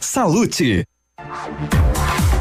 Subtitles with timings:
[0.00, 0.84] Salute.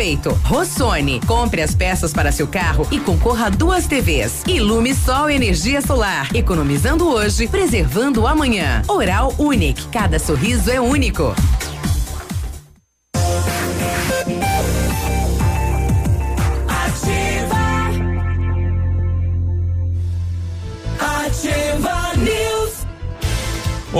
[0.00, 0.30] respeito.
[0.44, 4.42] Rossoni, compre as peças para seu carro e concorra a duas TVs.
[4.48, 8.80] Ilume Sol Energia Solar, economizando hoje, preservando amanhã.
[8.88, 11.34] Oral Unique, cada sorriso é único.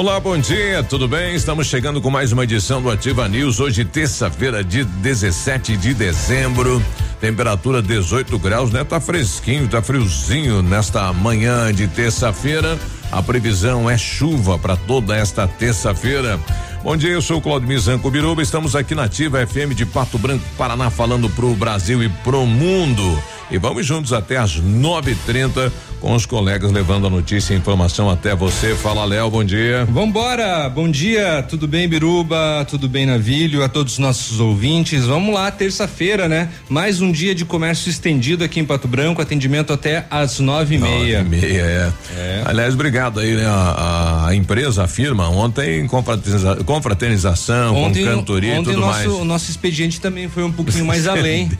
[0.00, 1.34] Olá, bom dia, tudo bem?
[1.34, 3.60] Estamos chegando com mais uma edição do Ativa News.
[3.60, 6.82] Hoje, terça-feira, de 17 de dezembro.
[7.20, 8.82] Temperatura 18 graus, né?
[8.82, 12.78] Tá fresquinho, tá friozinho nesta manhã de terça-feira.
[13.12, 16.40] A previsão é chuva para toda esta terça-feira.
[16.82, 18.40] Bom dia, eu sou o Claudio Mizanco Biruba.
[18.40, 23.22] Estamos aqui na Ativa FM de Pato Branco, Paraná, falando pro Brasil e pro mundo.
[23.50, 25.70] E vamos juntos até às 9:30
[26.00, 28.74] com os colegas levando a notícia e informação até você.
[28.74, 29.84] Fala, Léo, bom dia.
[29.84, 32.66] Vambora, bom dia, tudo bem, Biruba?
[32.68, 33.62] Tudo bem, Navilho?
[33.62, 35.04] A todos os nossos ouvintes.
[35.04, 36.48] Vamos lá, terça-feira, né?
[36.68, 40.78] Mais um dia de comércio estendido aqui em Pato Branco, atendimento até às nove e
[40.78, 41.22] meia.
[41.22, 41.92] Nove e meia, é.
[42.16, 42.42] é.
[42.46, 43.46] Aliás, obrigado aí, né?
[43.46, 48.98] A, a empresa, a firma, ontem confraterniza, confraternização, ontem, com cantoria ontem e tudo nosso,
[48.98, 49.06] mais.
[49.06, 51.50] O nosso expediente também foi um pouquinho mais além.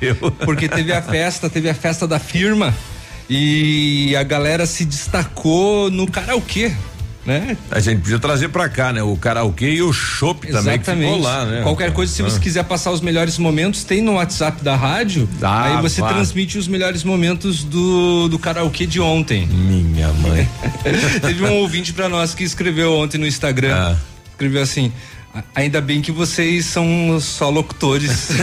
[0.44, 2.74] Porque teve a festa, teve a festa da firma
[3.30, 6.72] e a galera se destacou no karaokê.
[7.24, 7.56] Né?
[7.70, 9.02] A gente podia trazer para cá, né?
[9.02, 11.62] O karaokê e o chopp também que ficou lá, né?
[11.62, 12.24] Qualquer coisa, se ah.
[12.24, 15.28] você quiser passar os melhores momentos, tem no WhatsApp da rádio.
[15.40, 19.46] Ah, aí você transmite os melhores momentos do, do karaokê de ontem.
[19.46, 20.48] Minha mãe.
[21.20, 23.76] Teve um ouvinte para nós que escreveu ontem no Instagram.
[23.76, 23.96] Ah.
[24.32, 24.90] Escreveu assim:
[25.54, 28.30] Ainda bem que vocês são só locutores.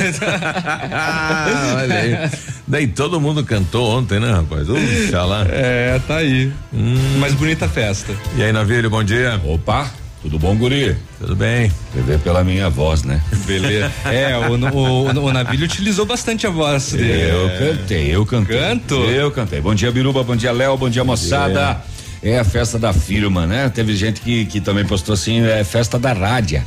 [1.78, 2.32] Olha aí.
[2.66, 4.68] Daí todo mundo cantou ontem, né, rapaz?
[4.68, 5.46] Puxa lá.
[5.50, 6.52] É, tá aí.
[6.74, 7.18] Hum.
[7.20, 8.14] Mais bonita festa.
[8.38, 9.40] E aí, Navírio, bom dia.
[9.46, 10.96] Opa, tudo bom, guri?
[11.20, 11.72] Tudo bem.
[11.94, 13.22] Você vê pela minha voz, né?
[13.46, 13.92] Beleza.
[14.06, 17.32] É, o, o, o, o utilizou bastante a voz dele.
[17.32, 18.60] Eu cantei, eu cantei.
[18.60, 18.96] Canto?
[18.96, 19.62] Eu cantei.
[19.62, 21.82] Bom dia, Biruba, bom dia, Léo, bom dia, moçada.
[22.22, 23.70] É a festa da firma, né?
[23.70, 26.66] Teve gente que, que também postou assim, é festa da rádia.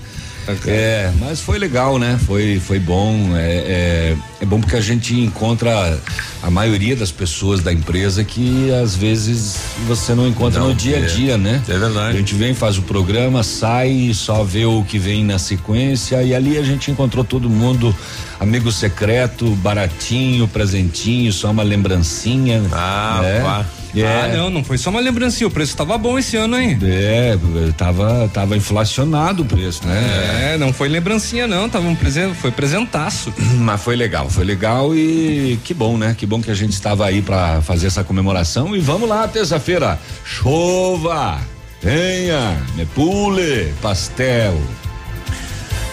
[0.66, 2.18] É, mas foi legal, né?
[2.26, 3.36] Foi, foi bom.
[3.36, 5.98] É, é, é, bom porque a gente encontra
[6.42, 9.56] a maioria das pessoas da empresa que às vezes
[9.86, 11.02] você não encontra não, no dia a é.
[11.04, 11.62] dia, né?
[11.68, 12.16] É verdade.
[12.16, 16.34] A gente vem, faz o programa, sai, só vê o que vem na sequência e
[16.34, 17.94] ali a gente encontrou todo mundo,
[18.38, 22.62] amigo secreto, baratinho, presentinho, só uma lembrancinha.
[22.72, 23.40] Ah, né?
[23.40, 23.66] Pá.
[23.94, 24.06] É.
[24.06, 26.78] Ah, não, não foi só uma lembrancinha, o preço tava bom esse ano, hein?
[26.82, 27.36] É,
[27.76, 30.52] tava, tava inflacionado o preço, né?
[30.54, 33.32] É, não foi lembrancinha não, tava um presente, foi presentaço.
[33.58, 36.14] Mas foi legal, foi legal e que bom, né?
[36.16, 39.98] Que bom que a gente estava aí para fazer essa comemoração e vamos lá, terça-feira,
[40.24, 41.38] chova,
[41.82, 44.58] venha, me pule, pastel.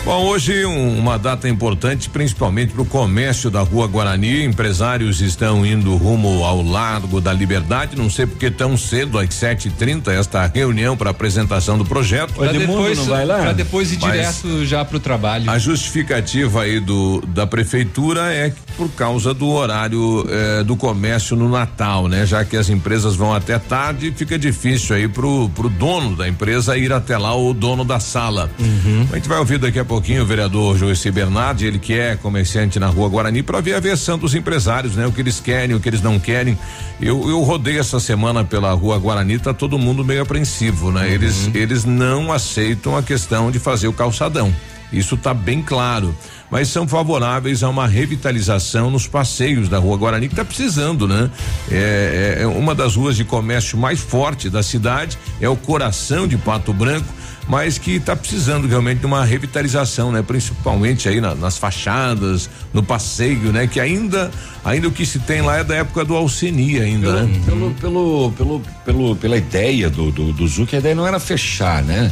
[0.08, 4.42] Bom, hoje um, uma data importante, principalmente para o comércio da Rua Guarani.
[4.46, 7.98] Empresários estão indo rumo ao Largo da Liberdade.
[7.98, 12.36] Não sei porque tão cedo, às 7h30, esta reunião para apresentação do projeto.
[12.36, 13.40] Para depois, não vai lá?
[13.40, 15.52] Para depois ir Mas direto já para o trabalho.
[15.52, 21.50] A justificativa aí do da prefeitura é por causa do horário eh, do comércio no
[21.50, 22.26] Natal, né?
[22.26, 26.78] Já que as empresas vão até tarde, fica difícil aí pro pro dono da empresa
[26.78, 28.50] ir até lá ou o dono da sala.
[28.58, 29.06] Uhum.
[29.12, 32.16] A gente vai ouvir daqui a pouco pouquinho o vereador Joyce Bernardi, ele que é
[32.16, 35.08] comerciante na rua Guarani, para ver a versão dos empresários, né?
[35.08, 36.56] O que eles querem, o que eles não querem.
[37.02, 41.02] Eu, eu rodei essa semana pela rua Guarani, tá todo mundo meio apreensivo, né?
[41.02, 41.08] Uhum.
[41.08, 44.54] Eles, eles não aceitam a questão de fazer o calçadão.
[44.94, 46.16] Isso tá bem claro
[46.50, 51.30] mas são favoráveis a uma revitalização nos passeios da Rua Guarani, que está precisando, né?
[51.70, 56.28] É, é, é, uma das ruas de comércio mais forte da cidade, é o coração
[56.28, 57.17] de Pato Branco
[57.48, 60.22] mas que está precisando realmente de uma revitalização, né?
[60.22, 63.68] Principalmente aí na, nas fachadas, no passeio, né?
[63.68, 64.30] Que ainda,
[64.64, 67.42] ainda o que se tem lá é da época do Alceni ainda, pelo, né?
[67.46, 71.84] Pelo, pelo, pelo, pelo, pela ideia do, do, do Zuc, a ideia não era fechar,
[71.84, 72.12] né?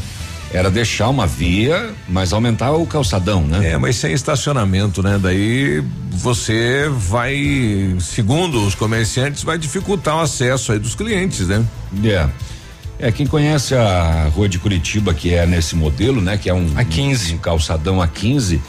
[0.53, 3.71] Era deixar uma via, mas aumentar o calçadão, né?
[3.71, 5.19] É, mas sem estacionamento, né?
[5.21, 11.65] Daí você vai, segundo os comerciantes, vai dificultar o acesso aí dos clientes, né?
[12.05, 12.29] É.
[12.99, 16.37] É, quem conhece a rua de Curitiba, que é nesse modelo, né?
[16.37, 17.33] Que é um, a 15.
[17.33, 18.61] um, um calçadão a 15,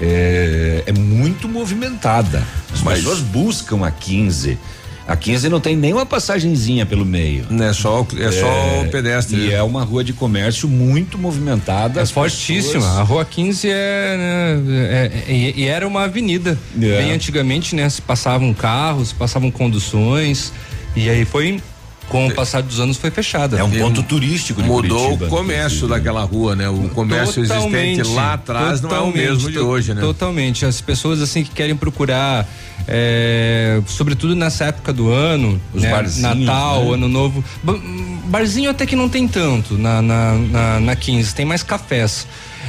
[0.00, 2.46] é, é muito movimentada.
[2.72, 4.58] As Mas- pessoas buscam a 15.
[5.06, 7.46] A 15 não tem nenhuma passagenzinha pelo meio.
[7.50, 9.36] Não é só, o- é só o pedestre.
[9.36, 9.54] E né?
[9.56, 12.00] é uma rua de comércio muito movimentada.
[12.00, 12.74] É fortíssima.
[12.80, 16.56] pessoas- A Rua 15 é, né, é- é- e, e era uma avenida.
[16.76, 17.02] É.
[17.02, 17.86] Bem antigamente, né?
[17.90, 20.52] Se passavam carros, passavam conduções.
[20.96, 21.60] E aí foi,
[22.08, 23.58] com o passar dos anos, foi fechada.
[23.58, 25.88] É um ponto turístico de Mudou Curitiba, o comércio inclusive.
[25.88, 26.68] daquela rua, né?
[26.68, 30.00] O comércio existente lá atrás não é o mesmo de hoje, né?
[30.00, 30.64] Totalmente.
[30.64, 32.48] As pessoas assim que querem procurar,
[32.86, 36.94] é, sobretudo nessa época do ano, Os né, barzinhos, Natal, né?
[36.94, 37.44] Ano Novo.
[37.62, 37.78] Ba-
[38.26, 42.26] Barzinho até que não tem tanto na, na, na, na 15, tem mais cafés.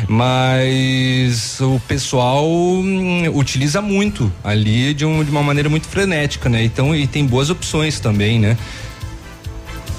[0.08, 6.64] Mas o pessoal hum, utiliza muito ali de, um- de uma maneira muito frenética, né?
[6.64, 8.58] Então, e tem boas opções também, né?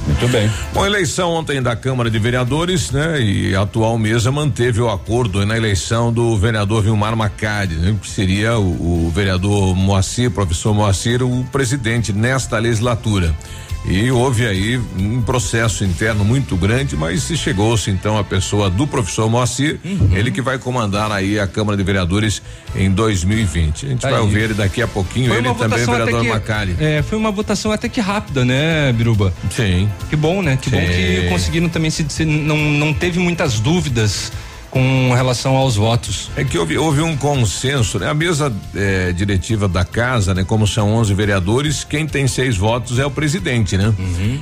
[0.06, 0.48] Muito bem.
[0.72, 3.20] Bom, a eleição ontem da Câmara de Vereadores, né?
[3.20, 7.94] E a atual mesa manteve o acordo na eleição do vereador Vilmar Macari, né?
[8.00, 13.34] Que seria o, o vereador Moacir, professor Moacir, o presidente nesta legislatura.
[13.84, 18.84] E houve aí um processo interno muito grande, mas se chegou-se então a pessoa do
[18.84, 19.78] professor Moacir,
[20.12, 22.42] ele que vai comandar aí a Câmara de Vereadores
[22.74, 23.86] em 2020.
[23.86, 24.24] A gente Tá vai aí.
[24.24, 26.76] ouvir ele daqui a pouquinho, Foi ele também, o vereador que- Macari.
[26.80, 29.32] É, foi uma votação até que rápida, né, Biruba?
[29.50, 29.88] Sim.
[30.10, 30.58] Que bom, né?
[30.60, 30.86] Que bom Sim.
[30.86, 34.32] que conseguiram também se, se- não, não teve muitas dúvidas
[34.70, 36.30] com relação aos votos.
[36.36, 38.08] É que houve, houve um consenso, né?
[38.10, 40.44] A mesa eh, diretiva da casa, né?
[40.44, 43.94] Como são 11 vereadores, quem tem seis votos é o presidente, né?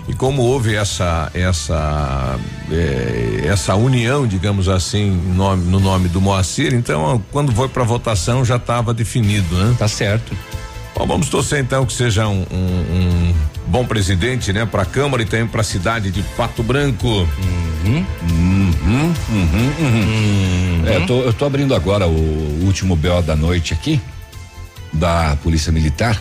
[0.09, 2.39] E como houve essa essa
[2.71, 8.45] eh, essa união, digamos assim, nome- no nome do Moacir, então quando foi para votação
[8.45, 9.75] já estava definido, né?
[9.79, 10.37] Tá certo.
[10.97, 13.35] Bom, vamos torcer então que seja um, um- um
[13.67, 14.65] bom presidente, né?
[14.65, 17.27] Para a Câmara e também para a cidade de Pato Branco.
[20.87, 24.01] É, eu, tô, eu tô abrindo agora o último BO da noite aqui,
[24.93, 26.21] da Polícia Militar,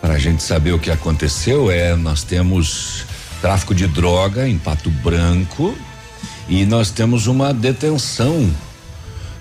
[0.00, 1.70] para a gente saber o que aconteceu.
[1.70, 3.04] É, nós temos
[3.42, 5.76] tráfico de droga em Pato Branco
[6.48, 8.50] e nós temos uma detenção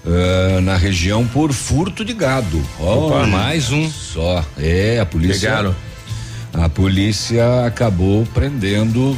[0.09, 2.63] eh, na região por furto de gado.
[2.79, 3.89] Ó, mais um.
[3.91, 4.45] Só.
[4.57, 5.49] É, a polícia.
[5.49, 5.75] Pegaram.
[6.53, 9.17] A polícia acabou prendendo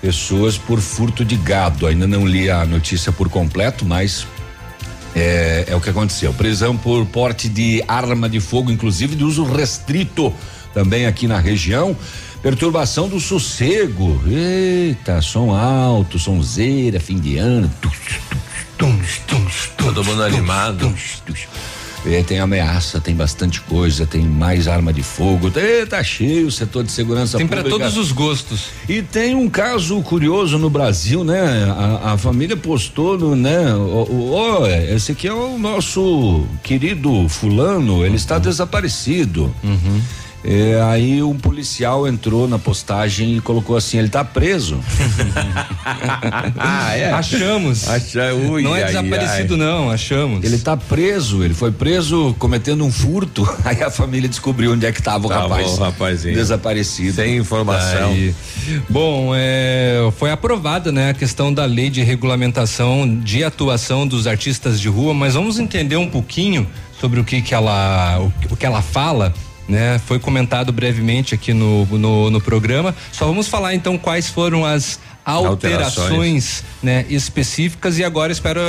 [0.00, 1.86] pessoas por furto de gado.
[1.88, 4.24] Ainda não li a notícia por completo, mas
[5.16, 6.32] é, é o que aconteceu.
[6.32, 10.32] Prisão por porte de arma de fogo, inclusive de uso restrito,
[10.72, 11.96] também aqui na região.
[12.40, 14.22] Perturbação do sossego.
[14.28, 17.68] Eita, som alto, sonzeira, fim de ano.
[19.78, 20.92] Todo mundo animado.
[22.06, 25.50] É, tem ameaça, tem bastante coisa, tem mais arma de fogo.
[25.88, 27.78] Tá cheio o setor de segurança Tem para pública.
[27.78, 28.66] todos os gostos.
[28.86, 31.64] E tem um caso curioso no Brasil, né?
[31.70, 33.74] A, a família postou no, né?
[33.74, 39.54] Ó, ó, esse aqui é o nosso querido fulano, ele está desaparecido.
[40.46, 44.78] É, aí um policial entrou na postagem e colocou assim, ele tá preso.
[46.58, 47.10] ah, é?
[47.12, 47.88] Achamos.
[47.88, 50.44] Acha, ui, não é ai, desaparecido, não, achamos.
[50.44, 53.48] Ele tá preso, ele foi preso cometendo um furto.
[53.64, 55.78] Aí a família descobriu onde é que tava o Tava rapaz.
[55.78, 56.34] o rapazinho.
[56.34, 57.14] Desaparecido.
[57.14, 58.10] Sem informação.
[58.10, 58.34] Aí.
[58.88, 64.78] Bom, é, foi aprovada né, a questão da lei de regulamentação de atuação dos artistas
[64.78, 66.68] de rua, mas vamos entender um pouquinho
[67.00, 69.32] sobre o que, que ela o, o que ela fala.
[69.66, 72.94] Né, foi comentado brevemente aqui no, no, no programa.
[73.10, 76.64] Só vamos falar então quais foram as alterações, Alterações.
[76.82, 78.60] né, específicas e agora espero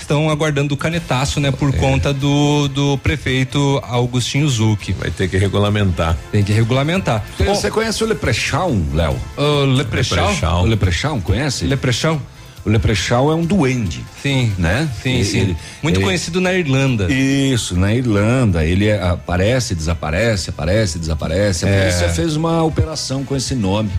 [0.00, 4.92] estão aguardando o canetaço, né, por conta do, do prefeito Augustinho Zucchi.
[4.92, 6.16] Vai ter que regulamentar.
[6.32, 7.24] Tem que regulamentar.
[7.36, 9.16] Você- Bom, Você conhece o Leprechaun, Léo?
[9.36, 10.62] o.
[10.64, 11.64] O Leprechaun, conhece?
[11.64, 12.20] Leprechal?
[12.64, 14.04] O Leprechaun é um duende.
[14.22, 14.52] Sim.
[14.58, 14.88] Né?
[15.02, 15.38] Sim, Ele- sim.
[15.40, 17.10] ele- Muito ele- conhecido na Irlanda.
[17.10, 18.64] Isso, na Irlanda.
[18.64, 21.64] Ele é- aparece, desaparece, aparece, desaparece.
[21.64, 21.80] A É.
[21.82, 23.90] polícia fez uma operação com esse nome.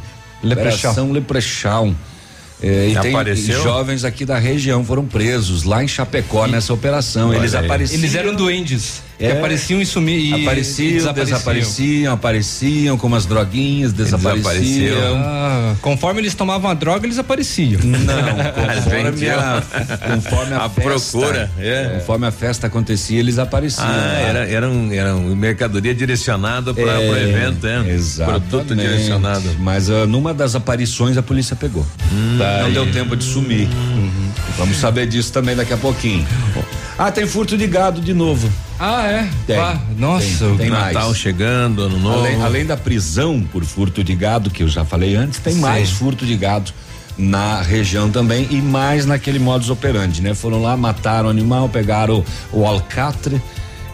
[0.44, 0.92] Leprechaun.
[0.92, 1.96] Operação Leprechaun.
[2.64, 3.64] É, e tem Apareceu?
[3.64, 7.30] jovens aqui da região foram presos lá em Chapecó nessa operação.
[7.30, 7.66] Olha Eles aí.
[7.66, 8.00] apareciam.
[8.00, 9.02] Eles eram duendes.
[9.22, 10.42] Que é, apareciam e sumiam.
[10.42, 11.38] Apareciam, e desapareciam.
[11.38, 15.16] desapareciam, apareciam com umas droguinhas, desapareciam.
[15.24, 17.80] Ah, conforme eles tomavam a droga, eles apareciam.
[17.84, 18.02] Não,
[18.82, 19.64] conforme a,
[20.16, 21.52] conforme a, a festa, procura.
[21.60, 21.98] É.
[22.00, 23.86] Conforme a festa acontecia, eles apareciam.
[23.88, 27.92] Ah, era, era, um, era um mercadoria direcionada para o é, evento, é.
[27.92, 28.48] Exatamente.
[28.50, 29.56] Produto direcionado.
[29.60, 31.86] Mas uh, numa das aparições a polícia pegou.
[32.12, 33.68] Hum, tá não deu tempo de sumir.
[33.68, 34.32] Uhum.
[34.58, 36.26] Vamos saber disso também daqui a pouquinho.
[36.98, 38.52] Ah, tem furto de gado de novo.
[38.84, 39.30] Ah, é?
[39.46, 39.60] Tem.
[39.60, 41.18] Ah, nossa, tem, tem Natal mais.
[41.18, 42.18] chegando, ano novo.
[42.18, 45.60] Além, além, da prisão por furto de gado, que eu já falei antes, tem Sim.
[45.60, 46.74] mais furto de gado
[47.16, 50.34] na região também e mais naquele modus operandi, né?
[50.34, 53.40] Foram lá, mataram o animal, pegaram o, o alcatre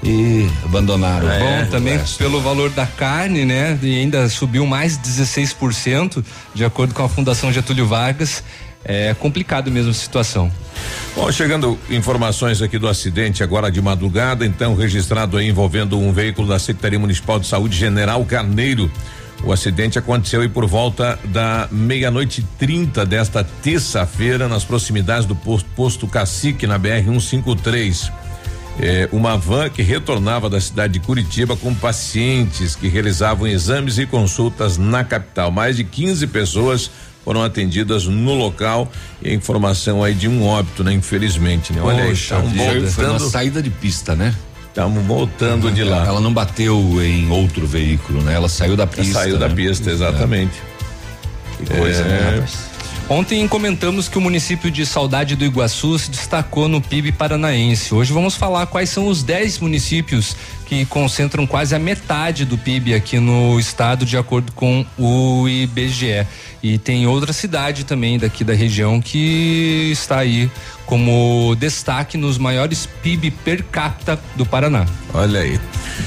[0.02, 1.30] e abandonaram.
[1.30, 3.78] É, Bom, também pelo valor da carne, né?
[3.82, 8.42] E ainda subiu mais 16%, de acordo com a Fundação Getúlio Vargas
[8.88, 10.52] é complicado mesmo a situação.
[11.16, 16.48] Bom, chegando informações aqui do acidente agora de madrugada, então registrado aí envolvendo um veículo
[16.48, 18.90] da Secretaria Municipal de Saúde General Carneiro.
[19.44, 25.70] O acidente aconteceu aí por volta da meia-noite 30 desta terça-feira, nas proximidades do posto,
[25.76, 28.12] posto Cacique, na BR 153.
[28.80, 34.06] É, uma van que retornava da cidade de Curitiba com pacientes que realizavam exames e
[34.06, 35.52] consultas na capital.
[35.52, 36.92] Mais de 15 pessoas
[37.28, 38.90] foram atendidas no local
[39.22, 40.94] e a informação aí de um óbito, né?
[40.94, 41.82] Infelizmente, né?
[41.82, 42.90] Olha Poxa, aí, voltando.
[42.90, 44.34] Foi uma saída de pista, né?
[44.70, 46.06] Estamos voltando de lá.
[46.06, 48.34] Ela não bateu em outro veículo, né?
[48.34, 49.12] Ela saiu da pista.
[49.12, 49.40] Ela saiu né?
[49.46, 50.54] da pista, exatamente.
[51.60, 51.66] É.
[51.66, 52.22] Que coisa, né, é.
[52.22, 52.78] né, rapaz?
[53.10, 57.94] Ontem comentamos que o município de Saudade do Iguaçu se destacou no PIB paranaense.
[57.94, 60.34] Hoje vamos falar quais são os 10 municípios
[60.68, 66.28] que concentram quase a metade do PIB aqui no estado, de acordo com o IBGE.
[66.62, 70.52] E tem outra cidade também daqui da região que está aí
[70.88, 74.86] como destaque nos maiores PIB per capita do Paraná.
[75.14, 75.60] Olha aí.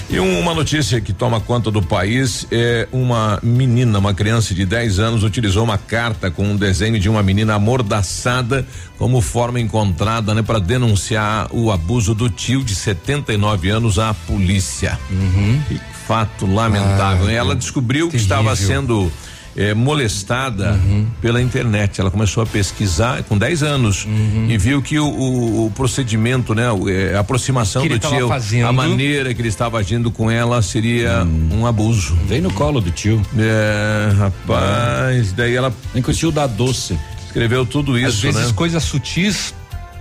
[0.08, 4.98] E uma notícia que toma conta do país é uma menina, uma criança de 10
[4.98, 10.42] anos, utilizou uma carta com um desenho de uma menina amordaçada como forma encontrada, né,
[10.42, 14.98] para denunciar o abuso do tio de 79 anos à polícia.
[15.10, 15.60] Uhum.
[15.68, 17.26] Que fato lamentável.
[17.26, 18.10] Ah, Ela descobriu terrível.
[18.10, 19.12] que estava sendo
[19.60, 21.06] é, molestada uhum.
[21.20, 22.00] pela internet.
[22.00, 24.46] Ela começou a pesquisar com 10 anos uhum.
[24.48, 28.66] e viu que o, o, o procedimento, né, é, a aproximação do tio, fazendo.
[28.66, 31.60] a maneira que ele estava agindo com ela seria hum.
[31.60, 32.16] um abuso.
[32.26, 33.20] Vem no colo do tio.
[33.36, 35.34] É, rapaz, é.
[35.36, 35.70] daí ela.
[35.92, 36.98] Nem que o tio dá doce.
[37.26, 38.52] Escreveu tudo isso, Às vezes né?
[38.54, 39.54] coisas sutis,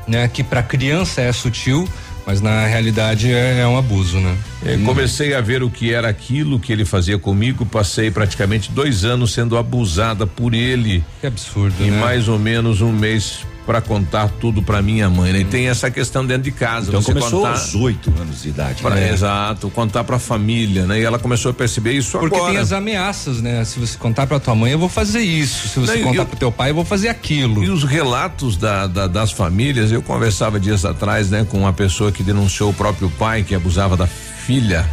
[0.08, 1.88] né, que para criança é sutil
[2.30, 4.38] mas na realidade é, é um abuso, né?
[4.64, 9.04] É, comecei a ver o que era aquilo que ele fazia comigo, passei praticamente dois
[9.04, 11.04] anos sendo abusada por ele.
[11.22, 12.00] Que absurdo, em né?
[12.00, 15.42] mais ou menos um mês para contar tudo para minha mãe, né?
[15.42, 16.88] E tem essa questão dentro de casa.
[16.88, 18.82] Então começou contar, aos oito anos de idade.
[18.82, 19.14] Pra, né?
[19.14, 21.00] Exato, contar para a família, né?
[21.00, 22.42] E ela começou a perceber isso Porque agora.
[22.42, 23.64] Porque tem as ameaças, né?
[23.64, 25.68] Se você contar para tua mãe, eu vou fazer isso.
[25.68, 27.64] Se você Não, contar para teu pai, eu vou fazer aquilo.
[27.64, 32.12] E os relatos da, da, das famílias, eu conversava dias atrás, né, com uma pessoa
[32.12, 34.84] que denunciou o próprio pai que abusava da filha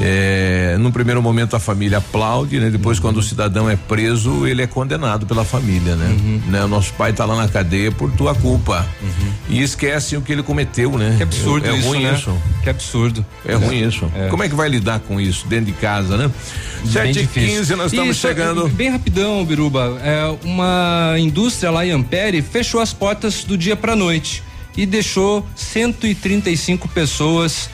[0.00, 2.68] é, no primeiro momento a família aplaude, né?
[2.68, 3.02] Depois uhum.
[3.02, 6.06] quando o cidadão é preso, ele é condenado pela família, né?
[6.06, 6.40] Uhum.
[6.48, 6.64] né?
[6.64, 8.86] O nosso pai está lá na cadeia por tua culpa.
[9.00, 9.32] Uhum.
[9.48, 11.14] E esquecem o que ele cometeu, né?
[11.16, 12.14] Que absurdo é, é isso, ruim né?
[12.14, 12.36] isso.
[12.62, 13.24] Que absurdo.
[13.44, 13.54] É, é.
[13.54, 14.10] ruim isso.
[14.14, 14.28] É.
[14.28, 16.30] Como é que vai lidar com isso dentro de casa, né?
[16.84, 18.68] Sete e quinze, nós estamos chegando.
[18.68, 19.98] Bem rapidão, Biruba.
[20.02, 24.42] É, uma indústria lá em Ampere fechou as portas do dia para noite
[24.76, 27.70] e deixou 135 pessoas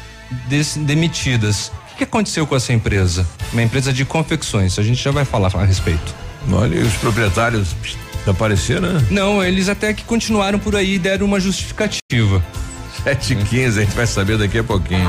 [0.86, 3.26] demitidas que aconteceu com essa empresa?
[3.52, 6.14] Uma empresa de confecções, a gente já vai falar a respeito.
[6.50, 7.74] Olha, e os proprietários
[8.26, 9.06] apareceram, né?
[9.10, 12.42] Não, eles até que continuaram por aí e deram uma justificativa.
[13.04, 15.08] 7 e 15 a gente vai saber daqui a pouquinho.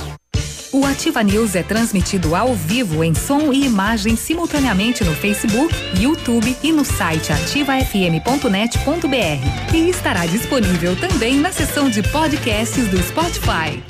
[0.73, 6.55] O Ativa News é transmitido ao vivo em som e imagem simultaneamente no Facebook, YouTube
[6.63, 9.75] e no site ativafm.net.br.
[9.75, 13.83] E estará disponível também na seção de podcasts do Spotify.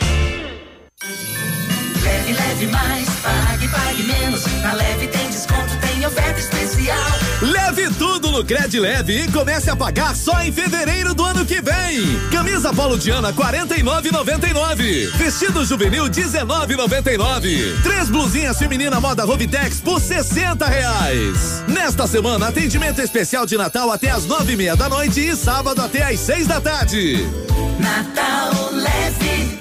[2.02, 4.44] Leve, leve mais, pague, pague menos.
[4.64, 6.98] Na leve tem desconto, tem oferta especial.
[7.44, 11.62] Leve tudo no Cred Leve e comece a pagar só em fevereiro do ano que
[11.62, 12.30] vem.
[12.32, 15.12] Camisa Polo Diana 49,99.
[15.18, 17.82] Vestido juvenil 19,99.
[17.84, 21.64] Três blusinhas feminina moda Rovitex por 60 reais.
[21.68, 25.82] Nesta semana, atendimento especial de Natal até as nove e meia da noite e sábado
[25.82, 27.28] até às seis da tarde.
[27.80, 29.61] Natal Leve.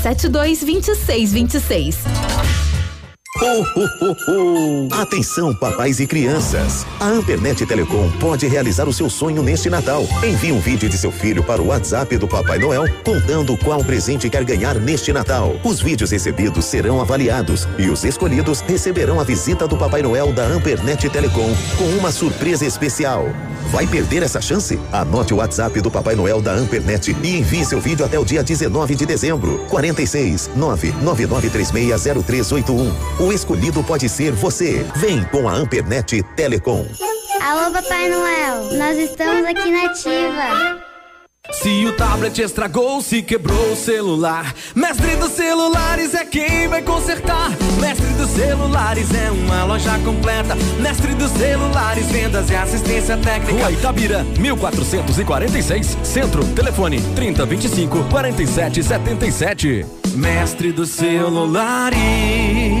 [0.01, 2.70] 3272 2626.
[3.39, 4.87] Oh, oh, oh.
[4.93, 6.85] Atenção, papais e crianças.
[6.99, 10.03] A Ampernet Telecom pode realizar o seu sonho neste Natal.
[10.21, 14.29] Envie um vídeo de seu filho para o WhatsApp do Papai Noel contando qual presente
[14.29, 15.55] quer ganhar neste Natal.
[15.63, 20.43] Os vídeos recebidos serão avaliados e os escolhidos receberão a visita do Papai Noel da
[20.43, 23.29] Ampernet Telecom com uma surpresa especial.
[23.71, 24.77] Vai perder essa chance?
[24.91, 28.43] Anote o WhatsApp do Papai Noel da Ampernet e envie seu vídeo até o dia
[28.43, 29.59] 19 de dezembro.
[29.69, 32.91] 46 999360381.
[33.21, 34.83] O escolhido pode ser você.
[34.95, 36.87] Vem com a Ampernet Telecom.
[37.39, 40.81] Alô, Papai Noel, nós estamos aqui na Ativa.
[41.51, 47.51] Se o tablet estragou, se quebrou o celular, Mestre dos Celulares é quem vai consertar.
[47.79, 50.55] Mestre dos Celulares é uma loja completa.
[50.79, 53.53] Mestre dos Celulares, vendas e assistência técnica.
[53.53, 59.85] Rua Itabira, 1446, Centro, telefone 3025 4777.
[60.15, 62.80] Mestre dos Celulares.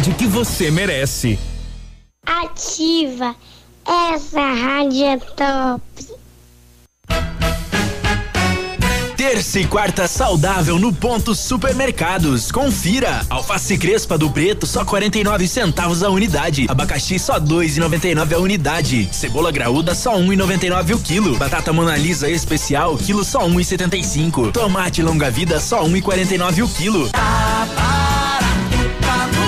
[0.00, 1.38] que você merece.
[2.24, 3.34] Ativa.
[3.86, 5.82] Essa rádio é top.
[9.16, 12.52] Terça e quarta saudável no ponto supermercados.
[12.52, 13.26] Confira.
[13.28, 16.66] Alface crespa do preto só 49 centavos a unidade.
[16.68, 19.08] Abacaxi só 2,99 a unidade.
[19.12, 21.36] Cebola graúda só 1,99 o quilo.
[21.36, 24.52] Batata monalisa especial quilo só 1,75.
[24.52, 27.08] Tomate longa vida só 1,49 o quilo.
[27.10, 29.47] Tá barato, tá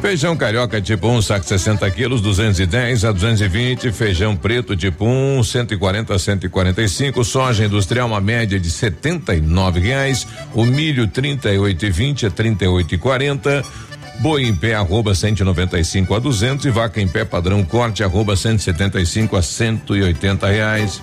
[0.00, 3.92] Feijão carioca tipo 1, um, saco 60 quilos, 210 a 220.
[3.92, 7.22] Feijão preto tipo 1, um, 140 a 145.
[7.24, 10.26] Soja industrial, uma média de 79 reais.
[10.54, 13.64] O milho 38,20 a 38,40.
[14.20, 19.36] Boi em pé, arroba 195 a 200 e vaca em pé padrão corte, arroba 175
[19.36, 21.02] a 180 reais.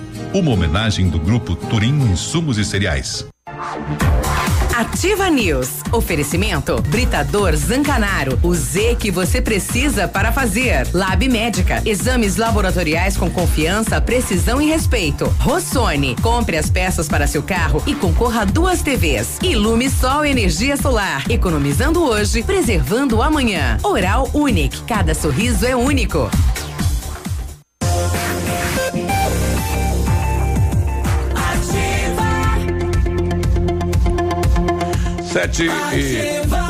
[0.33, 3.27] Uma homenagem do grupo Turim Insumos e Cereais.
[4.73, 5.81] Ativa News.
[5.91, 8.39] Oferecimento Britador Zancanaro.
[8.41, 10.87] O Z que você precisa para fazer.
[10.93, 11.81] Lab Médica.
[11.85, 15.25] Exames laboratoriais com confiança, precisão e respeito.
[15.37, 16.15] Rossoni.
[16.21, 19.37] Compre as peças para seu carro e concorra a duas TVs.
[19.43, 21.29] Ilume Sol Energia Solar.
[21.29, 23.77] Economizando hoje, preservando amanhã.
[23.83, 24.81] Oral Unique.
[24.83, 26.31] Cada sorriso é único.
[35.31, 35.63] Sete
[35.93, 36.60] e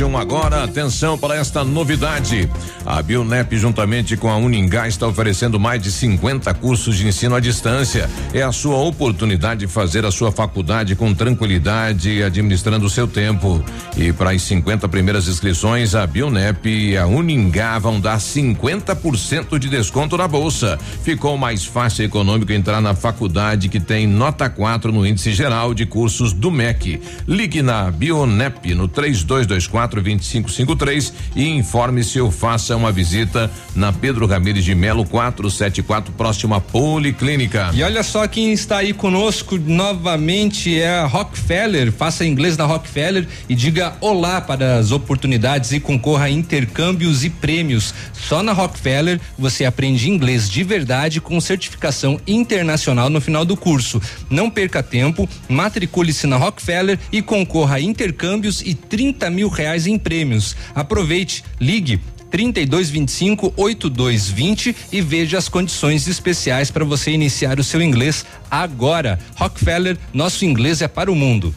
[0.00, 2.48] 21 agora, atenção para esta novidade.
[2.86, 7.40] A Bionep, juntamente com a Uningá, está oferecendo mais de 50 cursos de ensino à
[7.40, 8.08] distância.
[8.32, 13.62] É a sua oportunidade de fazer a sua faculdade com tranquilidade, administrando o seu tempo.
[13.94, 19.68] E para as 50 primeiras inscrições, a Bionep e a Uningá vão dar 50% de
[19.68, 20.78] desconto na bolsa.
[21.02, 25.74] Ficou mais fácil e econômico entrar na faculdade que tem nota 4 no índice geral
[25.74, 27.02] de cursos do MEC.
[27.28, 34.64] Ligue na Bionep no 3224 2553 e informe-se ou faça uma visita na Pedro Ramires
[34.64, 37.70] de Melo 474, próxima Policlínica.
[37.72, 41.90] E olha só quem está aí conosco novamente é a Rockefeller.
[41.90, 47.30] Faça inglês na Rockefeller e diga olá para as oportunidades e concorra a intercâmbios e
[47.30, 47.94] prêmios.
[48.12, 54.00] Só na Rockefeller você aprende inglês de verdade com certificação internacional no final do curso.
[54.28, 59.98] Não perca tempo, matricule-se na Rockefeller e concorra a intercâmbios e 30 mil reais em
[59.98, 60.56] prêmios.
[60.74, 68.24] Aproveite, ligue 3225 8220 e veja as condições especiais para você iniciar o seu inglês
[68.50, 69.18] agora.
[69.36, 71.54] Rockefeller, nosso inglês é para o mundo.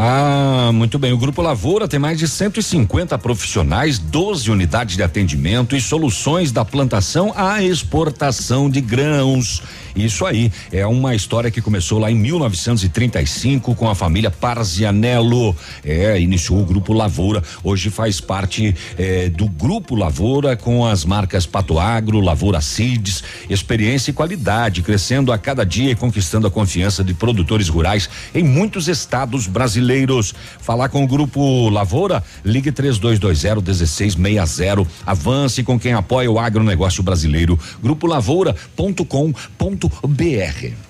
[0.00, 1.12] Ah, muito bem.
[1.12, 6.64] O Grupo Lavoura tem mais de 150 profissionais, 12 unidades de atendimento e soluções da
[6.64, 9.60] plantação à exportação de grãos.
[9.96, 15.56] Isso aí é uma história que começou lá em 1935 com a família Parzianello.
[15.84, 17.42] É, iniciou o Grupo Lavoura.
[17.64, 24.12] Hoje faz parte é, do Grupo Lavoura com as marcas Pato Agro, Lavoura Seeds, experiência
[24.12, 28.86] e qualidade, crescendo a cada dia e conquistando a confiança de produtores rurais em muitos
[28.86, 29.87] estados brasileiros.
[30.60, 34.86] Falar com o Grupo Lavoura, ligue 3220 1660.
[35.06, 37.58] Avance com quem apoia o agronegócio brasileiro.
[37.82, 40.88] Grupo Lavoura.com.br.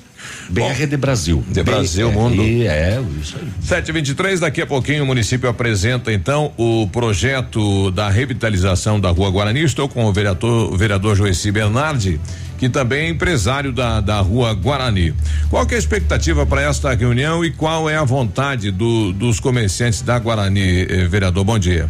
[0.51, 1.45] BR de Brasil.
[1.49, 2.43] De Brasil, mundo.
[2.43, 3.49] É, isso aí.
[3.61, 9.63] 723, daqui a pouquinho o município apresenta então o projeto da revitalização da Rua Guarani.
[9.63, 12.21] Estou com o vereador, o vereador Joeci Bernardi,
[12.59, 15.15] que também é empresário da, da Rua Guarani.
[15.49, 19.39] Qual que é a expectativa para esta reunião e qual é a vontade do, dos
[19.39, 21.45] comerciantes da Guarani, eh, vereador?
[21.45, 21.89] Bom dia.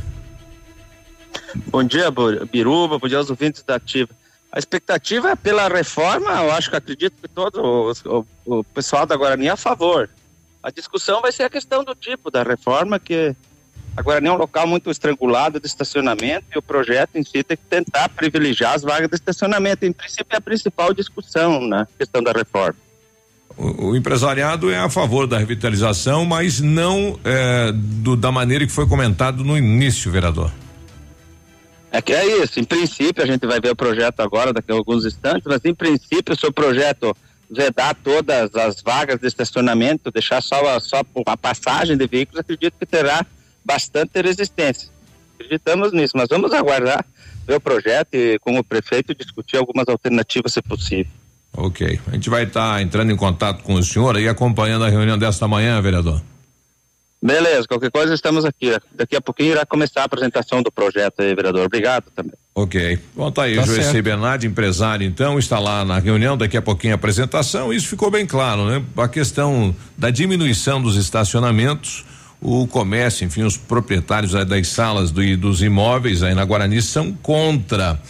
[1.67, 2.13] Bom dia,
[2.53, 4.11] Biruba, bom dia aos ouvintes da Ativa.
[4.53, 7.93] A expectativa é pela reforma, eu acho que acredito que todo o,
[8.47, 10.09] o, o pessoal da Guarani é a favor.
[10.63, 13.35] A discussão vai ser a questão do tipo da reforma, que
[13.99, 17.57] a Guarani é um local muito estrangulado de estacionamento e o projeto em si tem
[17.57, 19.85] que tentar privilegiar as vagas de estacionamento.
[19.85, 22.77] Em princípio, é a principal discussão na questão da reforma.
[23.57, 28.71] O, o, empresariado é a favor da revitalização, mas não é, do, da maneira que
[28.71, 30.53] foi comentado no início, vereador.
[31.91, 32.61] É que é isso.
[32.61, 35.75] Em princípio, a gente vai ver o projeto agora, daqui a alguns instantes, mas em
[35.75, 37.17] princípio, o seu projeto
[37.51, 42.75] vedar todas as vagas de estacionamento, deixar só a, só a passagem de veículos, acredito
[42.79, 43.27] que terá
[43.69, 44.89] bastante resistência.
[45.35, 47.05] Acreditamos nisso, mas vamos aguardar,
[47.47, 51.13] ver o projeto e com o prefeito discutir algumas alternativas, se possível.
[51.55, 52.01] Ok.
[52.07, 55.19] A gente vai estar tá entrando em contato com o senhor e acompanhando a reunião
[55.19, 56.23] desta manhã, vereador.
[57.21, 58.77] Beleza, qualquer coisa estamos aqui.
[58.95, 61.67] Daqui a pouquinho irá começar a apresentação do projeto aí, vereador.
[61.67, 62.35] Obrigado também.
[62.55, 62.99] Ok.
[63.15, 66.95] Bom, tá aí, tá Joeci Bernardi, empresário, então, está lá na reunião, daqui a pouquinho
[66.95, 67.73] a apresentação.
[67.73, 68.85] Isso ficou bem claro, né?
[68.97, 72.05] A questão da diminuição dos estacionamentos,
[72.40, 78.01] o comércio, enfim, os proprietários das salas do, dos imóveis aí na Guarani são contra.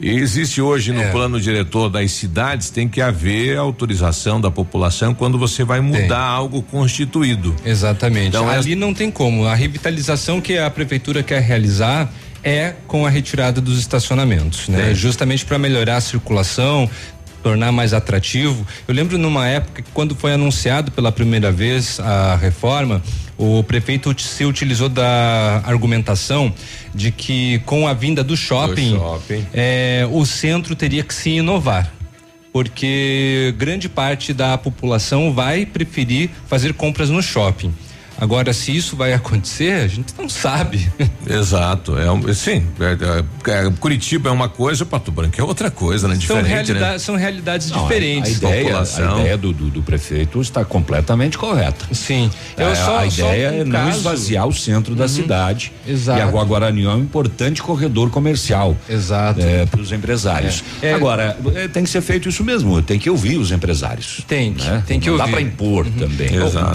[0.00, 1.10] E existe hoje no é.
[1.10, 6.16] plano diretor das cidades tem que haver autorização da população quando você vai mudar tem.
[6.16, 7.54] algo constituído.
[7.64, 8.28] Exatamente.
[8.28, 8.76] Então, ali é...
[8.76, 9.46] não tem como.
[9.46, 14.92] A revitalização que a prefeitura quer realizar é com a retirada dos estacionamentos, né?
[14.92, 16.90] Justamente para melhorar a circulação,
[17.40, 18.66] tornar mais atrativo.
[18.88, 23.00] Eu lembro numa época que quando foi anunciado pela primeira vez a reforma,
[23.42, 26.52] o prefeito se utilizou da argumentação
[26.94, 29.46] de que com a vinda do shopping, Do shopping.
[29.52, 31.92] eh, o centro teria que se inovar.
[32.52, 37.72] Porque grande parte da população vai preferir fazer compras no shopping.
[38.20, 40.90] Agora, se isso vai acontecer, a gente não sabe.
[41.28, 46.06] Exato, é sim, é, é, é, Curitiba é uma coisa, Pato Branco é outra coisa,
[46.06, 46.14] né?
[46.14, 46.98] São, Diferente, realida- né?
[46.98, 48.32] são realidades Não, a- diferentes.
[48.34, 51.84] A, ideia, a ideia do, do, do prefeito está completamente correta.
[51.92, 52.30] Sim.
[52.56, 55.08] A, só- a ideia um é não caso- esvaziar o centro da Uhum.
[55.08, 55.72] cidade.
[55.86, 56.18] Exato.
[56.18, 58.76] E a Guarani é um importante corredor comercial.
[58.88, 59.40] Exato.
[59.70, 60.62] para os empresários.
[60.82, 60.88] É.
[60.88, 60.94] É.
[60.94, 64.22] Agora, é, tem que ser feito isso mesmo, tem que ouvir os empresários.
[64.28, 64.82] Tem que, né?
[64.86, 65.24] tem que não ouvir.
[65.26, 66.30] dá para impor também.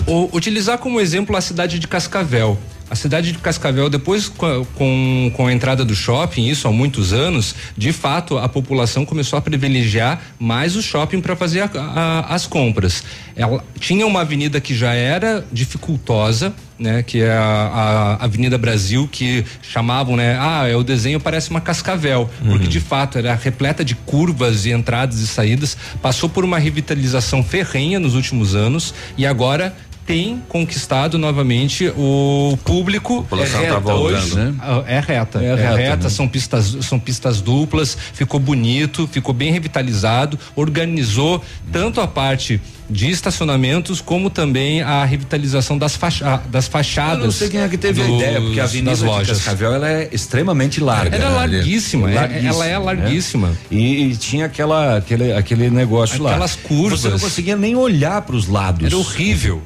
[0.07, 2.57] O- o- utilizar como exemplo a cidade de Cascavel.
[2.89, 7.53] A cidade de Cascavel, depois com, com, a entrada do shopping, isso há muitos anos,
[7.77, 12.47] de fato a população começou a privilegiar mais o shopping para fazer a- a- as
[12.47, 13.03] compras.
[13.35, 19.07] Ela tinha uma avenida que já era dificultosa, né, que é a, a Avenida Brasil,
[19.11, 23.83] que chamavam, né, ah, é o desenho parece uma cascavel, porque de fato era repleta
[23.83, 29.25] de curvas e entradas e saídas, passou por uma revitalização ferrenha nos últimos anos e
[29.25, 29.75] agora
[30.07, 33.23] tem conquistado novamente o público.
[33.23, 34.55] população é tá reta voltando, hoje, né?
[34.59, 36.09] ah, É reta, É é, reta, reta, né?
[36.09, 41.43] são pistas, são pistas duplas, ficou bonito, ficou bem revitalizado, organizou
[41.73, 47.19] tanto a parte de estacionamentos como também a revitalização das, facha- das fachadas.
[47.19, 49.05] Eu não sei quem é que teve a dos- ideia, porque a Avenida das de
[49.05, 49.37] lojas.
[49.39, 51.13] Cascavel ela é extremamente larga.
[51.17, 51.35] Ela é né?
[51.35, 52.77] larguíssima, é- Larguíssima, ela é né?
[52.79, 53.57] larguíssima.
[53.69, 56.29] E, e tinha aquela, aquele, aquele negócio lá.
[56.31, 57.01] Aquelas curvas.
[57.01, 58.85] Você não conseguia nem olhar para os lados.
[58.85, 59.61] Era horrível.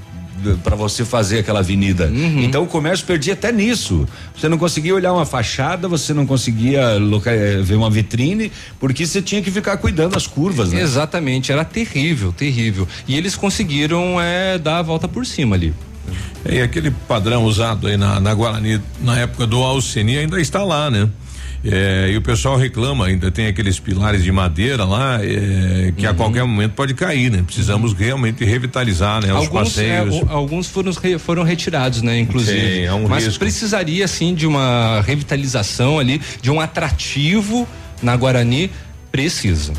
[0.63, 2.07] Para você fazer aquela avenida.
[2.07, 2.41] Uhum.
[2.43, 4.07] Então o comércio perdia até nisso.
[4.35, 9.05] Você não conseguia olhar uma fachada, você não conseguia loca- eh, ver uma vitrine, porque
[9.05, 10.81] você tinha que ficar cuidando das curvas, né?
[10.81, 12.87] Exatamente, era terrível, terrível.
[13.07, 15.73] E eles conseguiram é, dar a volta por cima ali.
[16.49, 20.89] E aquele padrão usado aí na, na Guarani, na época do Alceni, ainda está lá,
[20.89, 21.07] né?
[21.63, 26.13] É, e o pessoal reclama, ainda tem aqueles pilares de madeira lá, é, que a
[26.13, 27.43] qualquer momento pode cair, né?
[27.45, 29.31] Precisamos realmente revitalizar, né?
[29.31, 30.23] Os alguns, é, passeios.
[30.23, 32.17] o- alguns foram, foram retirados, né?
[32.19, 32.59] Inclusive.
[32.59, 33.39] Sim, é um Mas risco.
[33.39, 37.67] precisaria, sim, de uma revitalização ali, de um atrativo
[38.01, 38.71] na Guarani.
[39.11, 39.73] Precisa.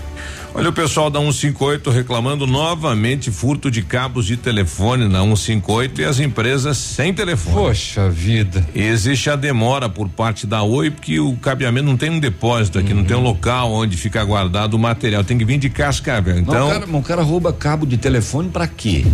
[0.54, 6.04] Olha o pessoal da 158 reclamando novamente furto de cabos de telefone na 158 e
[6.04, 7.56] as empresas sem telefone.
[7.56, 8.66] Poxa vida.
[8.74, 12.92] Existe a demora por parte da Oi porque o cabeamento não tem um depósito aqui,
[12.92, 13.26] não tem um Uhum.
[13.28, 16.34] local onde fica guardado o material, tem que vir de cascavel.
[16.34, 19.06] Mas Então, o, cara, mas o cara rouba cabo de telefone pra quê?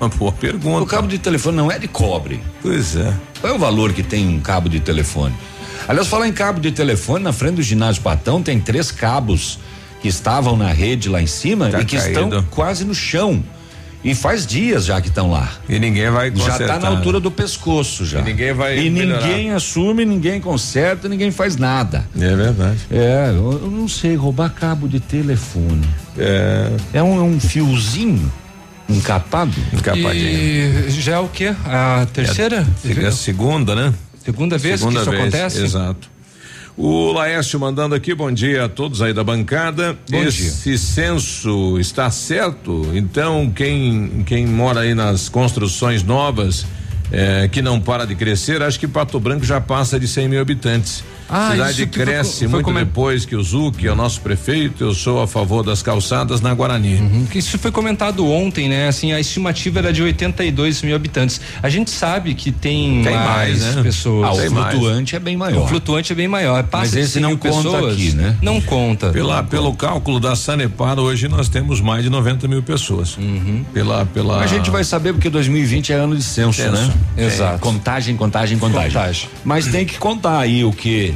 [0.00, 0.82] uma boa pergunta.
[0.82, 2.40] O cabo de telefone não é de cobre.
[2.60, 3.14] Pois é.
[3.40, 5.34] Qual é o valor que tem um cabo de telefone?
[5.86, 9.58] Aliás, falar em cabo de telefone, na frente do ginásio Patão tem três cabos
[10.04, 12.20] que estavam na rede lá em cima Tá e que caído.
[12.24, 13.42] estão quase no chão.
[14.04, 15.50] E faz dias já que estão lá.
[15.66, 16.76] E ninguém vai Já consertar.
[16.76, 18.20] está na altura do pescoço já.
[18.20, 19.26] E ninguém vai E melhorar.
[19.26, 22.04] ninguém assume, ninguém conserta, ninguém faz nada.
[22.20, 22.80] É verdade.
[22.90, 25.88] É, eu, eu não sei, roubar cabo de telefone.
[26.18, 26.70] É.
[26.92, 28.30] É um, é um fiozinho
[28.90, 29.54] encapado?
[30.14, 31.54] E já é o quê?
[31.64, 32.66] A terceira?
[32.84, 33.94] É a segunda, né?
[34.22, 35.62] Segunda vez Segunda que isso vez, acontece?
[35.62, 36.13] Exato.
[36.76, 39.96] O Laércio mandando aqui, bom dia a todos aí da bancada.
[40.10, 42.90] Bom Esse censo está certo?
[42.94, 46.66] Então, quem, quem mora aí nas construções novas,
[47.12, 50.40] eh, que não para de crescer, acho que Pato Branco já passa de 100 mil
[50.40, 51.04] habitantes.
[51.28, 54.20] Ah, Cidade foi cresce co- foi muito comen- depois que o Zuc é o nosso
[54.20, 54.84] prefeito.
[54.84, 56.96] Eu sou a favor das calçadas na Guarani.
[56.96, 58.88] Uhum, Isso foi comentado ontem, né?
[58.88, 61.40] Assim, a estimativa era de 82 mil habitantes.
[61.62, 63.82] A gente sabe que tem, Tem mais, né?
[63.82, 64.28] pessoas.
[64.28, 64.70] Ah, o Tem mais.
[64.74, 65.64] flutuante é bem maior.
[65.64, 66.62] O flutuante é bem maior.
[66.64, 67.92] Passa Mas esse 100 não conta pessoas.
[67.94, 68.36] aqui, né?
[68.42, 69.10] Não conta.
[69.10, 73.16] Pela, pelo cálculo da Sanepar, hoje nós temos mais de 90 mil pessoas.
[73.16, 73.64] Uhum.
[73.72, 74.40] Pela, pela.
[74.40, 76.72] A gente vai saber porque 2020 é ano de censo, Censo.
[76.72, 76.92] né?
[77.16, 77.54] Exato.
[77.54, 79.28] É, contagem, contagem, contagem, Contagem.
[79.44, 81.14] Mas tem que contar aí o que?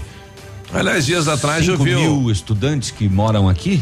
[0.72, 1.94] Aliás, dias atrás eu Cinco vi.
[1.94, 3.81] o- mil estudantes que moram aqui,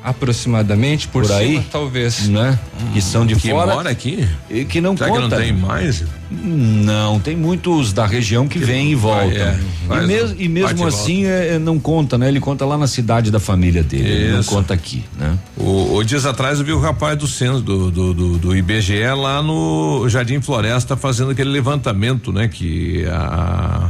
[0.00, 1.50] Aproximadamente, por, Por aí?
[1.54, 2.28] cima, talvez.
[2.28, 2.58] né?
[2.94, 4.26] que são de que fora mora aqui?
[4.48, 5.22] e que não Será conta.
[5.22, 6.04] que não tem mais?
[6.30, 9.28] Não, tem muitos da região que vêm e voltam.
[9.36, 9.58] é,
[10.02, 12.28] e, mes- e mesmo assim é, é, não conta, né?
[12.28, 15.36] Ele conta lá na cidade da família dele, ele não conta aqui, né?
[15.56, 19.02] O, o dias atrás eu vi o rapaz do censo do, do, do, do IBGE
[19.16, 22.46] lá no Jardim Floresta fazendo aquele levantamento, né?
[22.48, 23.88] Que a,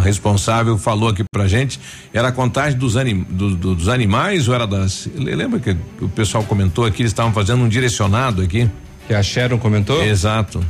[0.00, 1.78] a responsável falou aqui pra gente.
[2.12, 5.08] Era a contagem dos, anim, do- do- dos animais ou era das.
[5.14, 8.68] Lembra que o pessoal comentou aqui, eles estavam fazendo um direcionado aqui?
[9.06, 10.02] Que a Sharon comentou?
[10.04, 10.64] Exato.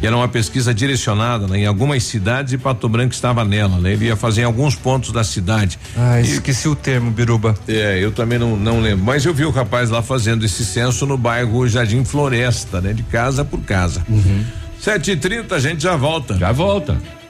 [0.00, 3.92] E era uma pesquisa direcionada né, em algumas cidades e Pato Branco estava nela, né?
[3.92, 5.78] Ele ia fazer em alguns pontos da cidade.
[5.96, 7.54] Ah, esqueci o termo, Biruba.
[7.68, 9.04] É, eu também não, não lembro.
[9.04, 12.92] Mas eu vi o rapaz lá fazendo esse censo no bairro Jardim Floresta, né?
[12.92, 14.04] De casa por casa.
[14.08, 14.44] Uhum.
[14.80, 16.36] Sete e trinta, a gente já volta.
[16.36, 16.98] Já volta.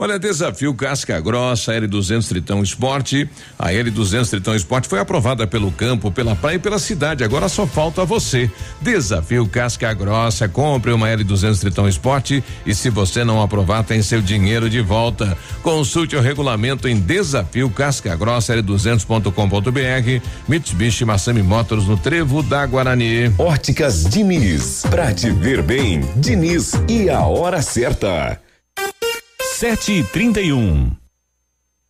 [0.00, 3.28] Olha, desafio Casca Grossa, L200 Tritão Esporte.
[3.58, 7.24] A L200 Tritão Esporte foi aprovada pelo campo, pela praia e pela cidade.
[7.24, 8.48] Agora só falta você.
[8.80, 10.48] Desafio Casca Grossa.
[10.48, 15.36] Compre uma L200 Tritão Esporte e se você não aprovar, tem seu dinheiro de volta.
[15.64, 20.24] Consulte o regulamento em desafio Casca Grossa L200.com.br.
[20.46, 23.34] Mitsubishi Massami Motors no Trevo da Guarani.
[23.36, 28.40] Óticas Diniz, pra te ver bem, Diniz e a hora certa.
[29.58, 30.97] Sete e trinta e um.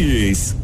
[0.00, 0.63] Luiz.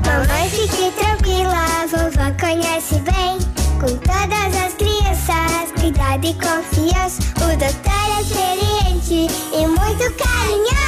[0.06, 3.40] Mamãe, fique tranquila, vovó conhece bem.
[3.80, 7.22] Com todas as crianças, cuidado e confiança.
[7.38, 10.81] O doutor é experiente e muito carinhoso.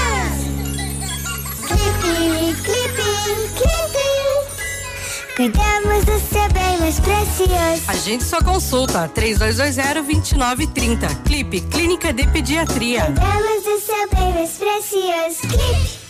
[5.35, 7.81] Cuidamos do seu bem mais precioso.
[7.87, 11.23] A gente só consulta 3220-2930.
[11.23, 13.05] Clipe Clínica de Pediatria.
[13.05, 15.39] Cuidamos do seu bem mais precioso.
[15.41, 16.03] Clipe.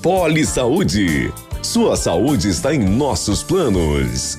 [0.00, 1.30] Poli Saúde.
[1.62, 4.38] Sua saúde está em nossos planos.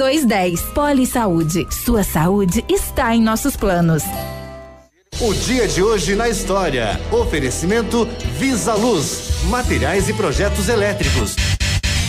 [0.00, 0.62] 2210.
[0.72, 1.66] Poli Saúde.
[1.70, 4.02] Sua saúde está em nossos planos.
[5.20, 6.98] O dia de hoje na história.
[7.12, 8.08] Oferecimento
[8.38, 9.44] Visa Luz.
[9.50, 11.36] Materiais e projetos elétricos.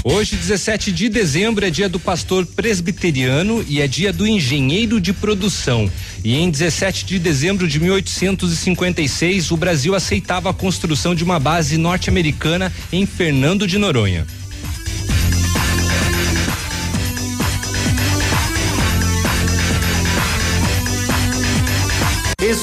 [0.04, 5.12] Hoje, 17 de dezembro, é dia do pastor presbiteriano e é dia do engenheiro de
[5.12, 5.92] produção.
[6.24, 11.78] E em 17 de dezembro de 1856, o Brasil aceitava a construção de uma base
[11.78, 14.26] norte-americana em Fernando de Noronha.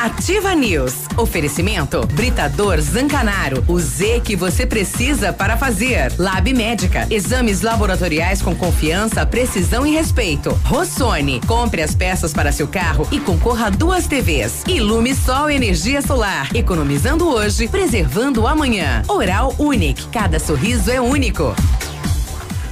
[0.00, 0.94] Ativa News.
[1.16, 3.64] Oferecimento Britador Zancanaro.
[3.68, 6.12] O Z que você precisa para fazer.
[6.18, 7.06] Lab Médica.
[7.10, 10.50] Exames laboratoriais com confiança, precisão e respeito.
[10.64, 11.40] Rossoni.
[11.46, 14.64] Compre as peças para seu carro e concorra a duas TVs.
[14.66, 16.54] Ilume Sol Energia Solar.
[16.54, 19.02] Economizando hoje, preservando amanhã.
[19.08, 20.08] Oral Unique.
[20.08, 21.54] Cada sorriso é único.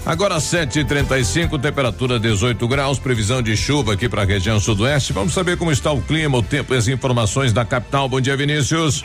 [0.06, 5.14] Agora 7:35, temperatura 18 graus, previsão de chuva aqui para a região sudoeste.
[5.14, 8.06] Vamos saber como está o clima, o tempo e as informações da capital.
[8.06, 9.02] Bom dia, Vinícius.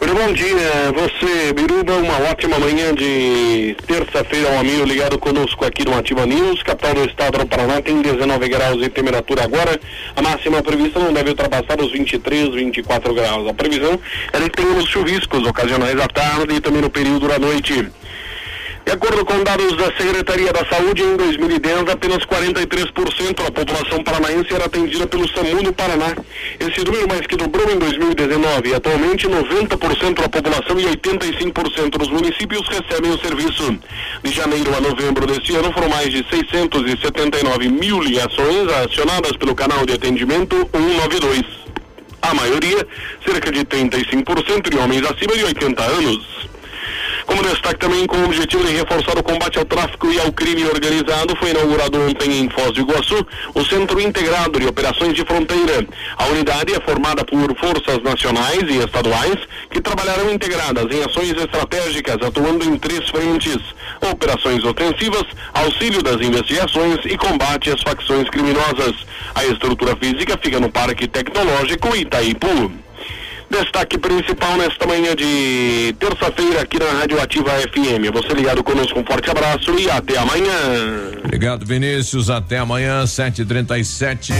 [0.00, 5.96] Bom dia, você, Biruba, uma ótima manhã de terça-feira, um amigo ligado conosco aqui no
[5.96, 9.78] Ativa News, capital do estado do Paraná, tem 19 graus de temperatura agora,
[10.16, 13.46] a máxima prevista não deve ultrapassar os 23, 24 graus.
[13.46, 14.00] A previsão
[14.32, 17.90] é de que tenhamos chuviscos ocasionais à tarde e também no período da noite.
[18.90, 24.52] De acordo com dados da Secretaria da Saúde, em 2010, apenas 43% da população paranaense
[24.52, 26.16] era atendida pelo SAMU no Paraná.
[26.58, 32.08] Esse número mais que dobrou em 2019 e atualmente 90% da população e 85% dos
[32.08, 33.78] municípios recebem o serviço.
[34.24, 39.86] De janeiro a novembro deste ano foram mais de 679 mil ligações acionadas pelo canal
[39.86, 41.44] de atendimento 192.
[42.22, 42.84] A maioria,
[43.24, 46.49] cerca de 35% de homens acima de 80 anos.
[47.30, 50.64] Como destaque também com o objetivo de reforçar o combate ao tráfico e ao crime
[50.64, 53.24] organizado, foi inaugurado ontem em Foz do Iguaçu
[53.54, 55.86] o Centro Integrado de Operações de Fronteira.
[56.16, 59.38] A unidade é formada por forças nacionais e estaduais
[59.70, 63.58] que trabalharão integradas em ações estratégicas, atuando em três frentes:
[64.10, 65.24] operações ofensivas,
[65.54, 69.06] auxílio das investigações e combate às facções criminosas.
[69.36, 72.89] A estrutura física fica no Parque Tecnológico Itaipu.
[73.50, 78.12] Destaque principal nesta manhã de terça-feira aqui na Rádio Ativa FM.
[78.12, 80.54] Você ligado conosco, um forte abraço e até amanhã.
[81.24, 82.30] Obrigado, Vinícius.
[82.30, 84.32] Até amanhã, 7h37.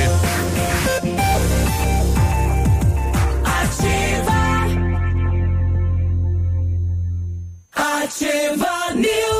[7.75, 9.40] Ativa News.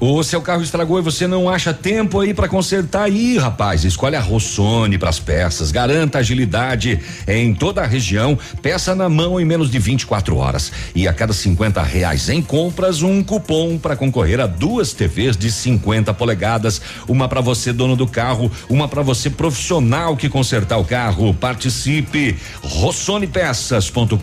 [0.00, 3.84] O seu carro estragou e você não acha tempo aí para consertar aí, rapaz.
[3.84, 9.40] Escolhe a Rossoni para as peças, garanta agilidade em toda a região, peça na mão
[9.40, 10.72] em menos de 24 horas.
[10.94, 15.52] E a cada 50 reais em compras, um cupom para concorrer a duas TVs de
[15.52, 20.84] 50 polegadas, uma para você dono do carro, uma para você profissional que consertar o
[20.84, 21.32] carro.
[21.34, 24.16] Participe rossonepeças.com.br.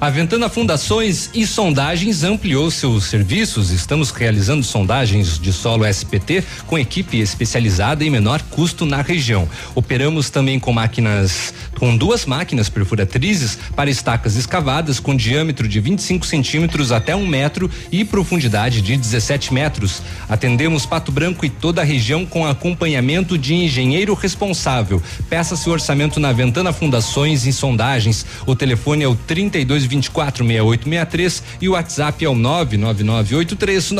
[0.00, 3.70] A Ventana Fundações e Sondagens ampliou seus serviços.
[3.70, 9.48] Estamos realizando sondagens de solo SPT com equipe especializada e menor custo na região.
[9.74, 16.26] Operamos também com máquinas, com duas máquinas perfuratrizes para estacas escavadas com diâmetro de 25
[16.26, 20.02] centímetros até um metro e profundidade de 17 metros.
[20.28, 25.02] Atendemos Pato Branco e toda a região com acompanhamento de engenheiro responsável.
[25.28, 28.26] Peça seu orçamento na Ventana Fundações e Sondagens.
[28.46, 33.90] O telefone é o 3224 6863 e o WhatsApp é o 99983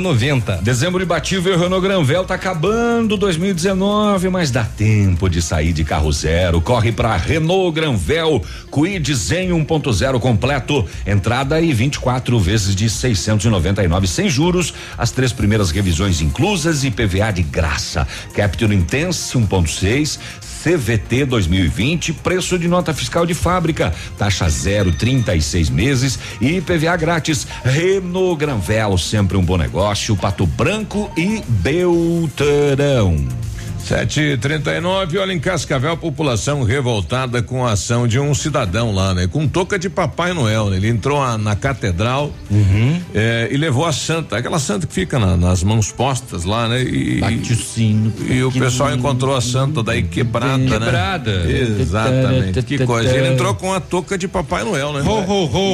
[0.00, 0.60] 9890.
[0.62, 6.60] Dezembro imbatível Renault Granvel tá acabando 2019, mas dá tempo de sair de carro zero.
[6.60, 14.28] Corre para Renault Granvel, Quid Zen 1.0 completo, entrada e 24 vezes de 699 sem
[14.28, 18.06] juros, as três primeiras revisões inclusas e PVA de graça.
[18.34, 20.18] Capture Intense 1.6
[20.62, 27.46] CVT 2020, preço de nota fiscal de fábrica, taxa zero, 36 meses e PVA grátis.
[27.64, 30.16] Renault Granvel, sempre um bom negócio.
[30.16, 33.16] Pato Branco e Belterão.
[33.84, 38.94] Sete trinta e nove, olha em Cascavel, população revoltada com a ação de um cidadão
[38.94, 39.26] lá, né?
[39.26, 40.76] Com touca de Papai Noel, né?
[40.76, 42.32] Ele entrou a, na catedral
[43.12, 46.80] eh, e levou a santa, aquela santa que fica na- nas mãos postas lá, né?
[46.82, 48.12] E, Bate o sino.
[48.30, 50.68] E o pessoal encontrou a santa daí quebrada, né?
[50.78, 51.30] Quebrada.
[51.82, 52.62] Exatamente.
[52.62, 53.10] Que coisa.
[53.10, 55.02] Ele entrou com a touca de Papai Noel, né?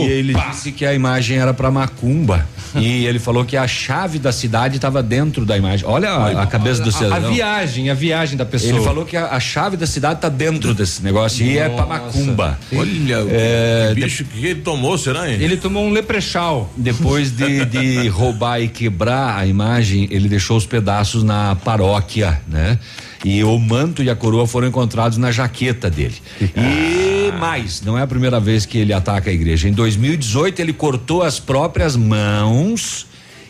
[0.08, 2.44] E ele disse que a imagem era pra macumba.
[2.74, 5.86] E ele falou que a chave da cidade estava dentro da imagem.
[5.86, 7.28] Olha a, a cabeça do A, cidadão.
[7.28, 8.72] a viagem, a viagem da pessoa.
[8.72, 11.86] Ele falou que a, a chave da cidade tá dentro desse negócio e é Nossa.
[11.86, 12.58] macumba.
[12.74, 15.38] Olha, É, que bicho que ele tomou, será, hein?
[15.40, 16.72] Ele tomou um leprechal.
[16.76, 22.78] Depois de, de roubar e quebrar a imagem, ele deixou os pedaços na paróquia, né?
[23.24, 26.14] E o manto e a coroa foram encontrados na jaqueta dele.
[26.40, 29.68] E mais, não é a primeira vez que ele ataca a igreja.
[29.68, 33.06] Em 2018, ele cortou as próprias mãos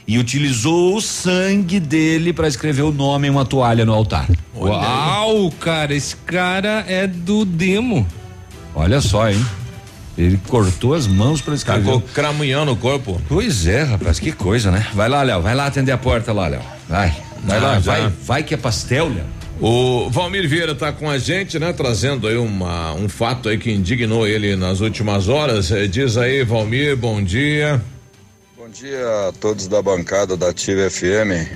[0.06, 4.26] e utilizou o sangue dele para escrever o nome em uma toalha no altar.
[4.54, 8.06] Uau, cara, esse cara é do demo.
[8.74, 9.44] Olha só, hein?
[10.16, 11.84] Ele cortou as mãos para escrever.
[11.84, 13.20] Cagou cramunhão no corpo.
[13.28, 14.86] Pois é, rapaz, que coisa, né?
[14.94, 16.62] Vai lá, Léo, vai lá atender a porta lá, Léo.
[16.88, 17.14] Vai,
[17.44, 17.92] vai Ah, lá, já.
[17.92, 19.24] vai, vai que é pastel, Léo.
[19.60, 21.72] O Valmir Vieira está com a gente, né?
[21.72, 25.72] Trazendo aí uma, um fato aí que indignou ele nas últimas horas.
[25.72, 27.82] Eh, Diz aí, Valmir, bom dia.
[28.56, 31.50] Bom dia a todos da bancada da Ativa FM.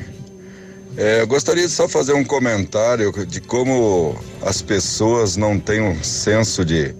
[0.96, 6.03] É, eu gostaria de só fazer um comentário de como as pessoas não têm um
[6.03, 6.92] senso de,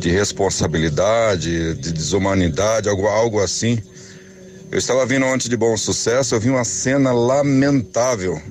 [0.00, 3.78] de responsabilidade, de desumanidade, algo, algo assim.
[4.72, 8.42] Eu estava vindo ontem de bom sucesso, eu vi uma cena lamentável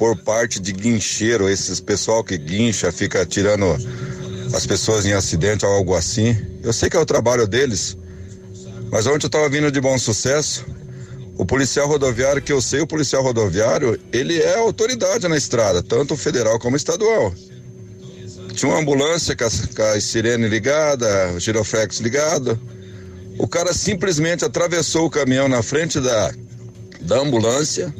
[0.00, 3.66] por parte de guincheiro, esses pessoal que guincha, fica tirando
[4.54, 6.34] as pessoas em acidente ou algo assim.
[6.62, 7.98] Eu sei que é o trabalho deles,
[8.90, 10.64] mas ontem eu estava vindo de bom sucesso.
[11.36, 16.16] O policial rodoviário, que eu sei, o policial rodoviário, ele é autoridade na estrada, tanto
[16.16, 17.34] federal como estadual.
[18.54, 22.58] Tinha uma ambulância com a, com a sirene ligada, o giroflex ligado.
[23.38, 26.32] O cara simplesmente atravessou o caminhão na frente da,
[27.02, 27.94] da ambulância,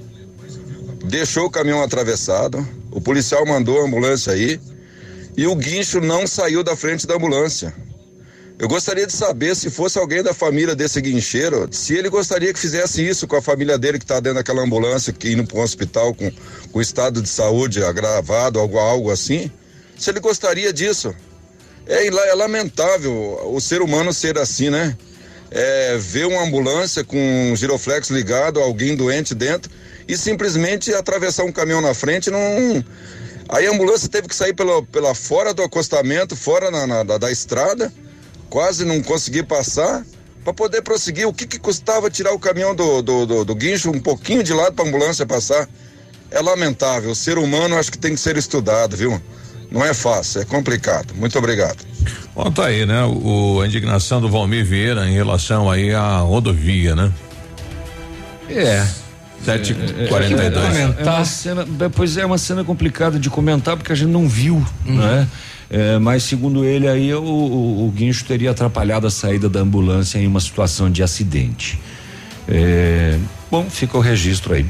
[1.10, 2.66] deixou o caminhão atravessado.
[2.90, 4.60] O policial mandou a ambulância aí
[5.36, 7.74] e o guincho não saiu da frente da ambulância.
[8.58, 12.60] Eu gostaria de saber se fosse alguém da família desse guincheiro, se ele gostaria que
[12.60, 15.62] fizesse isso com a família dele que está dentro daquela ambulância, que indo para um
[15.62, 16.30] hospital com,
[16.70, 19.50] com estado de saúde agravado, algo, algo assim.
[19.96, 21.14] Se ele gostaria disso.
[21.86, 24.94] É, é lamentável o ser humano ser assim, né?
[25.50, 27.16] É, ver uma ambulância com
[27.50, 29.70] um giroflex ligado, alguém doente dentro,
[30.12, 32.84] e simplesmente atravessar um caminhão na frente não.
[33.48, 37.18] Aí a ambulância teve que sair pela, pela fora do acostamento, fora na, na- da,
[37.18, 37.92] da estrada,
[38.48, 40.04] quase não consegui passar,
[40.44, 41.26] para poder prosseguir.
[41.26, 44.52] O que, que custava tirar o caminhão do, do, do, do guincho um pouquinho de
[44.52, 45.68] lado para a ambulância passar?
[46.30, 47.10] É lamentável.
[47.10, 49.20] O ser humano acho que tem que ser estudado, viu?
[49.70, 51.12] Não é fácil, é complicado.
[51.14, 51.84] Muito obrigado.
[52.34, 53.04] Bom, tá aí, né?
[53.04, 57.12] O, a indignação do Valmir Vieira em relação aí à rodovia, né?
[58.48, 58.86] É.
[59.44, 60.76] 742.
[60.98, 64.64] É uma cena, pois é, uma cena complicada de comentar porque a gente não viu,
[64.84, 65.26] né?
[65.70, 70.18] É, mas segundo ele aí o, o, o guincho teria atrapalhado a saída da ambulância
[70.18, 71.80] em uma situação de acidente.
[72.48, 73.16] É,
[73.48, 74.66] bom, fica o registro aí.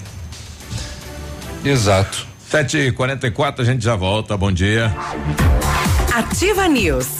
[1.65, 2.27] Exato.
[2.53, 4.37] 7h44, a gente já volta.
[4.37, 4.95] Bom dia.
[6.13, 7.20] Ativa News.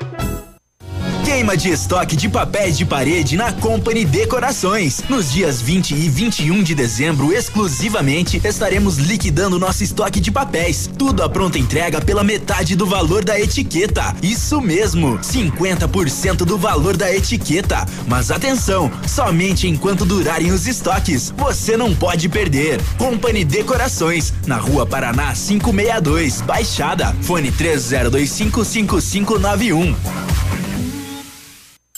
[1.23, 5.03] Queima de estoque de papéis de parede na Company Decorações.
[5.07, 10.89] Nos dias 20 e 21 de dezembro, exclusivamente, estaremos liquidando nosso estoque de papéis.
[10.97, 14.15] Tudo à pronta entrega pela metade do valor da etiqueta.
[14.23, 17.85] Isso mesmo, 50% do valor da etiqueta.
[18.07, 21.31] Mas atenção, somente enquanto durarem os estoques.
[21.37, 22.81] Você não pode perder.
[22.97, 27.15] Company Decorações, na Rua Paraná 562, Baixada.
[27.21, 30.50] Fone 30255591.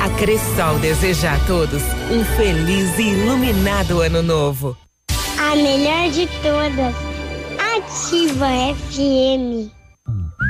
[0.00, 4.76] A Cressol deseja a todos um feliz e iluminado ano novo.
[5.38, 6.94] A melhor de todas.
[7.58, 8.48] Ativa
[8.90, 9.81] FM.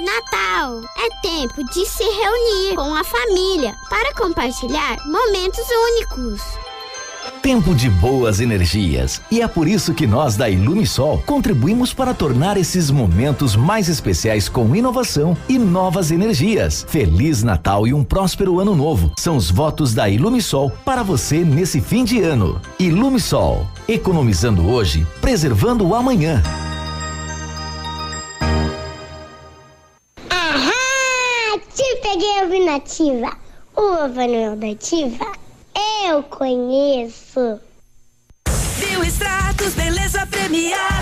[0.00, 6.40] Natal é tempo de se reunir com a família para compartilhar momentos únicos.
[7.42, 9.20] Tempo de boas energias.
[9.30, 14.48] E é por isso que nós da Ilumisol contribuímos para tornar esses momentos mais especiais
[14.48, 16.86] com inovação e novas energias.
[16.88, 19.12] Feliz Natal e um próspero ano novo.
[19.18, 22.60] São os votos da Ilumisol para você nesse fim de ano.
[22.78, 26.42] Ilumisol, economizando hoje, preservando o amanhã.
[32.22, 33.36] Te peguei ouvindo ativa.
[33.74, 35.26] O Vanuel da Ativa.
[36.06, 37.58] Eu conheço.
[38.78, 41.01] Bioextratos, beleza premiada.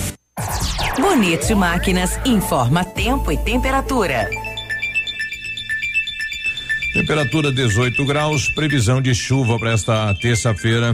[0.99, 4.29] Bonito Máquinas informa tempo e temperatura.
[6.93, 10.93] Temperatura 18 graus, previsão de chuva para esta terça-feira.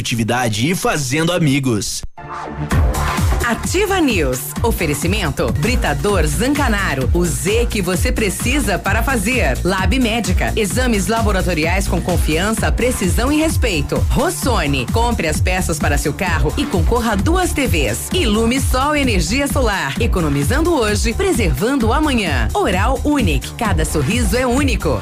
[0.01, 2.01] produtividade e fazendo amigos.
[3.45, 4.39] Ativa News.
[4.63, 7.09] Oferecimento Britador Zancanaro.
[7.13, 9.57] O Z que você precisa para fazer.
[9.63, 10.53] Lab Médica.
[10.55, 13.97] Exames laboratoriais com confiança, precisão e respeito.
[14.09, 14.87] Rossoni.
[14.91, 18.09] Compre as peças para seu carro e concorra a duas TVs.
[18.13, 20.01] Ilume Sol Energia Solar.
[20.01, 22.47] Economizando hoje, preservando amanhã.
[22.53, 23.53] Oral Unique.
[23.55, 24.99] Cada sorriso é único.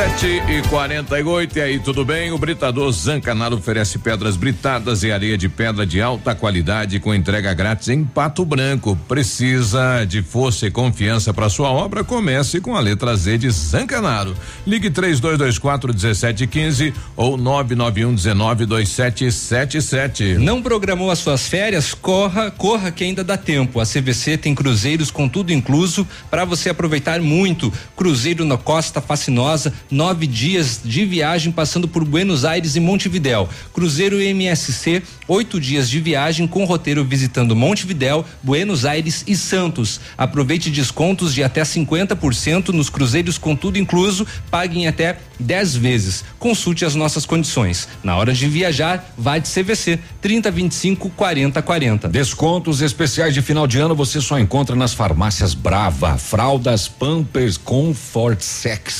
[0.00, 2.32] Sete e quarenta e oito, e aí, tudo bem?
[2.32, 7.52] O Britador Zancanaro oferece pedras britadas e areia de pedra de alta qualidade com entrega
[7.52, 8.98] grátis em Pato Branco.
[9.06, 12.02] Precisa de força e confiança para sua obra?
[12.02, 14.34] Comece com a letra Z de Zancanaro.
[14.66, 19.82] Ligue três dois, dois quatro dezessete quinze ou nove nove um dezenove dois sete sete
[19.82, 20.38] sete.
[20.38, 21.92] Não programou as suas férias?
[21.92, 23.78] Corra, corra que ainda dá tempo.
[23.78, 27.70] A CVC tem cruzeiros com tudo incluso para você aproveitar muito.
[27.94, 33.48] Cruzeiro na Costa Fascinosa, nove dias de viagem passando por Buenos Aires e Montevidéu.
[33.72, 40.00] Cruzeiro MSC, oito dias de viagem com roteiro visitando Montevidéu, Buenos Aires e Santos.
[40.16, 46.24] Aproveite descontos de até 50% nos cruzeiros com tudo incluso, paguem até 10 vezes.
[46.38, 47.88] Consulte as nossas condições.
[48.02, 52.08] Na hora de viajar, vá de CVC 30 25 40 40.
[52.08, 56.16] Descontos especiais de final de ano você só encontra nas farmácias Brava.
[56.18, 58.90] Fraldas Pampers Comfort Sec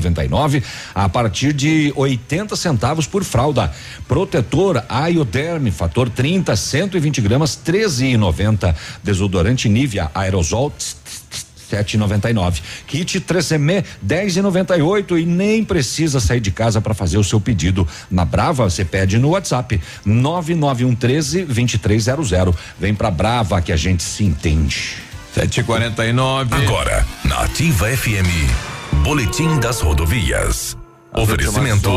[0.00, 0.62] 59,99
[0.94, 3.72] a partir de 80 centavos por fralda.
[4.06, 8.74] Protetor Ioderme fator 30 120 gramas 13,90.
[9.02, 12.62] Desodorante Nivea Aerosol tss, tss, tss, 7,99.
[12.86, 17.86] Kit 3M 10,98 e nem precisa sair de casa para fazer o seu pedido.
[18.10, 22.54] Na Brava você pede no WhatsApp 99113 2300.
[22.78, 24.96] Vem pra Brava que a gente se entende.
[25.36, 26.52] 7h49.
[26.52, 30.76] Agora, na Ativa FM, Boletim das Rodovias.
[31.14, 31.90] Oferecimento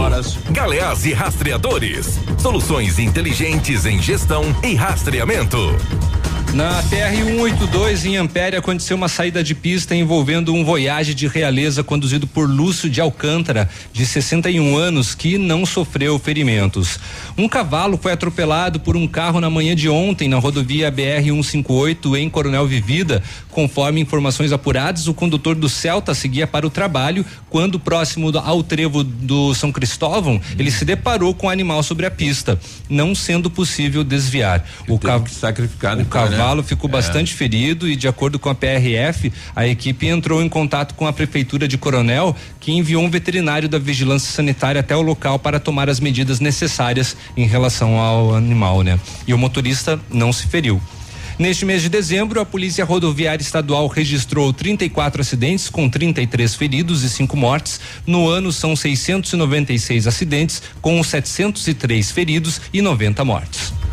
[0.52, 2.20] Galeás e Rastreadores.
[2.38, 5.58] Soluções inteligentes em gestão e rastreamento.
[6.54, 12.26] Na PR-182 em Ampere aconteceu uma saída de pista envolvendo um Voyage de realeza conduzido
[12.26, 17.00] por Lúcio de Alcântara, de 61 anos, que não sofreu ferimentos.
[17.38, 22.30] Um cavalo foi atropelado por um carro na manhã de ontem na rodovia BR-158 em
[22.32, 23.22] Coronel Vivida.
[23.52, 29.04] Conforme informações apuradas, o condutor do Celta seguia para o trabalho quando próximo ao trevo
[29.04, 34.04] do São Cristóvão, ele se deparou com o animal sobre a pista, não sendo possível
[34.04, 34.64] desviar.
[34.88, 36.38] o cavalo sacrificar o depois, né?
[36.38, 36.94] cavalo ficou É.
[36.94, 41.14] bastante ferido e de acordo com a PRF, a equipe entrou em contato com a
[41.14, 45.90] prefeitura de Coronel, que enviou um veterinário da vigilância sanitária até o local para tomar
[45.90, 49.00] as medidas necessárias em relação ao animal, né?
[49.28, 50.82] E o motorista não se feriu.
[51.40, 57.10] Neste mês de dezembro, a Polícia Rodoviária Estadual registrou 34 acidentes com 33 feridos e
[57.10, 57.80] 5 mortes.
[58.06, 63.79] No ano são 696 acidentes com 703 feridos e 90 mortes.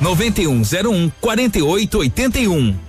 [0.00, 2.86] 9101 4881.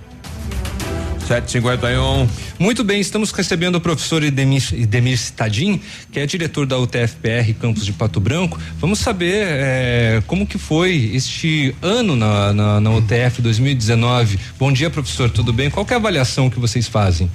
[1.28, 2.26] 751.
[2.58, 5.78] Muito bem, estamos recebendo o professor Idemir, Idemir Citadin,
[6.10, 8.58] que é diretor da UTFPR Campus de Pato Branco.
[8.78, 14.38] Vamos saber eh, como que foi este ano na, na, na UTF 2019.
[14.58, 15.68] Bom dia, professor, tudo bem?
[15.70, 17.30] Qual que é a avaliação que vocês fazem?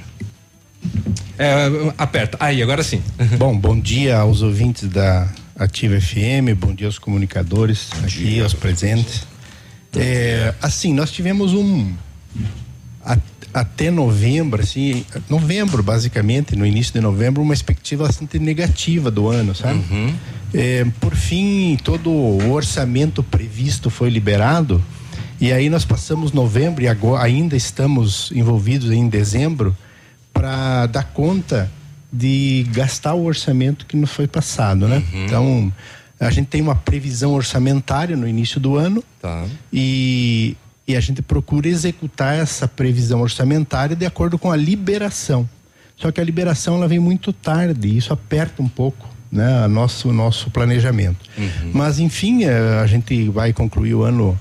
[1.38, 2.38] É, aperta.
[2.40, 3.02] Aí, agora sim.
[3.38, 9.33] Bom, bom dia aos ouvintes da Ativa FM, bom dia aos comunicadores aqui, aos presentes.
[9.96, 11.94] É, assim, nós tivemos um
[13.54, 19.54] até novembro, assim, novembro basicamente, no início de novembro, uma expectativa bastante negativa do ano,
[19.54, 19.80] sabe?
[20.54, 24.84] É, por fim, todo o orçamento previsto foi liberado
[25.40, 29.76] e aí nós passamos novembro e agora ainda estamos envolvidos em dezembro
[30.32, 31.70] para dar conta
[32.12, 35.04] de gastar o orçamento que nos foi passado, né?
[35.26, 35.74] Então,
[36.28, 39.46] a gente tem uma previsão orçamentária no início do ano Tá.
[39.72, 40.56] e,
[40.88, 45.48] e a gente procura executar essa previsão orçamentária de acordo com a liberação.
[45.96, 49.68] Só que a liberação ela vem muito tarde e isso aperta um pouco né, a
[49.68, 51.26] nosso, o nosso planejamento.
[51.74, 54.38] Mas, enfim, eh, a gente vai concluir o ano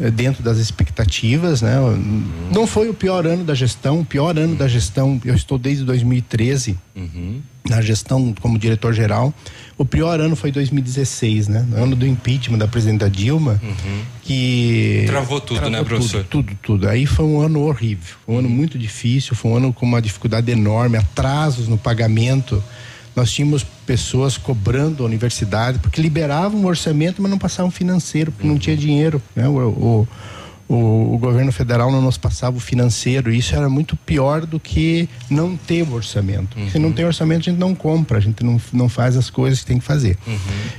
[0.00, 1.76] eh, dentro das expectativas, né?
[2.52, 5.84] Não foi o pior ano da gestão, o pior ano da gestão, eu estou desde
[5.84, 6.76] 2013
[7.68, 9.32] na gestão como diretor geral.
[9.76, 11.66] O pior ano foi 2016, né?
[11.68, 13.60] No ano do impeachment da presidenta Dilma,
[14.22, 16.24] que Travou tudo, né, professor?
[16.24, 16.88] Tudo, tudo, tudo.
[16.88, 20.00] Aí foi um ano horrível, foi um ano muito difícil, foi um ano com uma
[20.00, 22.62] dificuldade enorme, atrasos no pagamento.
[23.16, 28.46] Nós tínhamos pessoas cobrando a universidade porque liberavam o orçamento, mas não passavam financeiro, porque
[28.46, 29.48] não tinha dinheiro, né?
[29.48, 30.08] O, o,
[30.68, 33.32] o, o governo federal não nos passava o financeiro.
[33.32, 36.56] E isso era muito pior do que não ter o orçamento.
[36.70, 39.60] Se não tem orçamento, a gente não compra, a gente não, não faz as coisas
[39.60, 40.16] que tem que fazer.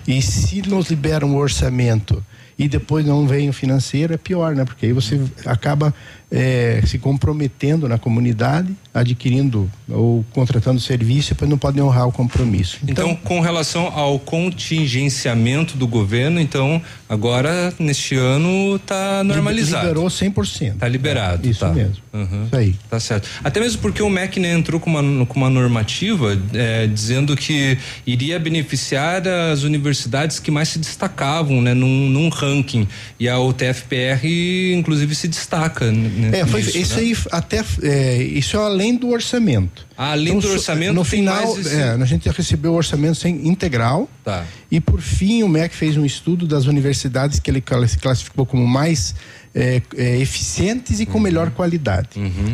[0.07, 2.23] E se nos liberam o orçamento
[2.57, 4.63] e depois não vem o financeiro, é pior, né?
[4.63, 5.93] Porque aí você acaba
[6.31, 12.79] eh, se comprometendo na comunidade, adquirindo ou contratando serviço depois não pode honrar o compromisso.
[12.87, 19.87] Então, com relação ao contingenciamento do governo, então, agora, neste ano, está normalizado.
[19.87, 20.77] Liberou 100%.
[20.77, 21.47] Tá liberado.
[21.47, 21.71] Isso tá.
[21.71, 21.97] mesmo.
[22.13, 22.45] Uhum.
[22.45, 22.75] Isso aí.
[22.89, 23.27] Tá certo.
[23.43, 27.77] Até mesmo porque o MEC né, entrou com uma, com uma normativa eh, dizendo que
[28.07, 32.87] iria beneficiar as universidades que mais se destacavam né, num, num ranking.
[33.19, 34.25] E a UTFPR,
[34.73, 35.85] inclusive, se destaca.
[36.29, 37.01] Né, É, foi, nisso, isso né?
[37.01, 39.85] aí até é, isso é além do orçamento.
[39.97, 44.09] Além do so- orçamento, no final, esse- é, a gente recebeu o orçamento sem integral.
[44.23, 44.43] Tá.
[44.69, 48.67] E por fim, o MEC fez um estudo das universidades que ele classi- classificou como
[48.67, 49.15] mais
[49.57, 52.09] é, é, eficientes e com melhor qualidade.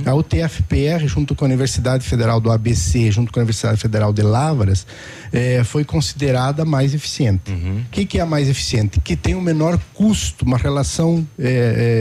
[0.05, 4.21] A UTFPR, junto com a Universidade Federal do ABC, junto com a Universidade Federal de
[4.21, 4.85] Lavras,
[5.33, 7.51] é, foi considerada mais eficiente.
[7.51, 8.99] O que, que é a mais eficiente?
[8.99, 11.47] Que tem o menor custo, uma relação é,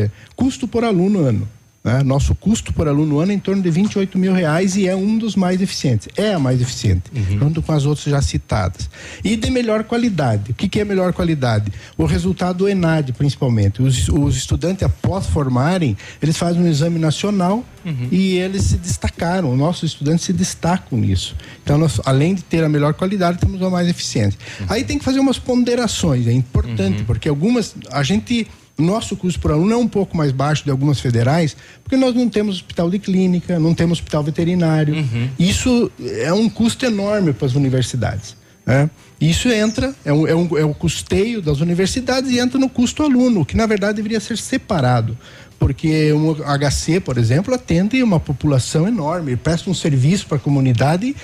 [0.07, 1.49] é, custo por aluno ano.
[1.83, 2.03] Né?
[2.03, 5.17] Nosso custo por aluno ano é em torno de 28 mil reais e é um
[5.17, 6.09] dos mais eficientes.
[6.15, 7.05] É a mais eficiente,
[7.39, 8.91] junto com as outras já citadas.
[9.25, 10.51] E de melhor qualidade.
[10.51, 11.73] O que, que é melhor qualidade?
[11.97, 13.81] O resultado do ENAD, principalmente.
[13.81, 17.65] Os, os estudantes, após formarem, eles fazem um exame nacional
[18.13, 19.57] e eles se destacaram.
[19.57, 21.35] Nossos estudantes se destacam nisso.
[21.63, 24.39] Então, nós, além de ter a melhor qualidade, temos a mais eficiente.
[24.69, 27.75] Aí tem que fazer umas ponderações, é importante, porque algumas.
[27.91, 28.47] A gente
[28.81, 32.29] nosso custo por aluno é um pouco mais baixo de algumas federais, porque nós não
[32.29, 34.95] temos hospital de clínica, não temos hospital veterinário.
[35.39, 38.37] Isso é um custo enorme para as universidades.
[38.67, 38.91] Né?
[39.21, 43.03] Isso entra, é, um, é, um, é o custeio das universidades e entra no custo
[43.03, 45.17] aluno, que na verdade deveria ser separado.
[45.59, 51.15] Porque um HC, por exemplo, atende uma população enorme, presta um serviço para a comunidade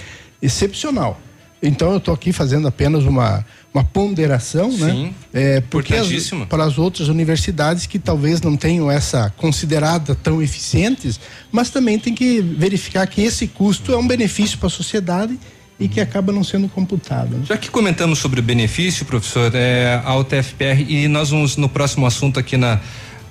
[0.42, 1.20] excepcional.
[1.62, 3.44] Então eu estou aqui fazendo apenas uma,
[3.76, 4.90] uma ponderação, né?
[4.90, 6.08] Sim, É, porque as,
[6.48, 11.20] para as outras universidades que talvez não tenham essa considerada tão eficientes,
[11.52, 15.38] mas também tem que verificar que esse custo é um benefício para a sociedade
[15.78, 17.36] e que acaba não sendo computado.
[17.36, 17.44] né?
[17.46, 22.06] Já que comentamos sobre o benefício, professor, é, a UTFPR e nós vamos no próximo
[22.06, 22.80] assunto aqui na,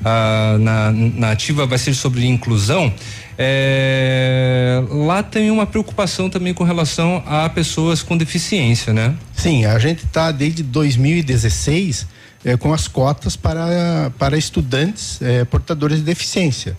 [0.04, 2.94] ah, na, na ativa vai ser sobre inclusão.
[3.38, 9.14] É, lá tem uma preocupação também com relação a pessoas com deficiência, né?
[9.36, 12.08] Sim, a gente está desde 2016
[12.46, 16.78] eh, com as cotas para, para estudantes eh, portadores de deficiência.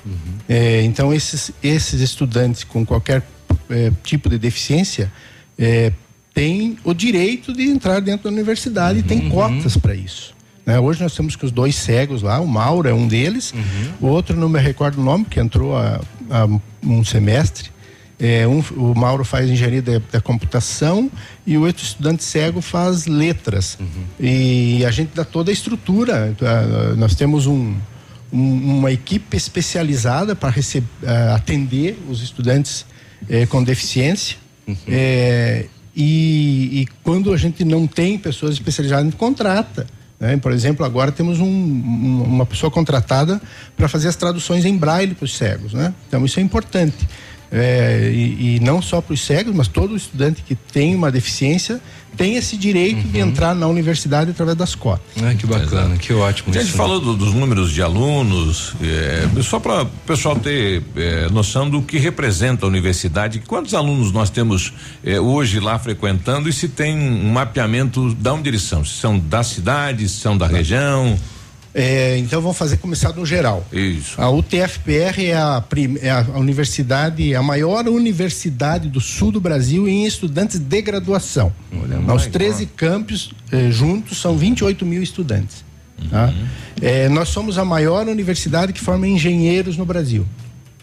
[0.49, 3.23] Eh, então, esses, esses estudantes com qualquer
[3.69, 5.13] eh, tipo de deficiência
[5.59, 5.93] eh,
[6.33, 10.36] têm o direito de entrar dentro da universidade e tem cotas para isso.
[10.67, 10.79] Né?
[10.81, 13.55] Hoje nós temos que os dois cegos lá, o Mauro é um deles,
[14.01, 16.01] o outro não me recordo o nome, que entrou há,
[16.31, 16.47] há
[16.85, 17.71] um semestre.
[18.19, 21.11] É, um, o Mauro faz engenharia da, da computação
[21.47, 23.79] e o outro estudante cego faz letras.
[24.19, 26.35] E a gente dá toda a estrutura.
[26.41, 27.75] ah, nós temos um,
[28.33, 30.53] um- uma equipe especializada para
[31.35, 32.87] atender os estudantes
[33.29, 34.39] eh, com deficiência.
[34.89, 39.87] É, e, e quando a gente não tem pessoas especializadas, a gente contrata.
[40.19, 40.37] Né?
[40.37, 43.41] Por exemplo, agora temos um- um- uma pessoa contratada
[43.77, 45.73] para fazer as traduções em braille para os cegos.
[45.73, 45.93] Né?
[46.09, 47.07] Então, isso é importante.
[47.51, 51.81] É, e, e não só para os cegos, mas todo estudante que tem uma deficiência
[52.17, 55.23] tem esse direito de entrar na universidade através das cotas.
[55.23, 56.49] Ah, que bacana, que ótimo.
[56.51, 56.77] A gente isso.
[56.77, 61.83] falou do- dos números de alunos, é, só para o pessoal ter é, noção do
[61.83, 63.41] que representa a universidade.
[63.47, 64.73] Quantos alunos nós temos
[65.05, 68.83] é, hoje lá frequentando e se tem um mapeamento da onde eles são?
[68.83, 71.19] Se são da cidade, se são da região?
[71.79, 73.63] É, então vamos fazer começar no geral.
[73.71, 74.19] Isso.
[74.19, 75.63] A UTFPR é a,
[76.01, 81.53] é a universidade, a maior universidade do sul do Brasil em estudantes de graduação.
[82.09, 85.63] Aos 13 campos eh, juntos são 28 mil estudantes.
[86.09, 86.33] tá?
[86.81, 90.27] É, nós somos a maior universidade que forma engenheiros no Brasil.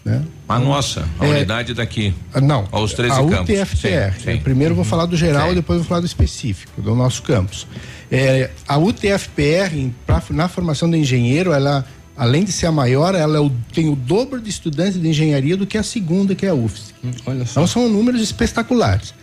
[0.04, 0.22] Né?
[0.46, 2.12] A nossa, a É, unidade daqui.
[2.34, 2.68] Ah, Não.
[2.70, 3.40] Aos 13 a campos.
[3.48, 4.12] UTFPR.
[4.12, 4.26] Sim, sim.
[4.34, 4.40] né?
[4.44, 5.52] Primeiro eu vou falar do geral Sim.
[5.52, 7.66] e depois vou falar do específico, do nosso campus.
[8.12, 13.38] É, a UTFPR, pra- na formação do engenheiro, ela, além de ser a maior, ela
[13.38, 16.50] é o- tem o dobro de estudantes de engenharia do que a segunda, que é
[16.50, 16.92] a UFSC.
[17.24, 17.52] olha só.
[17.60, 19.14] Então são números espetaculares.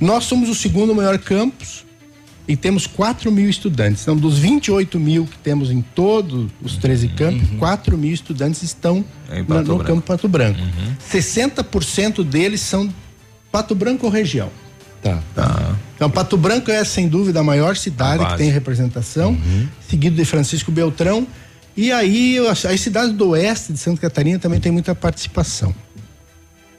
[0.00, 1.84] Nós somos o segundo maior campus
[2.48, 4.02] e temos 4 mil estudantes.
[4.02, 9.04] Então, dos 28 mil que temos em todos os 13 campos, 4 mil estudantes estão
[9.28, 9.84] Pato no Branco.
[9.84, 10.58] campo Pato Branco.
[11.12, 12.92] 60% deles são
[13.52, 14.50] Pato Branco ou região.
[15.02, 15.22] Tá.
[15.94, 19.38] Então, Pato Branco é, sem dúvida, a maior cidade A que tem representação,
[19.86, 21.26] seguido de Francisco Beltrão.
[21.76, 25.74] E aí, as, as cidades do oeste de Santa Catarina também tem muita participação.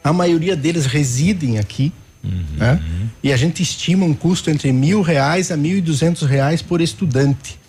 [0.03, 1.93] A maioria deles residem aqui,
[2.23, 2.81] né?
[3.23, 6.81] E a gente estima um custo entre mil reais a mil e duzentos reais por
[6.81, 7.59] estudante,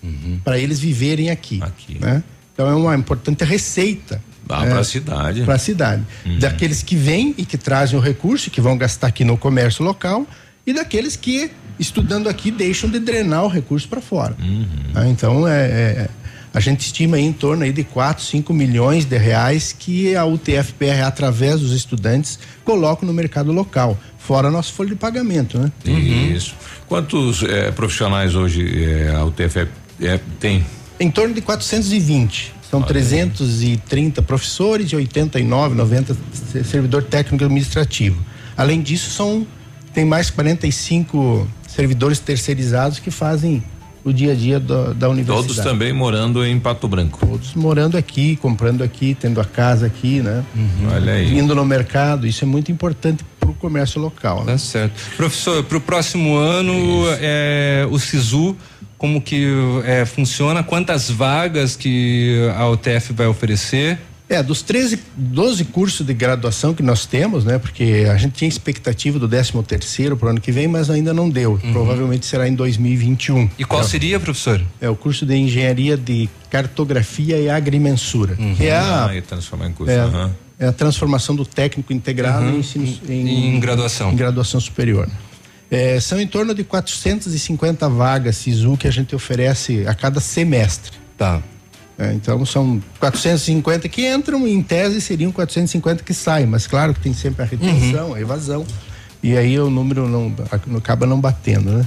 [0.44, 1.58] para eles viverem aqui.
[2.00, 2.22] né?
[2.52, 4.22] Então, é uma importante receita.
[4.48, 4.70] Ah, né?
[4.72, 5.42] pra cidade.
[5.42, 6.02] Para a cidade.
[6.40, 10.26] Daqueles que vêm e que trazem o recurso, que vão gastar aqui no comércio local,
[10.66, 14.36] e daqueles que, estudando aqui, deixam de drenar o recurso para fora.
[14.92, 15.06] Tá?
[15.06, 16.10] Então, é, é-
[16.52, 20.24] a gente estima aí em torno aí de 4, 5 milhões de reais que a
[20.24, 25.70] UTFPR, através dos estudantes, coloca no mercado local, fora a nossa folha de pagamento, né?
[25.84, 26.54] Isso.
[26.88, 29.68] Quantos eh, profissionais hoje eh, a UTF
[30.00, 30.64] eh, tem?
[30.98, 32.54] Em torno de 420.
[32.70, 38.24] São 330 professores e 89, 90 se- servidor técnico e administrativo.
[38.56, 39.46] Além disso, são
[39.92, 43.62] tem mais 45 servidores terceirizados que fazem
[44.04, 45.48] o dia a dia do- da universidade.
[45.48, 47.24] Todos também morando em Pato Branco.
[47.26, 50.44] Todos morando aqui, comprando aqui, tendo a casa aqui, né?
[50.94, 51.38] Olha aí.
[51.38, 54.44] Indo no mercado, isso é muito importante para o comércio local.
[54.44, 54.52] Né?
[54.52, 54.92] Tá certo.
[55.16, 58.56] Professor, para o próximo ano, é, o SISU,
[58.96, 59.46] como que
[59.84, 60.62] é, funciona?
[60.62, 63.98] Quantas vagas que a UTF vai oferecer?
[64.32, 67.58] É, dos 13, 12 cursos de graduação que nós temos, né?
[67.58, 71.12] Porque a gente tinha expectativa do 13 terceiro para o ano que vem, mas ainda
[71.12, 71.58] não deu.
[71.62, 71.72] Uhum.
[71.72, 73.50] Provavelmente será em 2021.
[73.58, 74.62] E qual É, seria, professor?
[74.80, 79.72] É o curso de engenharia de cartografia e agrimensura, que é a, Ah, transformar em
[79.72, 79.90] curso.
[79.92, 80.30] é, aham.
[80.60, 82.54] é a transformação do técnico integrado Uhum.
[82.54, 84.12] em, ensino, Em graduação.
[84.12, 85.08] em graduação superior.
[85.68, 90.92] É, são em torno de 450 vagas SISU que a gente oferece a cada semestre.
[91.18, 91.42] Tá.
[92.00, 97.00] É, então são 450 que entram, em tese seriam 450 que saem, mas claro que
[97.00, 98.14] tem sempre a retenção, Uhum.
[98.14, 98.66] a evasão.
[99.22, 100.34] E aí o número não
[100.78, 101.86] acaba não batendo, né?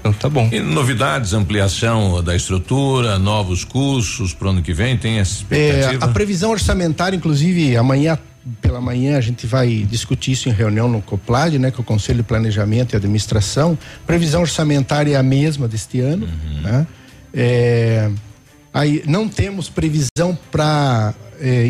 [0.00, 0.48] Então tá bom.
[0.52, 5.68] E novidades, ampliação da estrutura, novos cursos para o ano que vem, tem essa É,
[5.70, 6.04] expectativa?
[6.04, 8.18] a previsão orçamentária, inclusive, amanhã
[8.60, 12.18] pela manhã a gente vai discutir isso em reunião no COPLAD, né, com o Conselho
[12.18, 13.76] de Planejamento e Administração.
[14.06, 16.26] Previsão orçamentária é a mesma deste ano,
[16.62, 16.86] né?
[17.32, 18.10] É,
[18.72, 21.14] aí não temos previsão para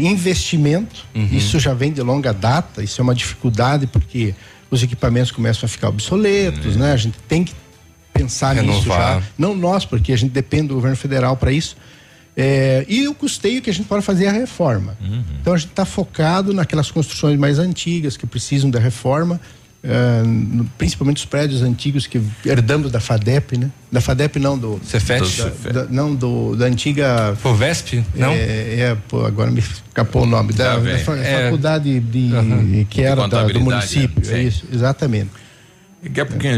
[0.03, 1.07] investimento.
[1.33, 2.83] Isso já vem de longa data.
[2.83, 4.35] Isso é uma dificuldade porque
[4.71, 6.93] os equipamentos começam a ficar obsoletos, né?
[6.93, 7.55] A gente tem que
[8.13, 9.21] pensar nisso Renovar.
[9.21, 9.27] já.
[9.39, 11.77] Não nós, porque a gente depende do governo federal para isso.
[12.37, 14.97] É, e o custeio que a gente pode fazer é a reforma.
[15.41, 19.41] Então a gente está focado naquelas construções mais antigas que precisam da reforma,
[19.83, 23.71] é, no- principalmente os prédios antigos que herdamos da FADEP, né?
[23.91, 25.23] Da FADEP não do Cefet?
[25.65, 28.05] da- da- não do da antiga Fovesp?
[28.15, 28.31] Não?
[28.33, 31.45] É, é, pô, agora me escapou o nome da, Tá da É.
[31.45, 32.85] faculdade de Aham.
[32.91, 34.35] que De era do município, sim.
[34.35, 35.31] é isso, exatamente.
[36.03, 36.55] Daqui a pouquinho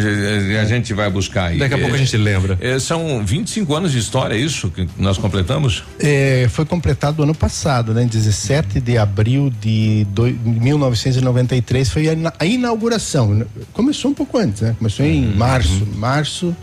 [0.61, 1.59] a gente vai buscar aí.
[1.59, 2.57] Daqui a pouco a gente lembra.
[2.61, 5.83] É, são 25 anos de história, é isso que nós completamos?
[5.99, 8.05] É, foi completado ano passado, né?
[8.05, 13.45] 17 de abril de doi- 1993 foi a ina- a inauguração.
[13.73, 14.75] Começou um pouco antes, né?
[14.79, 15.87] Começou em março.
[15.97, 16.57] Março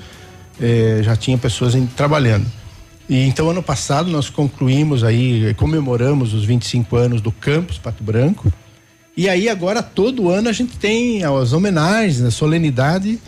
[0.62, 2.46] é, já tinha pessoas em- trabalhando.
[3.10, 8.54] E então ano passado nós concluímos aí, comemoramos os 25 anos do campus Pato Branco.
[9.20, 13.20] E aí agora todo ano a gente tem as homenagens, a solenidade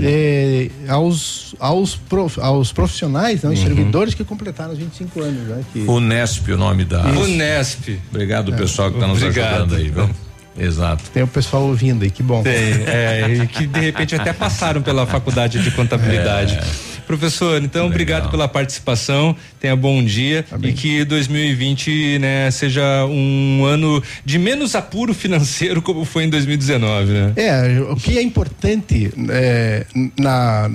[0.00, 5.42] eh, aos, aos, prof- aos profissionais, né, os servidores que completaram os 25 anos.
[5.46, 7.08] Né, que- Unesp, o nome da.
[7.10, 7.20] Isso.
[7.20, 8.00] Unesp.
[8.10, 10.10] Obrigado, pessoal, que está nos ajudando aí, viu?
[10.58, 11.04] Exato.
[11.14, 12.42] Tem o pessoal ouvindo aí, que bom.
[12.42, 16.58] Tem, é, e que de repente até passaram pela faculdade de contabilidade.
[17.06, 24.02] Professor, então obrigado pela participação, tenha bom dia e que 2020 né, seja um ano
[24.24, 27.32] de menos apuro financeiro como foi em 2019, né?
[27.36, 29.86] É, o que é importante é,
[30.18, 30.68] na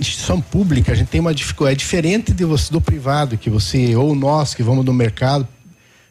[0.00, 3.94] instituição pública, a gente tem uma dificuldade, é diferente de você, do privado, que você,
[3.94, 5.46] ou nós que vamos no mercado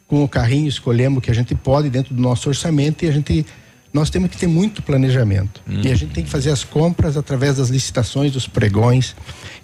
[0.06, 3.12] com o carrinho, escolhemos o que a gente pode dentro do nosso orçamento e a
[3.12, 3.46] gente.
[3.92, 5.60] Nós temos que ter muito planejamento.
[5.68, 9.14] E a gente tem que fazer as compras através das licitações, dos pregões.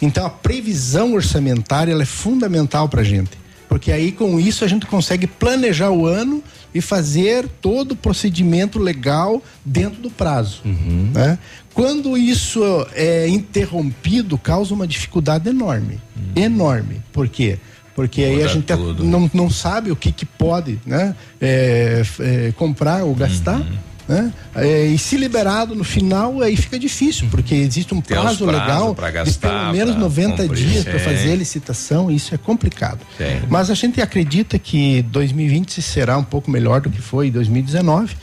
[0.02, 3.30] Então a previsão orçamentária é fundamental para a gente.
[3.68, 6.42] Porque aí com isso a gente consegue planejar o ano
[6.74, 10.60] e fazer todo o procedimento legal dentro do prazo.
[10.64, 11.38] né?
[11.72, 12.60] Quando isso
[12.94, 16.00] é interrompido, causa uma dificuldade enorme.
[16.34, 17.00] Enorme.
[17.12, 17.58] Por quê?
[17.94, 19.04] Porque aí a gente tudo.
[19.04, 21.16] não, não sabe o que, que pode né?
[21.40, 23.60] É, é, comprar ou gastar.
[24.08, 24.32] Né?
[24.54, 28.94] É, e se liberado no final, aí fica difícil, porque existe um prazo prazos legal
[28.94, 32.34] pra de gastar, pelo menos pra 90 cumprir, dias para fazer a licitação, e isso
[32.34, 33.00] é complicado.
[33.18, 33.42] Sim.
[33.50, 38.16] Mas a gente acredita que 2020 será um pouco melhor do que foi em 2019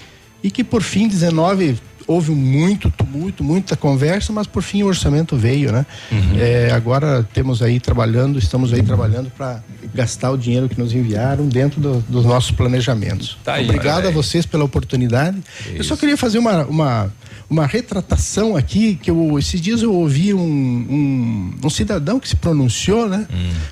[0.43, 1.77] e que por fim 19
[2.07, 5.85] houve muito tumulto, muita conversa, mas por fim o orçamento veio, né?
[6.11, 6.37] Uhum.
[6.39, 11.47] É, agora temos aí trabalhando, estamos aí trabalhando para gastar o dinheiro que nos enviaram
[11.47, 13.37] dentro do- dos nossos planejamentos.
[13.43, 13.63] Tá aí.
[13.65, 15.37] Obrigado a vocês pela oportunidade.
[15.73, 17.13] Eu só queria fazer uma, uma,
[17.49, 22.35] uma retratação aqui, que eu, esses dias eu ouvi um, um, um cidadão que se
[22.35, 23.25] pronunciou, né?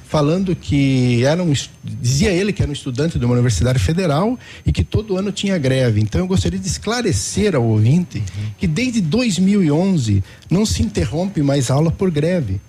[0.06, 1.54] Falando que era um,
[1.84, 5.58] dizia ele que era um estudante de uma universidade federal e que todo ano tinha
[5.58, 6.00] greve.
[6.02, 8.23] Então eu gostaria de esclarecer ao ouvinte
[8.58, 12.62] que desde 2011 não se interrompe mais aula por greve.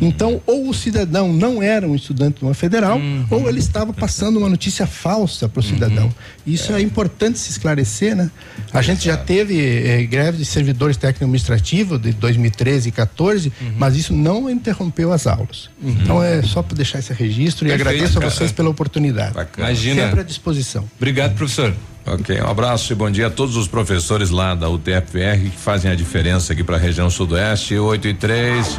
[0.00, 3.00] Então, ou o cidadão não era um estudante de uma federal,
[3.30, 6.12] ou ele estava passando uma notícia falsa para o cidadão.
[6.46, 6.80] Isso é.
[6.80, 8.30] importante se esclarecer, né?
[8.72, 14.12] A gente já teve eh, greve de servidores técnico-administrativos de 2013 e 14, mas isso
[14.12, 15.70] não interrompeu as aulas.
[15.82, 18.32] Então é só para deixar esse registro e Perfeito, agradeço a cara.
[18.32, 19.34] vocês pela oportunidade.
[19.56, 20.06] Imagina.
[20.06, 20.88] Sempre à disposição.
[20.96, 21.74] Obrigado, professor.
[22.06, 25.90] Ok, um abraço e bom dia a todos os professores lá da UTFPR que fazem
[25.90, 28.78] a diferença aqui para a região sudoeste, 8 e 3.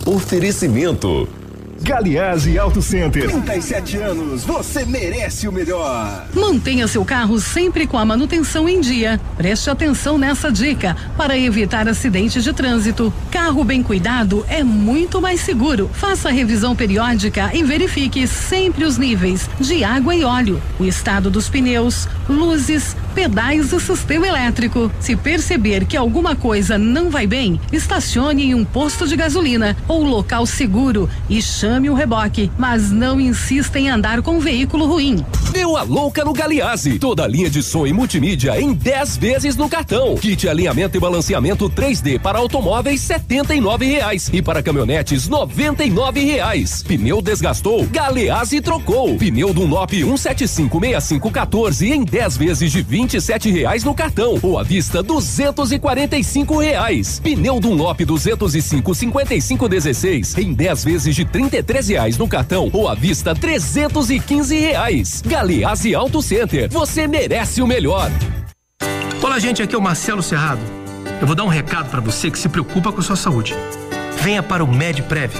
[0.07, 1.29] Oferecimento.
[1.87, 3.31] Galiase Auto Center.
[3.31, 6.27] 37 anos, você merece o melhor.
[6.35, 9.21] Mantenha seu carro sempre com a manutenção em dia.
[9.37, 13.15] Preste atenção nessa dica para evitar acidentes de trânsito.
[13.31, 15.89] Carro bem cuidado é muito mais seguro.
[15.95, 21.49] Faça revisão periódica e verifique sempre os níveis de água e óleo, o estado dos
[21.49, 24.91] pneus, luzes, pedais e sistema elétrico.
[24.99, 30.03] Se perceber que alguma coisa não vai bem, estacione em um posto de gasolina ou
[30.03, 35.25] local seguro e chame o reboque, mas não insista em andar com um veículo ruim.
[35.53, 36.99] Deu a louca no Galiase.
[36.99, 40.15] Toda a linha de som e multimídia em 10 vezes no cartão.
[40.17, 43.01] Kit alinhamento e balanceamento 3D para automóveis
[43.61, 45.29] nove reais e para caminhonetes
[45.91, 46.83] nove reais.
[46.83, 49.17] Pneu desgastou, Galease trocou.
[49.17, 52.83] Pneu Dunlop 1756514 em 10 vezes de
[53.21, 55.03] sete reais no cartão ou à vista
[56.23, 57.21] cinco reais.
[57.21, 62.71] Pneu Dunlop 205 55 16 em 10 vezes de trinta e três reais no cartão
[62.73, 65.21] ou à vista trezentos e quinze reais.
[65.27, 68.09] Galeazzi Auto Center, você merece o melhor.
[69.21, 70.61] Olá, gente, aqui é o Marcelo Serrado.
[71.21, 73.55] Eu vou dar um recado para você que se preocupa com a sua saúde.
[74.23, 75.33] Venha para o MedPrev.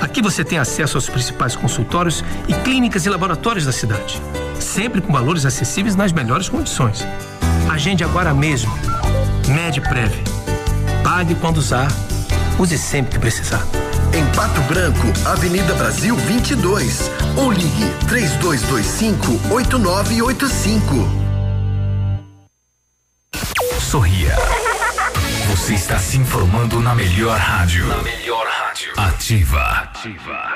[0.00, 4.20] Aqui você tem acesso aos principais consultórios e clínicas e laboratórios da cidade,
[4.60, 7.06] sempre com valores acessíveis nas melhores condições.
[7.70, 8.72] Agende agora mesmo.
[9.48, 10.12] MedPrev.
[11.02, 11.88] Pague quando usar,
[12.58, 13.66] use sempre que precisar.
[14.16, 17.10] Em Pato Branco, Avenida Brasil 22.
[17.36, 20.94] Ou ligue 3225 8985.
[23.78, 24.34] Sorria.
[25.50, 27.86] Você está se informando na melhor rádio.
[27.88, 28.90] Na melhor rádio.
[28.96, 29.60] Ativa.
[29.60, 30.55] Ativa.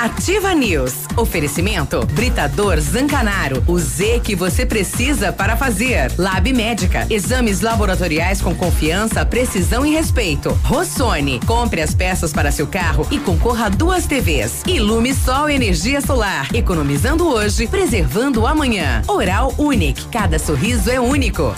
[0.00, 1.06] Ativa News.
[1.16, 3.62] Oferecimento Britador Zancanaro.
[3.68, 6.12] O Z que você precisa para fazer.
[6.18, 7.06] Lab Médica.
[7.08, 10.50] Exames laboratoriais com confiança, precisão e respeito.
[10.64, 11.38] Rossoni.
[11.46, 14.62] Compre as peças para seu carro e concorra a duas TVs.
[14.66, 16.48] Ilume Sol Energia Solar.
[16.54, 19.02] Economizando hoje, preservando amanhã.
[19.06, 20.08] Oral Unique.
[20.08, 21.54] Cada sorriso é único.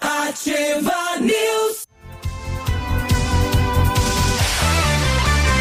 [0.00, 1.77] Ativa News.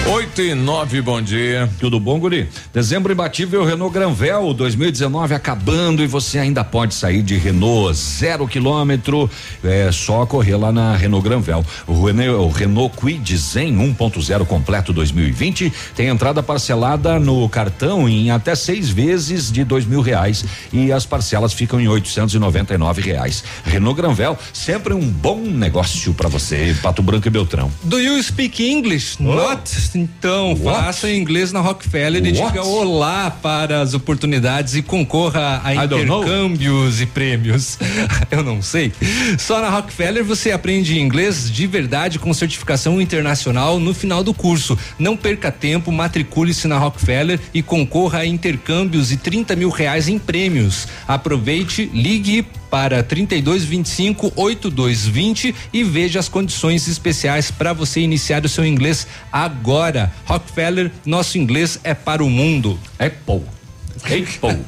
[0.10, 1.70] 8 e 9, bom dia.
[1.82, 2.48] Tudo bom, Guri?
[2.74, 9.30] Dezembro imbatível Renault Granvel 2019 acabando e você ainda pode sair de Renault zero quilômetro.
[9.62, 11.66] É só correr lá na Renault Granvel.
[11.86, 18.32] O Renault, o Renault Kwid Zen 1.0 completo 2020 tem entrada parcelada no cartão em
[18.32, 23.44] até seis vezes de dois mil reais e as parcelas ficam em 899 reais.
[23.66, 27.70] Renault Granvel sempre um bom negócio para você, Pato Branco e Beltrão.
[27.84, 29.22] Do you speak English?
[29.22, 29.70] Not?
[29.98, 30.64] Então, What?
[30.64, 32.54] faça inglês na Rockefeller e What?
[32.54, 37.80] diga olá para as oportunidades e concorra a I intercâmbios e prêmios.
[38.30, 38.92] Eu não sei.
[39.40, 44.78] Só na Rockefeller você aprende inglês de verdade com certificação internacional no final do curso.
[45.00, 50.20] Não perca tempo, matricule-se na Rockefeller e concorra a intercâmbios e 30 mil reais em
[50.20, 50.88] prêmios.
[51.08, 58.66] Aproveite, ligue para 3225 8220 e veja as condições especiais para você iniciar o seu
[58.66, 59.87] inglês agora.
[60.26, 62.80] Rockefeller, nosso inglês é para o mundo.
[63.00, 63.57] Apple.
[64.04, 64.66] Apple.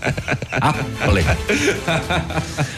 [0.52, 1.24] Apple.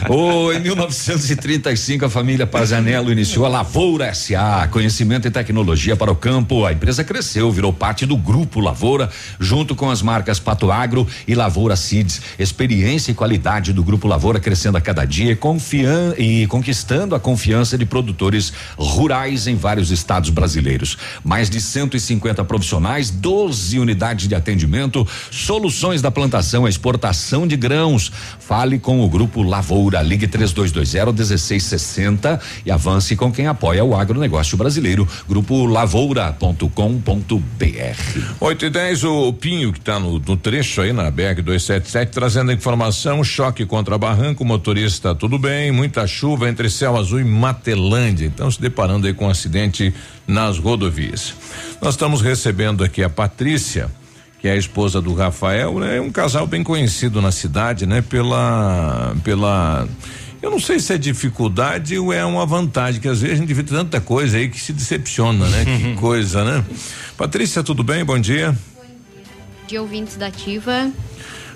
[0.10, 6.16] Oh, em 1935, a família Pazanello iniciou a Lavoura SA, conhecimento e tecnologia para o
[6.16, 6.66] campo.
[6.66, 9.10] A empresa cresceu, virou parte do grupo Lavoura,
[9.40, 12.22] junto com as marcas Pato Agro e Lavoura Seeds.
[12.38, 17.78] Experiência e qualidade do grupo Lavoura crescendo a cada dia, confian e conquistando a confiança
[17.78, 20.98] de produtores rurais em vários estados brasileiros.
[21.24, 28.12] Mais de 150 profissionais, 12 unidades de atendimento, soluções da plantação, exportação de grãos.
[28.40, 34.58] Fale com o grupo Lavoura, ligue 3220 1660 e avance com quem apoia o agronegócio
[34.58, 35.08] brasileiro.
[35.28, 36.68] Grupo lavoura.com.br.
[38.40, 42.52] 8 e 10, o Pinho, que está no, no trecho aí na BR 277, trazendo
[42.52, 48.26] a informação: choque contra barranco, motorista tudo bem, muita chuva entre céu azul e Matelândia.
[48.26, 49.94] Então, se deparando aí com um acidente
[50.28, 51.34] nas rodovias.
[51.82, 53.90] Nós estamos recebendo aqui a Patrícia,
[54.42, 55.98] que é a esposa do Rafael, né?
[55.98, 58.02] É um casal bem conhecido na cidade, né?
[58.02, 59.16] Pela.
[59.24, 59.88] pela
[60.42, 63.54] eu não sei se é dificuldade ou é uma vantagem, que às vezes a gente
[63.54, 65.64] vê tanta coisa aí que se decepciona, né?
[65.64, 66.66] que coisa, né?
[67.16, 68.04] Patrícia, tudo bem?
[68.04, 68.58] Bom dia.
[69.68, 70.92] de ouvintes da Ativa.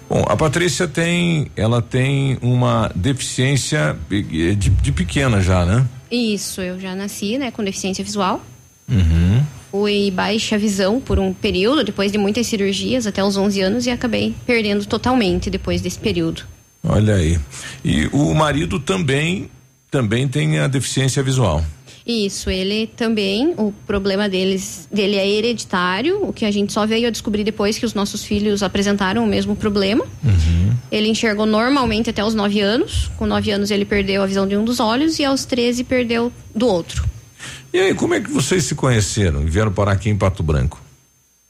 [0.08, 5.84] Bom, a Patrícia tem, ela tem uma deficiência de, de pequena já, né?
[6.12, 8.40] Isso, eu já nasci, né, com deficiência visual.
[8.88, 9.44] Uhum.
[9.72, 13.90] Fui baixa visão por um período, depois de muitas cirurgias, até os 11 anos, e
[13.90, 16.44] acabei perdendo totalmente depois desse período.
[16.84, 17.40] Olha aí.
[17.84, 19.50] E o marido também,
[19.90, 21.64] também tem a deficiência visual.
[22.06, 27.08] Isso, ele também, o problema deles, dele é hereditário, o que a gente só veio
[27.08, 30.06] a descobrir depois que os nossos filhos apresentaram o mesmo problema.
[30.92, 33.10] Ele enxergou normalmente até os 9 anos.
[33.18, 36.32] Com 9 anos ele perdeu a visão de um dos olhos e aos 13 perdeu
[36.54, 37.15] do outro.
[37.76, 40.82] E aí, como é que vocês se conheceram e vieram parar aqui em Pato Branco?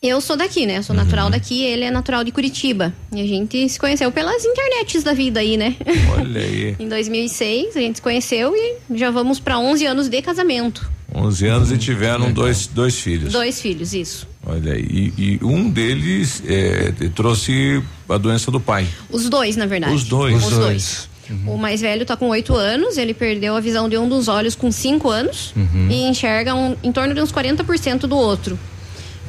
[0.02, 0.80] Eu sou daqui, né?
[0.80, 2.92] Eu sou natural daqui, ele é natural de Curitiba.
[3.14, 5.76] E a gente se conheceu pelas internets da vida aí, né?
[6.18, 6.76] Olha aí.
[6.82, 10.90] em 2006 a gente se conheceu e já vamos para 11 anos de casamento.
[11.14, 13.32] 11 anos e tiveram dois, dois filhos.
[13.32, 14.28] Dois filhos, isso.
[14.48, 14.82] Olha aí.
[14.82, 18.88] E, e um deles é, trouxe a doença do pai.
[19.12, 19.94] Os dois, na verdade.
[19.94, 20.44] Os dois.
[20.44, 21.10] Os dois.
[21.48, 24.56] O mais velho tá com 8 anos, ele perdeu a visão de um dos olhos
[24.56, 25.88] com 5 anos Uhum.
[25.90, 28.58] e enxerga um- em torno de uns 40% do outro.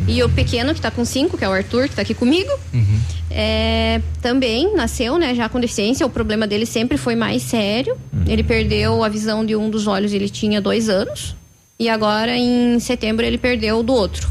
[0.06, 2.50] E o pequeno, que tá com 5, que é o Arthur, que tá aqui comigo,
[3.30, 6.04] é, também nasceu, né, já com deficiência.
[6.06, 7.96] O problema dele sempre foi mais sério.
[8.26, 11.34] Ele perdeu a visão de um dos olhos, ele tinha dois anos.
[11.78, 14.28] E agora, em setembro, ele perdeu do outro.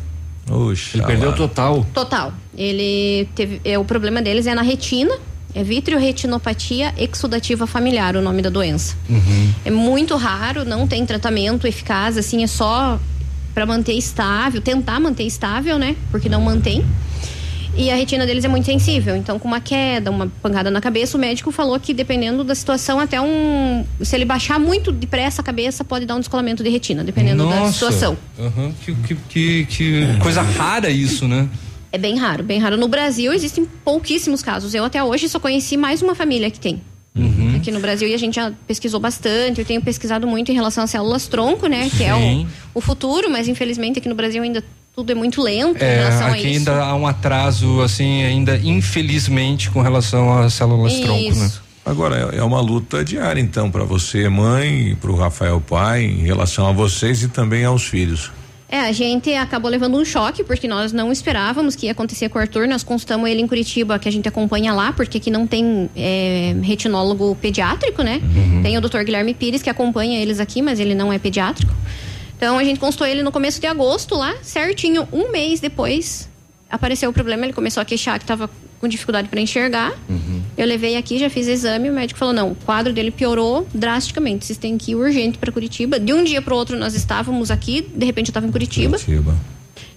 [0.49, 1.85] Oxa, Ele perdeu total.
[1.93, 2.31] Total.
[2.55, 3.59] Ele teve.
[3.65, 5.15] É, o problema deles é na retina.
[5.55, 8.97] É vitreoretinopatia exudativa familiar, o nome da doença.
[9.63, 12.99] É muito raro, não tem tratamento eficaz, assim, é só
[13.53, 15.95] para manter estável, tentar manter estável, né?
[16.11, 16.83] Porque não mantém.
[17.77, 21.17] E a retina deles é muito sensível, então com uma queda, uma pancada na cabeça,
[21.17, 23.85] o médico falou que dependendo da situação, até um.
[24.01, 27.59] Se ele baixar muito depressa a cabeça, pode dar um descolamento de retina, dependendo da
[27.59, 27.73] Nossa.
[27.73, 28.17] situação.
[28.39, 31.49] Aham, Que, que, que, que coisa rara isso, né?
[31.95, 32.75] É bem raro, bem raro.
[32.75, 34.73] No Brasil existem pouquíssimos casos.
[34.73, 36.81] Eu até hoje só conheci mais uma família que tem.
[37.55, 39.61] Aqui no Brasil, e a gente já pesquisou bastante.
[39.61, 41.89] Eu tenho pesquisado muito em relação às células tronco, né?
[41.95, 42.47] Que é o, Sim.
[42.73, 44.61] o futuro, mas infelizmente aqui no Brasil ainda
[44.93, 46.57] tudo é muito lento em É, relação a aqui isso.
[46.69, 51.51] ainda há um atraso, assim, ainda infelizmente com relação às células tronco, né?
[51.85, 56.23] Agora é é uma luta diária então para você mãe para o Rafael pai em
[56.25, 58.31] relação a vocês e também aos filhos.
[58.67, 62.39] É, a gente acabou levando um choque, porque nós não esperávamos que ia acontecer com
[62.39, 62.67] o Arthur.
[62.67, 66.55] Nós consultamos ele em Curitiba, que a gente acompanha lá, porque aqui não tem é,
[66.63, 68.19] retinólogo pediátrico, né?
[68.63, 69.03] Tem o Dr.
[69.03, 71.73] Guilherme Pires, que acompanha eles aqui, mas ele não é pediátrico.
[72.35, 76.27] Então a gente consultou ele no começo de agosto lá, certinho, um mês depois
[76.69, 78.49] apareceu o problema, ele começou a queixar que estava
[78.85, 79.93] com dificuldade para enxergar.
[80.57, 84.45] Eu levei aqui, já fiz exame, o médico falou: não, o quadro dele piorou drasticamente.
[84.45, 85.99] Vocês têm que ir urgente para Curitiba.
[85.99, 88.97] De um dia para o outro, nós estávamos aqui, de repente eu estava em Curitiba.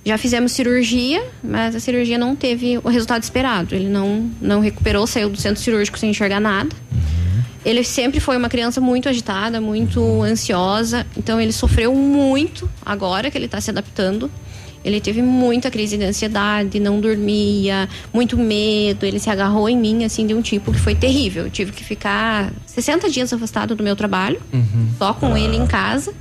[0.05, 3.75] Já fizemos cirurgia, mas a cirurgia não teve o resultado esperado.
[3.75, 6.75] Ele não, não recuperou, saiu do centro cirúrgico sem enxergar nada.
[7.65, 11.07] Ele sempre foi uma criança muito agitada, muito ansiosa.
[11.15, 14.31] Então ele sofreu muito agora que ele está se adaptando.
[14.85, 19.05] Ele teve muita crise de ansiedade, não dormia, muito medo.
[19.05, 21.45] Ele se agarrou em mim, assim, de um tipo que foi terrível.
[21.45, 24.41] Eu tive que ficar 60 dias afastado do meu trabalho,
[24.99, 26.15] só com ele em casa.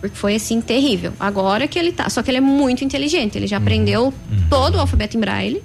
[0.00, 1.12] Porque foi assim terrível.
[1.20, 2.10] Agora que ele tá.
[2.10, 3.38] Só que ele é muito inteligente.
[3.38, 4.12] Ele já aprendeu
[4.50, 5.62] todo o alfabeto em braille.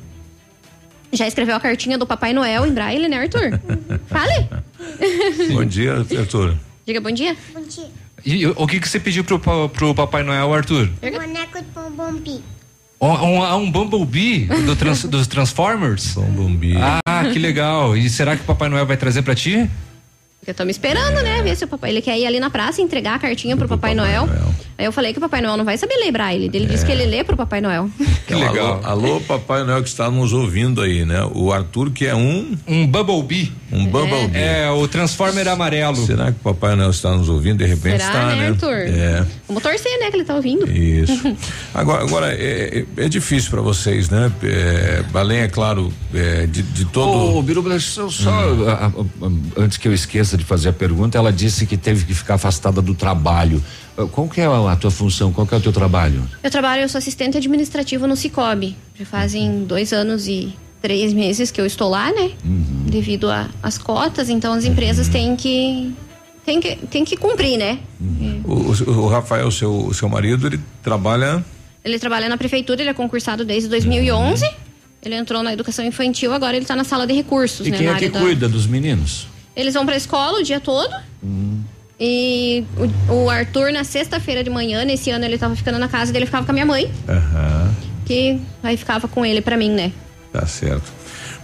[1.11, 3.59] Já escreveu a cartinha do Papai Noel em braille, né, Arthur?
[4.07, 4.47] Fale!
[5.51, 6.55] Bom dia, Arthur.
[6.85, 7.35] Diga bom dia.
[7.53, 7.89] Bom dia.
[8.25, 9.39] E o que que você pediu pro,
[9.69, 10.89] pro Papai Noel, Arthur?
[11.01, 12.41] Boneco de bombom
[12.99, 16.13] Um, um, um Bumblebee do trans- dos Transformers?
[16.13, 16.77] Bumblebee.
[17.05, 17.97] Ah, que legal.
[17.97, 19.67] E será que o Papai Noel vai trazer pra ti?
[20.45, 21.41] Eu tô me esperando, né?
[21.43, 21.91] Ver se o papai.
[21.91, 24.27] Ele quer ir ali na praça e entregar a cartinha pro Papai, Noel.
[24.81, 26.49] Aí eu falei que o Papai Noel não vai saber ler braille.
[26.51, 27.87] Ele disse que ele lê pro Papai Noel.
[28.25, 28.77] Que legal.
[28.79, 31.21] Então, Alô, alô, Papai Noel que está nos ouvindo aí, né?
[31.35, 33.51] O Arthur que é um um Bumblebee.
[33.71, 34.37] Um Bumblebee.
[34.37, 35.97] É, o Transformer amarelo.
[36.05, 37.57] Será que o Papai Noel está nos ouvindo?
[37.57, 38.47] De repente Será, está, né, né?
[38.49, 38.73] Arthur?
[38.73, 39.25] É.
[39.47, 40.09] Vamos torcer, né?
[40.09, 40.69] Que ele tá ouvindo.
[40.71, 41.35] Isso.
[41.73, 44.31] Agora, agora é, é- é difícil para vocês, né?
[44.43, 47.37] É, além, é claro, é, de, de todo.
[47.37, 51.17] Ô, Biruba, eu só, a- a- a- antes que eu esqueça de fazer a pergunta,
[51.17, 53.61] ela disse que teve que ficar afastada do trabalho.
[54.03, 55.31] Ah, Qual que é a, a tua função?
[55.31, 56.27] Qual que é o teu trabalho?
[56.43, 58.75] Eu trabalho, eu sou assistente administrativo no Cicobi.
[58.99, 62.31] Já fazem dois anos e três meses que eu estou lá, né?
[62.43, 65.93] Devido a- às cotas, então as empresas têm que.
[66.43, 67.77] Tem que, tem que cumprir, né?
[68.43, 71.45] O, o- o Rafael, seu, o seu marido, ele trabalha.
[71.85, 74.49] Ele trabalha na prefeitura, ele é concursado desde 2011.
[75.03, 77.77] Ele entrou na educação infantil, agora ele está na sala de recursos, E né?
[77.77, 79.27] quem é que da- cuida dos meninos?
[79.55, 80.91] Eles vão pra escola o dia todo.
[82.03, 82.65] E
[83.07, 86.25] o, o Arthur, na sexta-feira de manhã, nesse ano ele tava ficando na casa dele,
[86.25, 87.71] ficava com a minha mãe, Aham.
[88.03, 89.91] que aí ficava com ele pra mim, né?
[90.33, 90.91] Tá certo.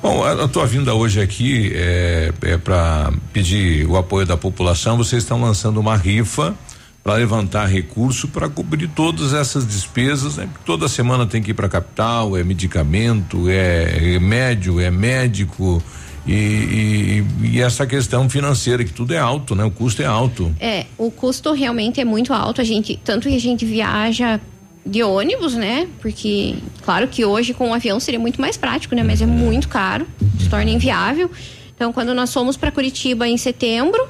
[0.01, 4.97] Bom, a, a tua vinda hoje aqui é, é para pedir o apoio da população.
[4.97, 6.55] Vocês estão lançando uma rifa
[7.03, 10.37] para levantar recurso para cobrir todas essas despesas.
[10.37, 10.49] Né?
[10.65, 15.83] Toda semana tem que ir para capital, é medicamento, é remédio, é médico
[16.27, 19.63] e, e- e essa questão financeira que tudo é alto, né?
[19.63, 20.53] O custo é alto.
[20.59, 22.59] É, o custo realmente é muito alto.
[22.61, 24.39] A gente, tanto que a gente viaja
[24.85, 25.87] de ônibus, né?
[26.01, 29.03] Porque, claro que hoje com o avião seria muito mais prático, né?
[29.03, 30.07] Mas é muito caro,
[30.39, 31.29] se torna inviável.
[31.75, 34.07] Então, quando nós fomos para Curitiba em setembro,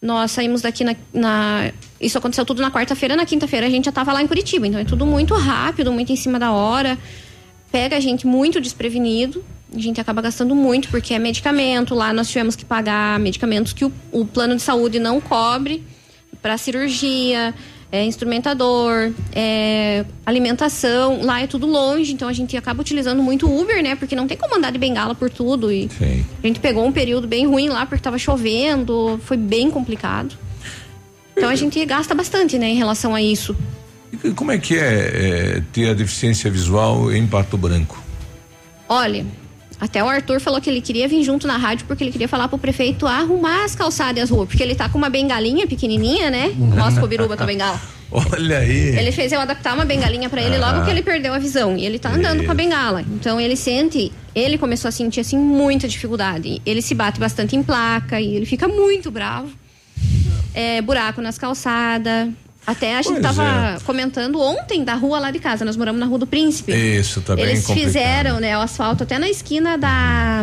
[0.00, 0.94] nós saímos daqui na.
[1.12, 1.70] na-
[2.00, 4.66] isso aconteceu tudo na quarta-feira, na quinta-feira a gente já estava lá em Curitiba.
[4.66, 6.96] Então é tudo muito rápido, muito em cima da hora.
[7.72, 9.44] Pega a gente muito desprevenido.
[9.74, 11.94] A gente acaba gastando muito, porque é medicamento.
[11.94, 15.84] Lá nós tivemos que pagar medicamentos que o, o plano de saúde não cobre
[16.40, 17.54] para cirurgia,
[17.90, 21.22] é, instrumentador, é, alimentação.
[21.22, 23.94] Lá é tudo longe, então a gente acaba utilizando muito Uber, né?
[23.94, 25.72] Porque não tem como andar de bengala por tudo.
[25.72, 26.24] E Sim.
[26.42, 30.36] a gente pegou um período bem ruim lá porque tava chovendo, foi bem complicado.
[31.36, 33.56] Então a gente gasta bastante, né, em relação a isso.
[34.24, 38.02] E como é que é, é, ter a deficiência visual em Pato Branco?
[38.88, 39.24] Olha,
[39.80, 42.48] até o Arthur falou que ele queria vir junto na rádio porque ele queria falar
[42.48, 46.30] pro prefeito arrumar as calçadas e as ruas, porque ele tá com uma bengalinha pequenininha,
[46.30, 46.52] né?
[46.56, 47.80] Mostra o biruba tua bengala.
[48.10, 48.96] Olha aí.
[48.98, 50.84] Ele fez eu adaptar uma bengalinha pra ele logo Ah.
[50.84, 51.76] que ele perdeu a visão.
[51.76, 53.02] E ele tá andando com a bengala.
[53.02, 56.62] Então ele sente, ele começou a sentir assim muita dificuldade.
[56.64, 59.50] Ele se bate bastante em placa e ele fica muito bravo.
[60.54, 62.28] É, buraco nas calçadas.
[62.68, 63.80] Até a gente Pois tava é.
[63.86, 65.64] comentando ontem da rua lá de casa.
[65.64, 66.70] Nós moramos na Rua do Príncipe.
[66.70, 70.42] Isso, tá bem Eles fizeram, né, o asfalto até na esquina da.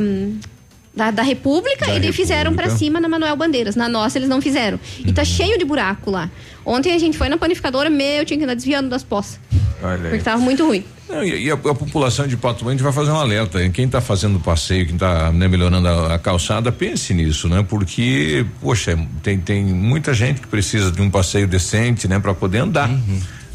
[0.96, 2.78] Da, da República Da e daí fizeram pra República.
[2.86, 3.76] cima na Manuel Bandeiras.
[3.76, 4.80] Na nossa eles não fizeram.
[5.06, 6.30] E tá cheio de buraco lá.
[6.66, 9.40] Ontem a gente foi na panificadora, meu, tinha que andar desviando das poças.
[9.84, 10.10] Olha aí.
[10.10, 10.84] Porque tava muito ruim.
[11.10, 13.62] Não, e e a, a população de Pato Branco, a gente vai fazer um alerta.
[13.62, 13.72] hein?
[13.72, 17.64] Quem está fazendo o passeio, quem está melhorando a, a calçada, pense nisso, né?
[17.68, 22.18] Porque, poxa, tem, tem muita gente que precisa de um passeio decente, né?
[22.20, 22.90] Para poder andar.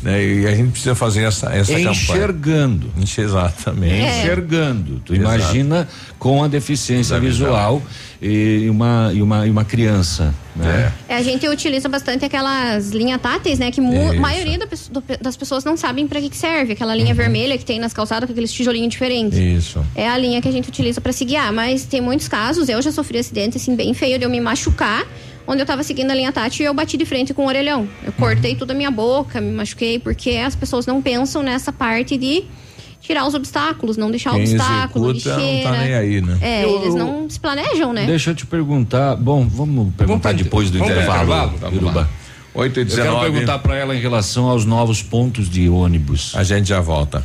[0.03, 0.25] Né?
[0.25, 1.91] E a gente precisa fazer essa, essa campanha.
[1.91, 2.91] Enxergando.
[3.19, 3.95] Exatamente.
[3.95, 4.19] É.
[4.21, 5.01] Enxergando.
[5.05, 5.35] Tu Exato.
[5.35, 7.47] imagina com a deficiência visão.
[7.47, 7.83] visual
[8.23, 10.93] e uma, e uma, e uma criança, né?
[11.09, 13.71] É, a gente utiliza bastante aquelas linhas táteis, né?
[13.71, 16.73] Que a maioria da do- das pessoas não sabem pra que, que serve.
[16.73, 19.39] Aquela linha vermelha que tem nas calçadas com aqueles tijolinhos diferentes.
[19.39, 19.85] Isso.
[19.95, 21.53] É a linha que a gente utiliza pra se guiar.
[21.53, 25.05] Mas tem muitos casos, eu já sofri acidente assim bem feio de eu me machucar,
[25.51, 27.89] onde eu tava seguindo a linha tátil e eu bati de frente com o orelhão.
[28.05, 32.17] Eu cortei toda a minha boca, me machuquei, porque as pessoas não pensam nessa parte
[32.17, 32.45] de
[33.01, 35.71] tirar os obstáculos, não deixar Quem obstáculo, executa não lixeira.
[35.71, 36.39] tá nem aí, né?
[36.41, 38.07] É, Eu- eles não se planejam, né?
[38.07, 39.17] Deixa eu te perguntar.
[39.17, 41.23] Bom, vamos perguntar inter- depois do vamos intervalo.
[41.55, 41.59] intervalo?
[41.81, 42.09] Vamos lá.
[42.55, 43.31] 8 e Eu quero 19.
[43.31, 46.33] perguntar para ela em relação aos novos pontos de ônibus.
[46.37, 47.25] A gente já volta.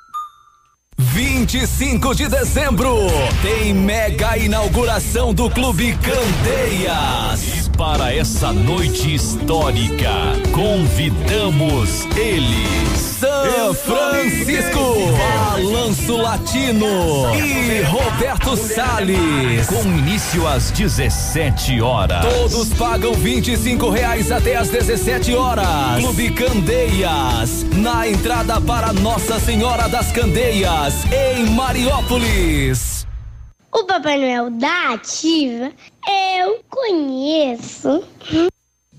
[0.97, 2.95] 25 de dezembro
[3.41, 7.70] tem mega inauguração do Clube Candeias.
[7.81, 10.11] Para essa noite histórica,
[10.51, 12.99] convidamos eles.
[13.19, 16.85] São Francisco, Balanço Latino
[17.35, 19.65] e Roberto Salles.
[19.65, 22.23] Com início às 17 horas.
[22.23, 25.97] Todos pagam 25 reais até às 17 horas.
[25.97, 33.00] Clube Candeias, na entrada para Nossa Senhora das Candeias, em Mariópolis.
[33.73, 35.71] O Papai Noel da Ativa
[36.37, 38.03] eu conheço.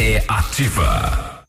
[0.00, 1.37] É ativa.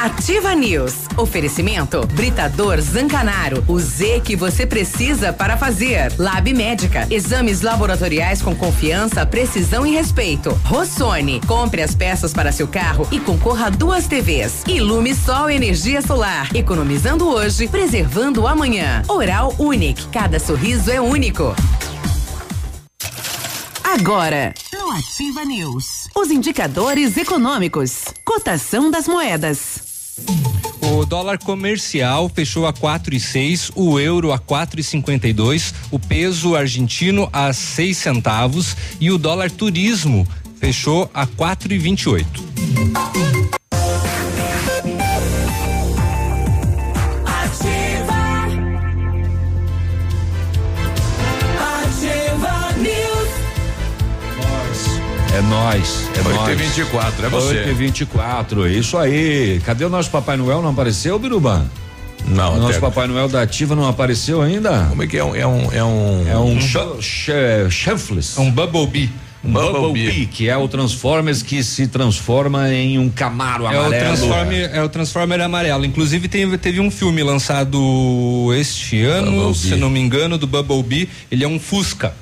[0.00, 0.94] Ativa News.
[1.16, 3.64] Oferecimento Britador Zancanaro.
[3.66, 6.12] O Z que você precisa para fazer.
[6.18, 7.06] Lab Médica.
[7.10, 10.50] Exames laboratoriais com confiança, precisão e respeito.
[10.64, 11.40] Rossoni.
[11.46, 14.62] Compre as peças para seu carro e concorra a duas TVs.
[14.66, 16.54] Ilume Sol Energia Solar.
[16.54, 19.02] Economizando hoje, preservando amanhã.
[19.08, 20.06] Oral Unique.
[20.08, 21.54] Cada sorriso é único.
[23.94, 30.16] Agora, no Ativa News, os indicadores econômicos, cotação das moedas.
[30.80, 35.32] O dólar comercial fechou a quatro e seis, o euro a quatro e cinquenta e
[35.32, 40.26] dois, o peso argentino a seis centavos e o dólar turismo
[40.56, 42.42] fechou a quatro e vinte e oito.
[55.36, 56.52] É nós, é Oito nós.
[56.52, 57.46] e 24, é você.
[57.58, 59.60] 8 e 24, isso aí.
[59.64, 60.62] Cadê o nosso Papai Noel?
[60.62, 61.66] Não apareceu, Biruba?
[62.26, 64.86] Não, O nosso até- Papai Noel da Ativa não apareceu ainda?
[64.88, 65.34] Como é que é um.
[65.34, 65.72] É um.
[65.72, 68.38] É um, É um cha- cha- chanfles.
[68.38, 69.10] Um Bumblebee.
[69.44, 74.04] Um Bumblebee, que é o Transformers que se transforma em um Camaro É o, amarelo.
[74.16, 75.84] Transformer, é o Transformer amarelo.
[75.84, 79.54] Inclusive teve, teve um filme lançado este ano, Bumblebee.
[79.58, 81.08] se não me engano, do Bumblebee.
[81.30, 82.14] Ele é um Fusca.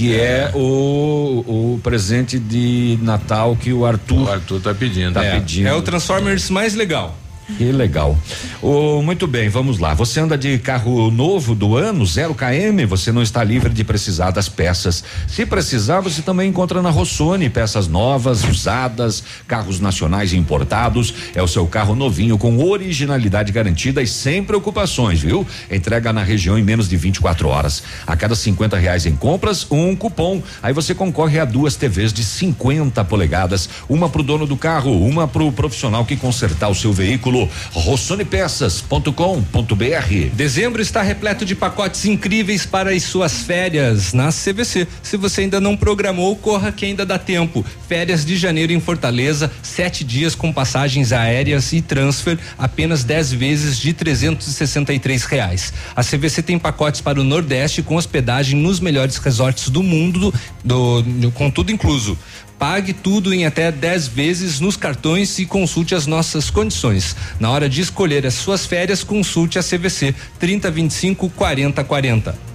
[0.00, 4.22] Que é, o, o presente de Natal que o Arthur.
[4.22, 5.12] O Arthur tá pedindo.
[5.12, 5.68] Tá é, pedindo.
[5.68, 7.19] é o Transformers mais legal.
[7.56, 8.18] Que legal.
[8.62, 9.94] Ô, muito bem, vamos lá.
[9.94, 14.30] Você anda de carro novo do ano, 0 km, você não está livre de precisar
[14.30, 15.04] das peças.
[15.26, 21.14] Se precisar, você também encontra na Rossoni peças novas, usadas, carros nacionais importados.
[21.34, 25.46] É o seu carro novinho com originalidade garantida e sem preocupações, viu?
[25.70, 27.82] Entrega na região em menos de 24 horas.
[28.06, 30.42] A cada 50 reais em compras, um cupom.
[30.62, 35.04] Aí você concorre a duas TVs de 50 polegadas, uma para o dono do carro,
[35.06, 37.39] uma para o profissional que consertar o seu veículo.
[37.72, 40.34] rossonepeças.com.br.
[40.34, 44.86] Dezembro está repleto de pacotes incríveis para as suas férias na CVC.
[45.02, 47.64] Se você ainda não programou, corra que ainda dá tempo.
[47.88, 53.78] Férias de janeiro em Fortaleza, sete dias com passagens aéreas e transfer, apenas 10 vezes
[53.78, 55.72] de 363 reais.
[55.94, 60.32] A CVC tem pacotes para o Nordeste com hospedagem nos melhores resorts do mundo,
[60.64, 62.16] do, do- com tudo incluso.
[62.60, 67.16] Pague tudo em até 10 vezes nos cartões e consulte as nossas condições.
[67.40, 72.50] Na hora de escolher as suas férias, consulte a CVC 3025 4040.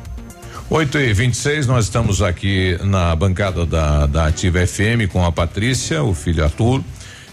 [0.69, 6.03] 8 e 26 nós estamos aqui na bancada da, da Ativa FM com a Patrícia,
[6.03, 6.83] o filho Arthur.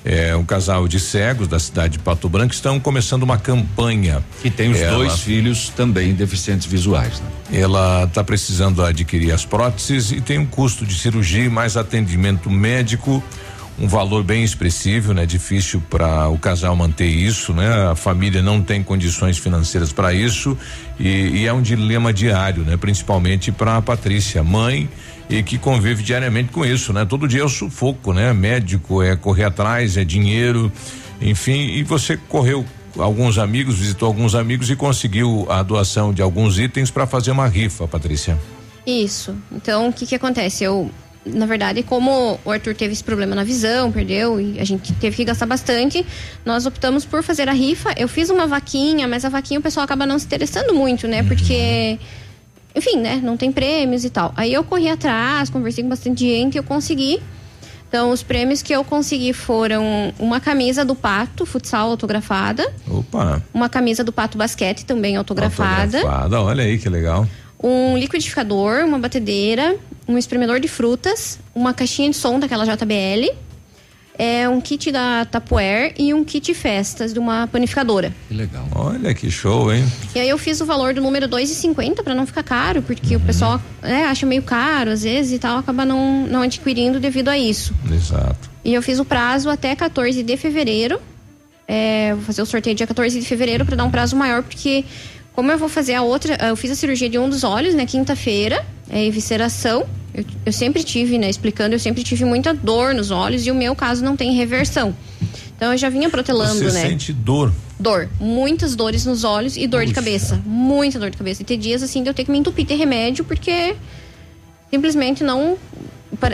[0.04, 4.20] É um casal de cegos da cidade de Pato Branco estão começando uma campanha.
[4.42, 7.60] Que tem os Ela- dois filhos também deficientes visuais, né?
[7.60, 12.50] Ela está precisando adquirir as próteses e tem um custo de cirurgia e mais atendimento
[12.50, 13.22] médico,
[13.78, 15.24] um valor bem expressivo, né?
[15.24, 17.90] Difícil para o casal manter isso, né?
[17.90, 20.58] A família não tem condições financeiras para isso
[20.98, 21.08] e,
[21.42, 22.76] e é um dilema diário, né?
[22.76, 24.88] Principalmente para a Patrícia, mãe
[25.28, 27.04] e que convive diariamente com isso, né?
[27.04, 28.32] Todo dia é o sufoco, né?
[28.32, 30.70] Médico é correr atrás, é dinheiro,
[31.20, 32.64] enfim, e você correu
[32.98, 37.46] alguns amigos, visitou alguns amigos e conseguiu a doação de alguns itens para fazer uma
[37.46, 38.38] rifa, Patrícia.
[38.86, 39.34] Isso.
[39.50, 40.64] Então, o que que acontece?
[40.64, 40.90] Eu,
[41.24, 45.16] na verdade, como o Arthur teve esse problema na visão, perdeu e a gente teve
[45.16, 46.04] que gastar bastante,
[46.44, 47.94] nós optamos por fazer a rifa.
[47.96, 51.22] Eu fiz uma vaquinha, mas a vaquinha o pessoal acaba não se interessando muito, né?
[51.22, 51.98] Porque
[52.74, 54.32] enfim, né, não tem prêmios e tal.
[54.36, 57.20] Aí eu corri atrás, conversei com bastante gente e eu consegui.
[57.88, 63.42] Então, os prêmios que eu consegui foram uma camisa do Pato, futsal autografada, Opa.
[63.52, 67.28] uma camisa do Pato Basquete também autografada, Autografada, olha aí que legal.
[67.62, 69.76] um liquidificador, uma batedeira,
[70.08, 73.30] um espremedor de frutas, uma caixinha de som daquela JBL,
[74.18, 78.12] é um kit da Tupperware e um kit festas de uma panificadora.
[78.28, 78.66] Que legal.
[78.74, 79.84] Olha que show, hein?
[80.14, 83.22] E aí eu fiz o valor do número 2,50 para não ficar caro, porque Uhum.
[83.22, 87.28] o pessoal né, acha meio caro às vezes e tal, acaba não, não adquirindo devido
[87.28, 87.74] a isso.
[87.92, 88.50] Exato.
[88.64, 91.00] E eu fiz o prazo até 14 de fevereiro.
[91.66, 94.84] É, vou fazer o sorteio dia 14 de fevereiro para dar um prazo maior, porque
[95.34, 97.86] como eu vou fazer a outra, eu fiz a cirurgia de um dos olhos, né,
[97.86, 98.64] quinta-feira.
[98.90, 99.86] é evisceração.
[100.14, 103.54] Eu, eu sempre tive, né, explicando, eu sempre tive muita dor nos olhos e o
[103.54, 104.94] meu caso não tem reversão.
[105.56, 106.88] Então eu já vinha protelando, Você né?
[106.88, 107.52] sente dor.
[107.78, 111.42] Dor, muitas dores nos olhos e dor de cabeça, muita dor de cabeça.
[111.42, 113.74] E tem dias assim de eu ter que me entupir de remédio porque
[114.70, 115.56] simplesmente não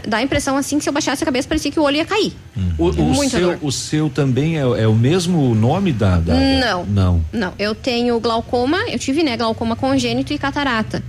[0.06, 2.05] dá a impressão assim que se eu baixasse a cabeça parecia que o olho ia
[2.05, 2.32] cair.
[2.78, 3.59] O, o Muita seu, dor.
[3.62, 6.18] o seu também é, é o mesmo nome da.
[6.18, 6.84] da- Não.
[6.86, 7.24] Não.
[7.32, 11.02] Não, eu tenho glaucoma, eu tive, né, glaucoma congênito e catarata.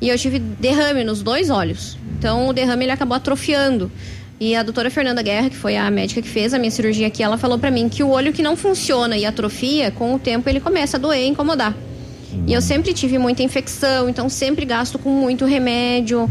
[0.00, 1.96] E eu tive derrame nos dois olhos.
[2.18, 3.90] Então o derrame ele acabou atrofiando.
[4.40, 7.22] E a doutora Fernanda Guerra, que foi a médica que fez a minha cirurgia aqui,
[7.22, 10.48] ela falou pra mim que o olho que não funciona e atrofia, com o tempo
[10.48, 11.74] ele começa a doer e incomodar.
[12.46, 16.28] E eu sempre tive muita infecção, então sempre gasto com muito remédio,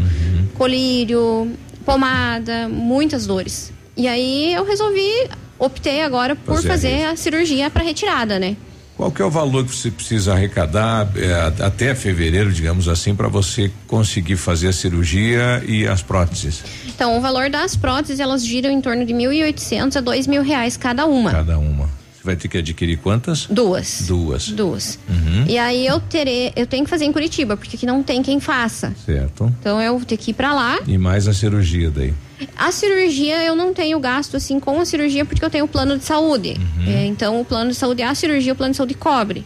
[0.53, 1.51] colírio,
[1.85, 3.71] pomada, muitas dores.
[3.95, 5.29] E aí eu resolvi,
[5.59, 8.55] optei agora por Fazer a fazer a cirurgia para retirada, né?
[8.95, 13.27] Qual que é o valor que você precisa arrecadar é, até fevereiro, digamos assim, para
[13.27, 16.63] você conseguir fazer a cirurgia e as próteses?
[16.87, 20.77] Então, o valor das próteses, elas giram em torno de 1.800 a dois mil reais
[20.77, 21.31] cada uma.
[21.31, 21.89] Cada uma.
[22.23, 23.47] Vai ter que adquirir quantas?
[23.47, 24.03] Duas.
[24.07, 24.47] Duas.
[24.49, 24.99] Duas.
[25.09, 25.45] Uhum.
[25.47, 28.39] E aí eu terei, eu tenho que fazer em Curitiba, porque aqui não tem quem
[28.39, 28.95] faça.
[29.05, 29.53] Certo.
[29.59, 30.79] Então eu vou ter que ir pra lá.
[30.87, 32.13] E mais a cirurgia daí.
[32.57, 36.05] A cirurgia eu não tenho gasto assim com a cirurgia porque eu tenho plano de
[36.05, 36.55] saúde.
[36.87, 39.45] É, então o plano de saúde é a cirurgia, o plano de saúde cobre.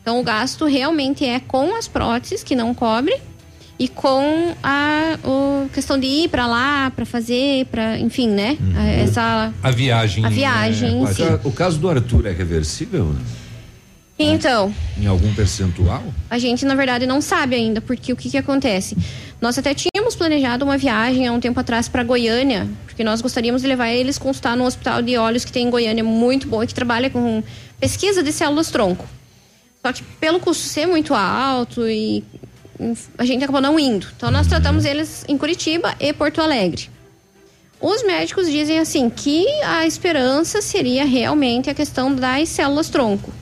[0.00, 3.14] Então o gasto realmente é com as próteses que não cobre
[3.84, 8.56] e com a o, questão de ir pra lá pra fazer, para, enfim, né?
[8.76, 10.24] A- Essa A viagem.
[10.24, 11.22] A viagem em O si.
[11.44, 13.14] O caso do Arthur é reversível?
[14.18, 16.02] Então, Em algum percentual?
[16.30, 18.96] A gente, na verdade, não sabe ainda, porque o que, que acontece?
[19.40, 23.62] Nós até tínhamos planejado uma viagem há um tempo atrás para Goiânia, porque nós gostaríamos
[23.62, 26.68] de levar eles consultar no hospital de olhos que tem em Goiânia, muito bom, e
[26.68, 27.42] que trabalha com
[27.80, 29.04] pesquisa de células tronco.
[29.84, 32.22] Só que pelo custo ser muito alto e
[33.18, 34.06] a gente acabou não indo.
[34.16, 36.90] Então nós tratamos eles em Curitiba e Porto Alegre.
[37.80, 43.32] Os médicos dizem assim que a esperança seria realmente a questão das células tronco.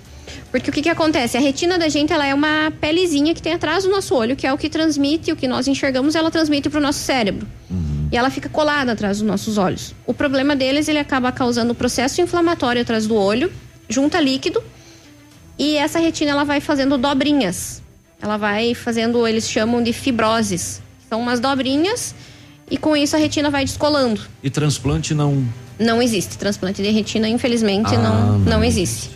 [0.51, 1.37] Porque o que, que acontece?
[1.37, 4.47] A retina da gente ela é uma pelezinha que tem atrás do nosso olho, que
[4.47, 7.47] é o que transmite, o que nós enxergamos, ela transmite para o nosso cérebro.
[8.11, 9.95] E ela fica colada atrás dos nossos olhos.
[10.07, 13.53] O problema deles, ele acaba causando um processo inflamatório atrás do olho,
[13.89, 14.63] junta líquido,
[15.59, 17.83] e essa retina ela vai fazendo dobrinhas.
[18.23, 20.83] Ela vai fazendo, eles chamam de fibroses.
[21.09, 22.15] São umas dobrinhas,
[22.71, 24.21] e com isso a retina vai descolando.
[24.43, 25.45] E transplante não.
[25.79, 29.11] Não existe transplante de retina, infelizmente, Ah, não, não não existe.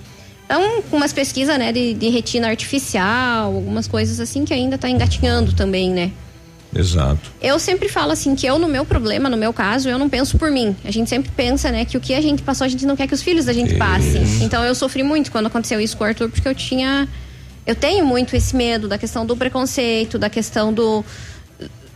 [0.46, 4.88] Então, com umas pesquisas, né, de, de retina artificial, algumas coisas assim que ainda tá
[4.88, 6.10] engatinhando também, né?
[6.74, 7.30] Exato.
[7.40, 10.36] Eu sempre falo assim que eu, no meu problema, no meu caso, eu não penso
[10.36, 10.74] por mim.
[10.84, 13.06] A gente sempre pensa, né, que o que a gente passou, a gente não quer
[13.06, 14.22] que os filhos da gente passem.
[14.42, 17.08] Então eu sofri muito quando aconteceu isso com o Arthur, porque eu tinha.
[17.66, 21.04] Eu tenho muito esse medo da questão do preconceito, da questão do.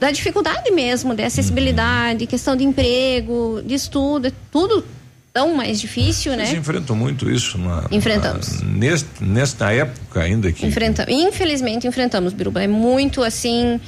[0.01, 4.85] Da dificuldade mesmo, de acessibilidade, questão de emprego, de estudo, é tudo
[5.33, 6.57] tão mais difícil, Vocês né?
[6.59, 8.63] enfrentam muito isso na, Enfrentamos.
[8.63, 11.13] na- neste, nesta época ainda que Enfrentamos.
[11.13, 12.63] Infelizmente enfrentamos, Biruba.
[12.63, 13.81] É muito assim.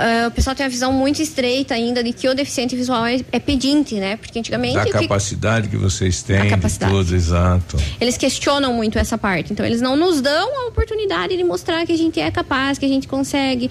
[0.00, 3.20] Ah, o pessoal tem uma visão muito estreita ainda de que o deficiente visual é,
[3.32, 4.16] é pedinte, né?
[4.16, 6.92] Porque antigamente da que- capacidade que vocês têm, A de capacidade.
[6.92, 7.76] tudo, exato.
[8.00, 9.52] eles questionam muito essa parte.
[9.52, 12.84] Então, eles não nos dão a oportunidade de mostrar que a gente é capaz, que
[12.86, 13.70] a gente consegue.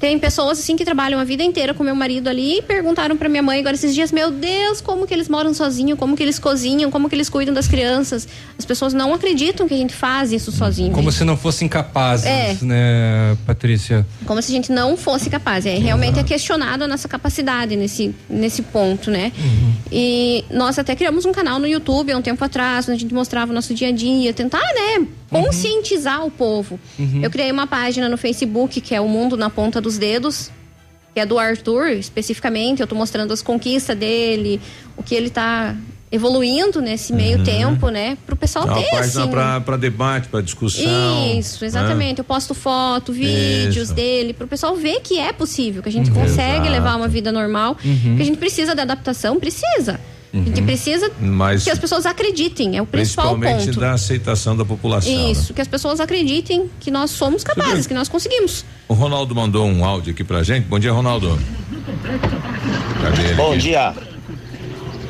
[0.00, 3.28] Tem pessoas assim que trabalham a vida inteira com meu marido ali e perguntaram pra
[3.28, 6.38] minha mãe agora esses dias: Meu Deus, como que eles moram sozinhos, como que eles
[6.38, 8.26] cozinham, como que eles cuidam das crianças.
[8.58, 10.92] As pessoas não acreditam que a gente faz isso sozinho.
[10.92, 12.56] Como se não fossem capazes, É.
[12.62, 14.06] né, Patrícia?
[14.24, 15.66] Como se a gente não fosse capaz.
[15.68, 19.32] É, realmente é questionado a nossa capacidade nesse, nesse ponto, né?
[19.92, 23.14] E nós até criamos um canal no YouTube há um tempo atrás, onde a gente
[23.14, 26.78] mostrava o nosso dia a dia, tentar, né, conscientizar o povo.
[26.98, 27.20] Uhum.
[27.22, 30.50] Eu criei uma página no Facebook, que é o Mundo na Ponta dos Dedos,
[31.14, 32.80] que é do Arthur, especificamente.
[32.80, 34.60] Eu tô mostrando as conquistas dele,
[34.96, 35.74] o que ele tá
[36.10, 38.16] evoluindo nesse meio tempo, né?
[38.26, 39.26] Pro pessoal É ter, assim...
[39.28, 41.28] para para debate, para discussão.
[41.38, 41.66] Isso, né?
[41.66, 42.18] exatamente.
[42.18, 43.94] Eu posto foto, vídeos Isso.
[43.94, 46.16] dele, pro pessoal ver que é possível, que a gente Uhum.
[46.22, 46.70] consegue Exato.
[46.70, 47.76] levar uma vida normal.
[47.84, 48.14] Uhum.
[48.16, 50.00] Que a gente precisa de adaptação, precisa.
[50.32, 50.66] A gente Uhum.
[50.66, 53.80] precisa Mas que as pessoas acreditem, é o principal principalmente ponto.
[53.80, 55.10] da aceitação da população.
[55.10, 55.30] né?
[55.30, 58.62] Isso, que as pessoas acreditem que nós somos capazes, que nós conseguimos.
[58.86, 60.64] O Ronaldo mandou um áudio aqui pra gente.
[60.66, 61.38] Bom dia, Ronaldo.
[63.02, 63.34] Cadê ele?
[63.34, 63.58] Bom aqui?
[63.58, 63.94] dia.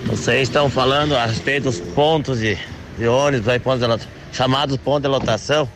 [0.08, 2.58] Vocês estão falando a respeito dos pontos de,
[2.96, 5.68] de ônibus, aí, pontos de lota- chamados pontos de lotação.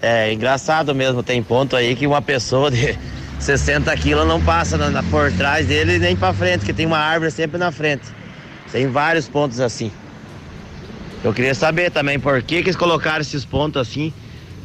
[0.00, 2.96] É engraçado mesmo, tem ponto aí que uma pessoa de
[3.40, 6.98] 60 quilos não passa na, na- por trás dele nem pra frente, que tem uma
[6.98, 8.04] árvore sempre na frente.
[8.70, 9.90] Tem vários pontos assim.
[11.24, 14.12] Eu queria saber também por que, que eles colocaram esses pontos assim,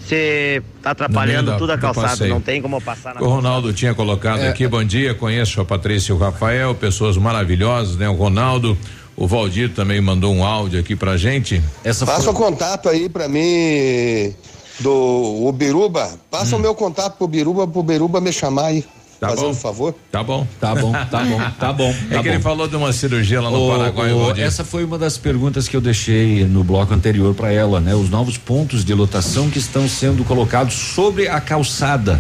[0.05, 3.29] Você tá atrapalhando No meio da- tudo a calçada, não tem como passar na O
[3.29, 4.49] Ronaldo tinha colocado É.
[4.49, 8.09] aqui, bom dia, conheço a Patrícia e o Rafael, pessoas maravilhosas, né?
[8.09, 8.77] O Ronaldo,
[9.15, 11.61] o Valdir também mandou um áudio aqui pra gente.
[11.83, 14.33] Essa Passa o contato aí pra mim
[14.79, 16.11] do Ubiruba.
[16.29, 18.85] Passa o meu contato pro Biruba, pro Biruba me chamar aí.
[19.22, 19.49] Tá Fazer bom.
[19.49, 19.95] um favor.
[20.11, 20.48] Tá bom.
[20.60, 21.93] Tá bom, tá bom, tá bom.
[22.10, 24.43] É tá que ele falou de uma cirurgia lá no Ô, Paraguai, Valdir.
[24.43, 27.93] essa foi uma das perguntas que eu deixei no bloco anterior para ela, né?
[27.93, 32.19] Os novos pontos de lotação que estão sendo colocados sobre a calçada.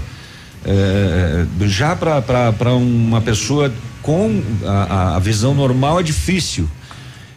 [0.63, 3.73] É, já para uma pessoa
[4.03, 6.69] com a, a visão normal é difícil.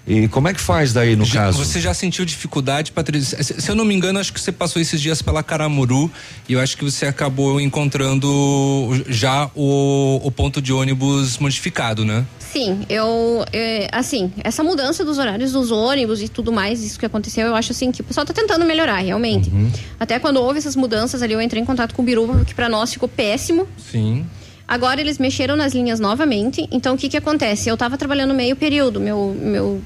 [0.07, 1.65] E como é que faz daí no Já- caso?
[1.65, 3.43] Você já sentiu dificuldade, Patrícia?
[3.43, 6.11] Se, se eu não me engano, acho que você passou esses dias pela Caramuru
[6.49, 12.25] e eu acho que você acabou encontrando já o, o ponto de ônibus modificado, né?
[12.39, 17.07] Sim, eu, é, assim, essa mudança dos horários dos ônibus e tudo mais, isso que
[17.07, 19.51] aconteceu, eu acho assim que o pessoal tá tentando melhorar, realmente.
[19.99, 22.69] Até quando houve essas mudanças ali, eu entrei em contato com o Biruba, porque pra
[22.69, 23.67] nós ficou péssimo.
[23.91, 24.25] Sim.
[24.67, 27.69] Agora eles mexeram nas linhas novamente, então o que que acontece?
[27.69, 29.83] Eu tava trabalhando meio período, meu, meu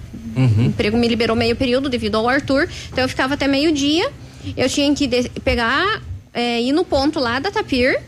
[0.66, 4.10] emprego me liberou meio período devido ao Arthur, então eu ficava até meio dia,
[4.56, 5.08] eu tinha que
[5.40, 6.02] pegar,
[6.32, 8.00] é, ir no ponto lá da Tapir,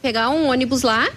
[0.00, 1.08] pegar um ônibus lá,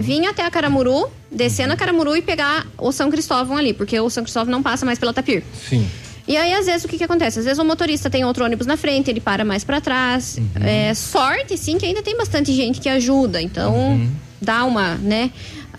[0.00, 4.10] vir até a Caramuru, descer na Caramuru e pegar o São Cristóvão ali, porque o
[4.10, 5.42] São Cristóvão não passa mais pela Tapir.
[5.68, 5.86] Sim.
[6.26, 7.40] E aí, às vezes, o que, que acontece?
[7.40, 10.38] Às vezes o motorista tem outro ônibus na frente, ele para mais pra trás.
[10.60, 13.42] É, sorte, sim, que ainda tem bastante gente que ajuda.
[13.42, 14.08] Então,
[14.40, 15.30] dá uma, né?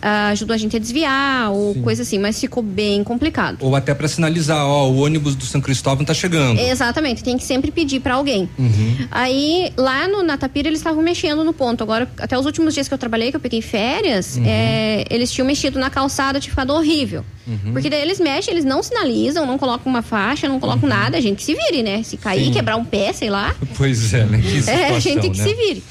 [0.06, 3.58] Ah, ajuda a gente a desviar ou coisa assim, mas ficou bem complicado.
[3.62, 6.60] Ou até para sinalizar, ó, o ônibus do São Cristóvão tá chegando.
[6.60, 8.50] Exatamente, tem que sempre pedir pra alguém.
[8.60, 9.08] Uhum.
[9.10, 11.82] Aí, lá no, na Tapira, eles estavam mexendo no ponto.
[11.82, 14.44] Agora, até os últimos dias que eu trabalhei, que eu peguei férias, Uhum.
[14.46, 17.24] é, eles tinham mexido na calçada, tinha ficado horrível.
[17.48, 17.72] Uhum.
[17.72, 21.22] Porque daí eles mexem, eles não sinalizam, não colocam uma faixa, não colocam nada, a
[21.22, 22.04] gente que se vire, né?
[22.04, 22.46] Se cair, Uhum.
[22.48, 22.52] Sim.
[22.54, 23.56] quebrar um pé, sei lá.
[23.78, 24.40] Pois é, né?
[24.42, 25.44] Que situação, é, a gente que né?
[25.44, 25.84] se vire.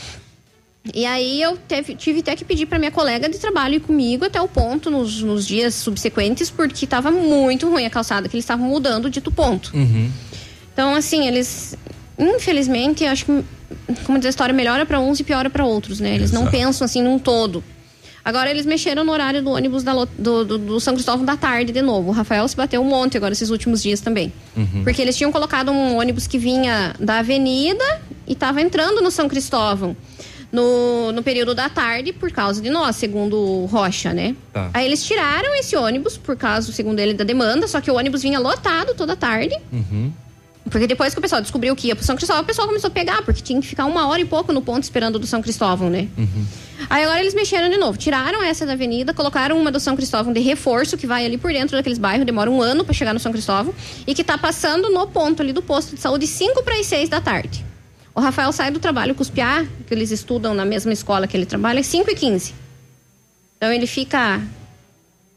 [0.94, 4.24] E aí eu teve- tive até que pedir pra minha colega de trabalho ir comigo
[4.24, 8.44] até o ponto nos, nos dias subsequentes, porque tava muito ruim a calçada, que eles
[8.44, 9.70] estavam mudando o dito ponto.
[9.74, 10.10] Uhum.
[10.72, 11.76] Então, assim, eles,
[12.18, 13.44] infelizmente, acho que,
[14.04, 16.14] como diz a história, melhora pra uns e piora pra outros, né?
[16.14, 16.56] Eles não Exato.
[16.56, 17.62] pensam assim num todo.
[18.24, 21.72] Agora eles mexeram no horário do ônibus da do, do- do São Cristóvão da tarde
[21.72, 22.10] de novo.
[22.10, 24.32] O Rafael se bateu um monte agora esses últimos dias também.
[24.56, 24.82] Uhum.
[24.84, 27.84] Porque eles tinham colocado um ônibus que vinha da avenida
[28.26, 29.96] e estava entrando no São Cristóvão
[30.52, 34.36] no, no período da tarde por causa de nós, segundo o Rocha, né?
[34.52, 34.70] Tá.
[34.74, 38.22] Aí eles tiraram esse ônibus por causa, segundo ele, da demanda, só que o ônibus
[38.22, 39.56] vinha lotado toda tarde.
[39.72, 40.12] Uhum.
[40.70, 42.90] Porque depois que o pessoal descobriu que ia pro São Cristóvão, o pessoal começou a
[42.90, 45.90] pegar, porque tinha que ficar uma hora e pouco no ponto esperando do São Cristóvão,
[45.90, 46.08] né?
[46.88, 50.32] Aí agora eles mexeram de novo, tiraram essa da avenida, colocaram uma do São Cristóvão
[50.32, 53.20] de reforço, que vai ali por dentro daqueles bairros, demora um ano pra chegar no
[53.20, 53.74] São Cristóvão,
[54.06, 57.08] e que tá passando no ponto ali do posto de saúde 5 para as 6
[57.08, 57.64] da tarde.
[58.14, 61.80] O Rafael sai do trabalho cuspiar, que eles estudam na mesma escola que ele trabalha,
[61.80, 62.54] às 5 e 15
[63.56, 64.40] Então ele fica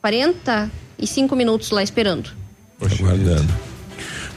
[0.02, 2.30] 45 minutos lá esperando.
[2.82, 3.48] Aguardando.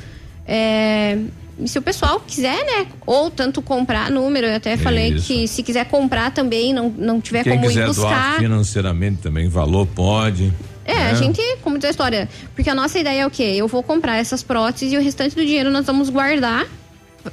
[0.46, 1.18] É,
[1.58, 2.86] e se o pessoal quiser, né?
[3.04, 5.26] Ou tanto comprar número, eu até falei Isso.
[5.26, 8.02] que se quiser comprar também, não, não tiver Quem como ir buscar.
[8.02, 10.52] doar financeiramente também, valor pode.
[10.86, 11.10] É, né?
[11.10, 13.54] a gente, como diz a história, porque a nossa ideia é o quê?
[13.56, 16.66] Eu vou comprar essas próteses e o restante do dinheiro nós vamos guardar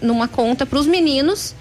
[0.02, 1.56] numa conta para os meninos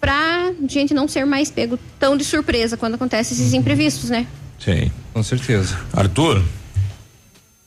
[0.00, 4.26] pra gente não ser mais pego tão de surpresa quando acontecem esses imprevistos, né?
[4.58, 4.90] Sim.
[5.12, 5.78] Com certeza.
[5.92, 6.42] Arthur?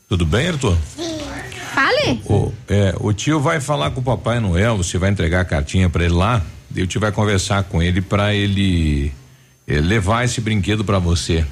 [0.08, 0.76] Tudo bem, Arthur?
[1.74, 2.20] Fale!
[2.26, 5.88] O, é, o tio vai falar com o Papai Noel, você vai entregar a cartinha
[5.88, 6.42] para ele lá,
[6.74, 9.12] e o tio vai conversar com ele para ele,
[9.66, 11.46] eh, levar esse brinquedo para você.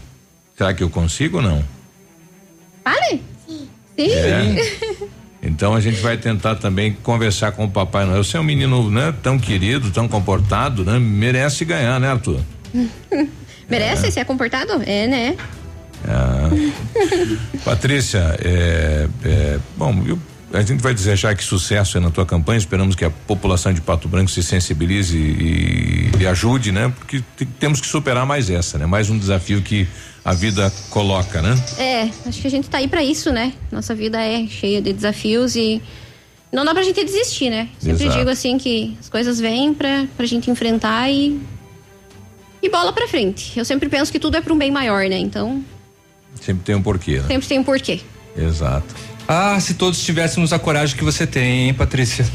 [0.57, 1.65] Será que eu consigo ou não?
[2.85, 3.23] Fale!
[3.97, 4.13] Sim!
[4.13, 5.11] É.
[5.43, 8.23] Então a gente vai tentar também conversar com o Papai Noel.
[8.23, 10.99] Você é um menino, né, tão querido, tão comportado, né?
[10.99, 12.41] Merece ganhar, né, Arthur?
[13.69, 14.83] Merece ser comportado?
[14.85, 15.37] É, né?
[16.07, 16.51] Ah.
[17.65, 20.19] Patrícia, é, é, bom, eu-
[20.53, 22.59] a gente vai desejar que sucesso na tua campanha.
[22.59, 26.93] Esperamos que a população de Pato Branco se sensibilize e, e ajude, né?
[26.99, 28.85] Porque te- temos que superar mais essa, né?
[28.85, 29.87] Mais um desafio que
[30.25, 31.55] a vida coloca, né?
[31.79, 33.53] É, acho que a gente tá aí pra isso, né?
[33.73, 35.81] Nossa vida é cheia de desafios e
[36.53, 37.69] não dá pra gente desistir, né?
[37.79, 38.19] Sempre Exato.
[38.19, 41.41] digo assim que as coisas vêm pra, pra gente enfrentar e
[42.63, 43.59] E bola pra frente.
[43.59, 45.19] Eu sempre penso que tudo é para um bem maior, né?
[45.19, 45.65] Então,
[46.41, 47.27] Sempre tem um porquê, né?
[47.27, 48.01] sempre tem um porquê.
[48.37, 48.95] Exato.
[49.33, 52.25] Ah, se todos tivéssemos a coragem que você tem, hein, Patrícia?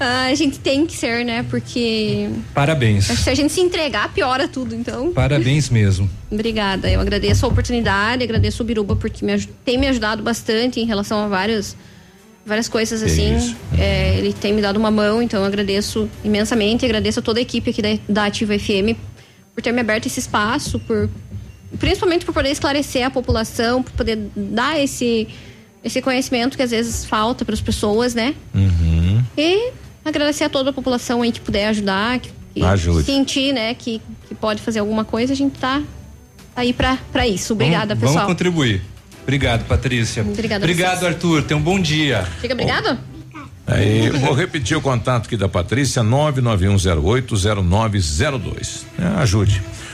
[0.00, 1.44] Ah, a gente tem que ser, né?
[1.48, 3.04] Porque Parabéns.
[3.04, 4.74] se a gente se entregar, piora tudo.
[4.74, 6.08] Então, Parabéns mesmo.
[6.30, 6.90] obrigada.
[6.90, 11.22] Eu agradeço a oportunidade, agradeço o Biruba porque me tem me ajudado bastante em relação
[11.24, 11.76] a várias,
[12.46, 13.54] várias coisas assim.
[13.78, 16.84] É, ele tem me dado uma mão, então eu agradeço imensamente.
[16.86, 18.96] Agradeço a toda a equipe aqui da, da Ativa FM
[19.54, 21.08] por ter me aberto esse espaço, por
[21.78, 25.28] principalmente por poder esclarecer a população, por poder dar esse
[25.82, 28.34] esse conhecimento que às vezes falta para as pessoas, né?
[28.54, 29.22] Uhum.
[29.36, 29.70] E
[30.04, 33.04] agradecer a toda a população aí que puder ajudar, que, que Ajude.
[33.04, 35.82] sentir, né, que, que pode fazer alguma coisa, a gente tá
[36.56, 37.52] aí pra isso.
[37.52, 38.24] Obrigada, vamos, pessoal.
[38.24, 38.82] Vamos contribuir.
[39.22, 40.22] Obrigado, Patrícia.
[40.22, 41.14] Obrigada Obrigado, vocês.
[41.14, 41.42] Arthur.
[41.42, 42.26] Tenha um bom dia.
[42.40, 42.98] Fica obrigado?
[43.66, 48.84] Aí, vou repetir o contato aqui da Patrícia, 991080902.
[48.98, 49.60] É, ajude.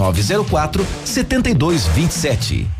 [0.00, 2.79] 99904 7227.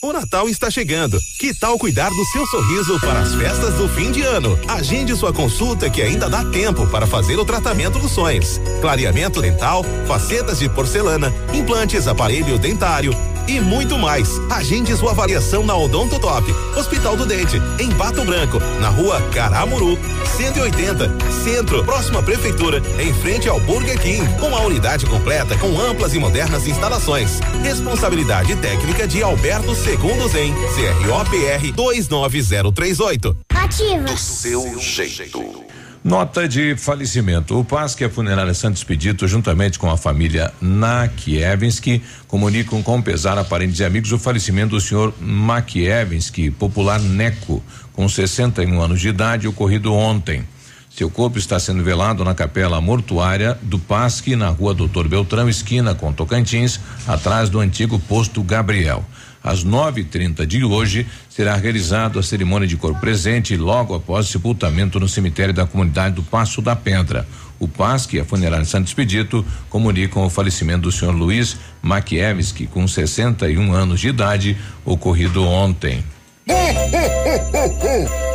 [0.00, 1.18] O Natal está chegando.
[1.40, 4.56] Que tal cuidar do seu sorriso para as festas do fim de ano?
[4.68, 8.60] Agende sua consulta que ainda dá tempo para fazer o tratamento dos sonhos.
[8.80, 13.10] Clareamento dental, facetas de porcelana, implantes, aparelho dentário
[13.48, 14.38] e muito mais.
[14.50, 19.98] Agende sua avaliação na Odonto Top, Hospital do Dente, em Pato Branco, na rua Caramuru,
[20.36, 21.10] 180,
[21.42, 26.18] Centro, próxima prefeitura, em frente ao Burger King, com a unidade completa com amplas e
[26.18, 27.40] modernas instalações.
[27.62, 30.54] Responsabilidade técnica de Alberto Segundo Zen,
[31.02, 33.36] CROPR 29038.
[33.48, 34.04] Ativa.
[34.04, 35.67] Do seu jeito.
[36.04, 37.58] Nota de falecimento.
[37.58, 43.36] O PASC e a Funerária Santo Expedito, juntamente com a família Nakiewski, comunicam com pesar
[43.36, 47.62] a parentes e amigos o falecimento do senhor Makiewski, popular Neco,
[47.92, 50.44] com 61 anos de idade, ocorrido ontem.
[50.88, 55.94] Seu corpo está sendo velado na capela mortuária do Pasque, na rua Doutor Beltrão, esquina
[55.94, 59.04] com Tocantins, atrás do antigo posto Gabriel.
[59.48, 65.00] Às 9h30 de hoje será realizada a cerimônia de corpo presente logo após o sepultamento
[65.00, 67.26] no cemitério da comunidade do Passo da Pedra.
[67.58, 72.86] O PASC e a Funerária Santo Expedito comunicam o falecimento do senhor Luiz Makiewski, com
[72.86, 74.54] 61 anos de idade,
[74.84, 76.04] ocorrido ontem.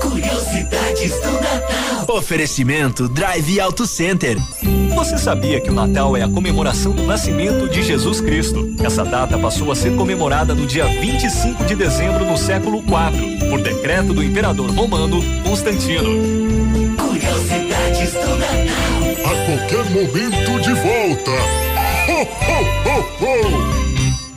[0.02, 2.16] Curiosidades do Natal.
[2.16, 4.38] Oferecimento Drive Auto Center.
[4.96, 8.76] Você sabia que o Natal é a comemoração do nascimento de Jesus Cristo?
[8.84, 13.60] Essa data passou a ser comemorada no dia 25 de dezembro no século IV, por
[13.62, 16.10] decreto do imperador romano Constantino.
[16.96, 19.04] Curiosidades do Natal.
[19.26, 21.32] A qualquer momento de volta.
[22.10, 22.73] Ho, ho, ho, ho.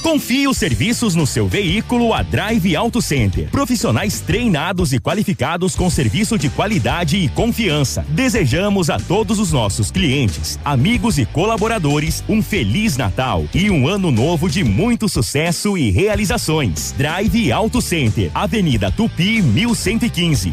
[0.06, 3.50] Confie os serviços no seu veículo a Drive Auto Center.
[3.50, 8.06] Profissionais treinados e qualificados com serviço de qualidade e confiança.
[8.10, 14.12] Desejamos a todos os nossos clientes, amigos e colaboradores um feliz Natal e um ano
[14.12, 16.94] novo de muito sucesso e realizações.
[16.96, 20.52] Drive Auto Center, Avenida Tupi 1115.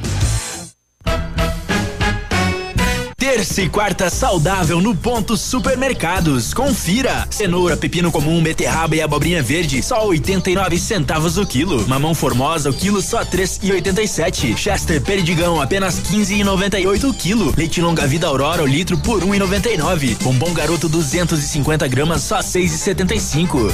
[3.24, 6.54] Terça e quarta saudável no ponto supermercados.
[6.54, 7.26] Confira.
[7.30, 11.88] Cenoura, pepino comum, beterraba e abobrinha verde, só 89 centavos o quilo.
[11.88, 14.58] Mamão formosa, o quilo só 3,87.
[14.58, 17.54] Chester perdigão, apenas 15,98 o quilo.
[17.56, 20.22] Leite longa vida Aurora, o litro por 1,99.
[20.22, 23.72] Bombom garoto 250 gramas, só 6,75.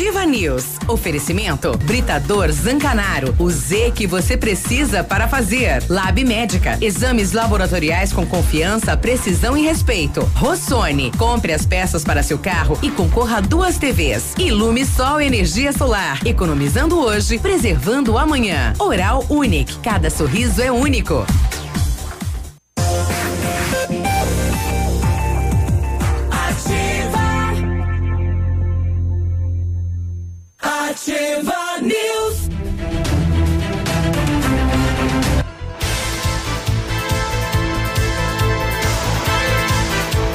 [0.00, 0.64] Ativa News.
[0.88, 3.34] Oferecimento Britador Zancanaro.
[3.38, 5.82] O Z que você precisa para fazer.
[5.90, 6.78] Lab Médica.
[6.80, 10.22] Exames laboratoriais com confiança, precisão e respeito.
[10.34, 11.12] Rossoni.
[11.18, 14.32] Compre as peças para seu carro e concorra a duas TVs.
[14.38, 16.18] Ilume Sol Energia Solar.
[16.26, 18.72] Economizando hoje, preservando amanhã.
[18.78, 19.80] Oral Unique.
[19.80, 21.26] Cada sorriso é único.
[31.00, 32.39] Ativa News.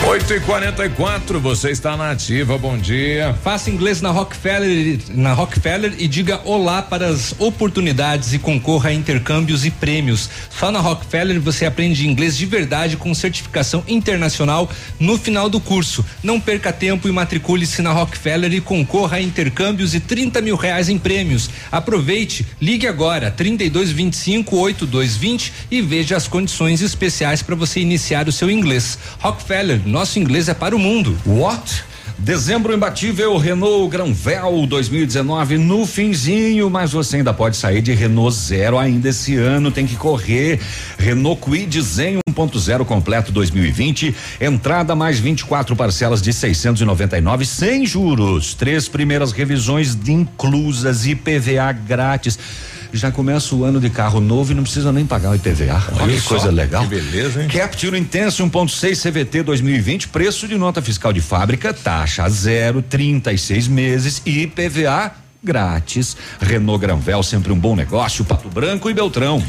[0.07, 3.36] 8 e 44 você está na ativa, bom dia.
[3.44, 8.94] Faça inglês na Rockefeller, na Rockefeller e diga olá para as oportunidades e concorra a
[8.94, 10.30] intercâmbios e prêmios.
[10.52, 14.69] Só na Rockefeller você aprende inglês de verdade com certificação internacional
[14.99, 16.06] no final do curso.
[16.22, 20.88] Não perca tempo e matricule-se na Rockefeller e concorra a intercâmbios e 30 mil reais
[20.88, 21.49] em prêmios.
[21.72, 28.32] Aproveite, ligue agora 32 25 8220 e veja as condições especiais para você iniciar o
[28.32, 28.99] seu inglês.
[29.19, 31.18] Rockefeller, nosso inglês é para o mundo.
[31.26, 31.84] What?
[32.19, 38.77] Dezembro imbatível Renault Granvel 2019 no finzinho, mas você ainda pode sair de Renault Zero
[38.77, 40.60] ainda esse ano, tem que correr.
[40.99, 48.88] Renault Kwid Zen 1.0 completo 2020, entrada mais 24 parcelas de 699 sem juros, três
[48.88, 52.38] primeiras revisões de inclusas e PVA grátis.
[52.94, 55.84] Já começa o ano de carro novo e não precisa nem pagar o IPVA.
[55.99, 56.84] Olha, que só, coisa legal.
[56.84, 57.49] que beleza, hein?
[57.49, 64.22] Capture Intense 1.6 CVT 2020, preço de nota fiscal de fábrica, taxa zero, 36 meses
[64.26, 65.12] e PVA
[65.44, 66.18] grátis.
[66.41, 69.41] Renault Granvel, sempre um bom negócio, Pato Branco e Beltrão.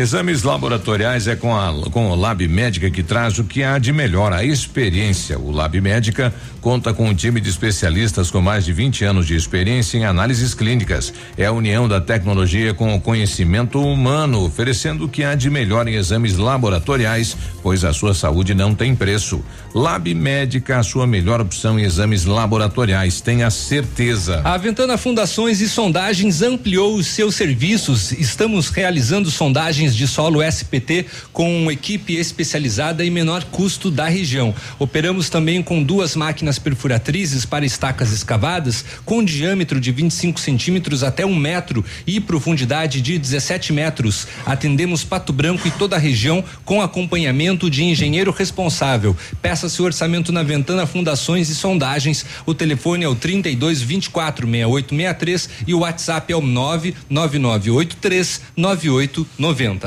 [0.00, 3.92] Exames laboratoriais é com a com o Lab Médica que traz o que há de
[3.92, 5.38] melhor, a experiência.
[5.38, 6.32] O Lab Médica
[6.62, 10.54] conta com um time de especialistas com mais de 20 anos de experiência em análises
[10.54, 11.12] clínicas.
[11.36, 15.86] É a união da tecnologia com o conhecimento humano, oferecendo o que há de melhor
[15.86, 19.44] em exames laboratoriais, pois a sua saúde não tem preço.
[19.74, 24.40] Lab Médica, a sua melhor opção em exames laboratoriais, tenha certeza.
[24.44, 28.12] A Ventana Fundações e Sondagens ampliou os seus serviços.
[28.12, 34.54] Estamos realizando sondagens de solo SPT com equipe especializada e menor custo da região.
[34.78, 41.24] Operamos também com duas máquinas perfuratrizes para estacas escavadas com diâmetro de 25 centímetros até
[41.24, 44.26] um metro e profundidade de 17 metros.
[44.44, 49.16] Atendemos Pato Branco e toda a região com acompanhamento de engenheiro responsável.
[49.40, 52.24] Peça seu orçamento na Ventana Fundações e Sondagens.
[52.46, 59.79] O telefone é o 32 24 6863 e o WhatsApp é o 99983 9890.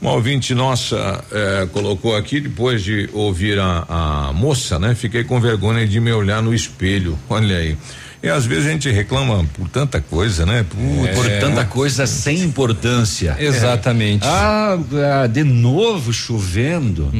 [0.00, 4.94] Uma ouvinte nossa eh, colocou aqui, depois de ouvir a, a moça, né?
[4.94, 7.18] Fiquei com vergonha de me olhar no espelho.
[7.30, 7.78] Olha aí.
[8.22, 10.66] E às vezes a gente reclama por tanta coisa, né?
[10.68, 13.36] Por, Por tanta coisa sem importância.
[13.40, 14.26] Exatamente.
[14.26, 14.78] Ah,
[15.22, 17.10] ah, de novo chovendo.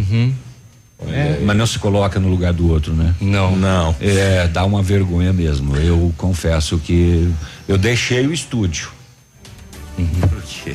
[1.08, 3.14] É, mas não se coloca no lugar do outro, né?
[3.20, 3.54] Não.
[3.54, 3.94] Não.
[4.00, 5.76] É, dá uma vergonha mesmo.
[5.76, 7.30] Eu confesso que
[7.68, 8.90] eu deixei o estúdio.
[9.96, 10.74] Porque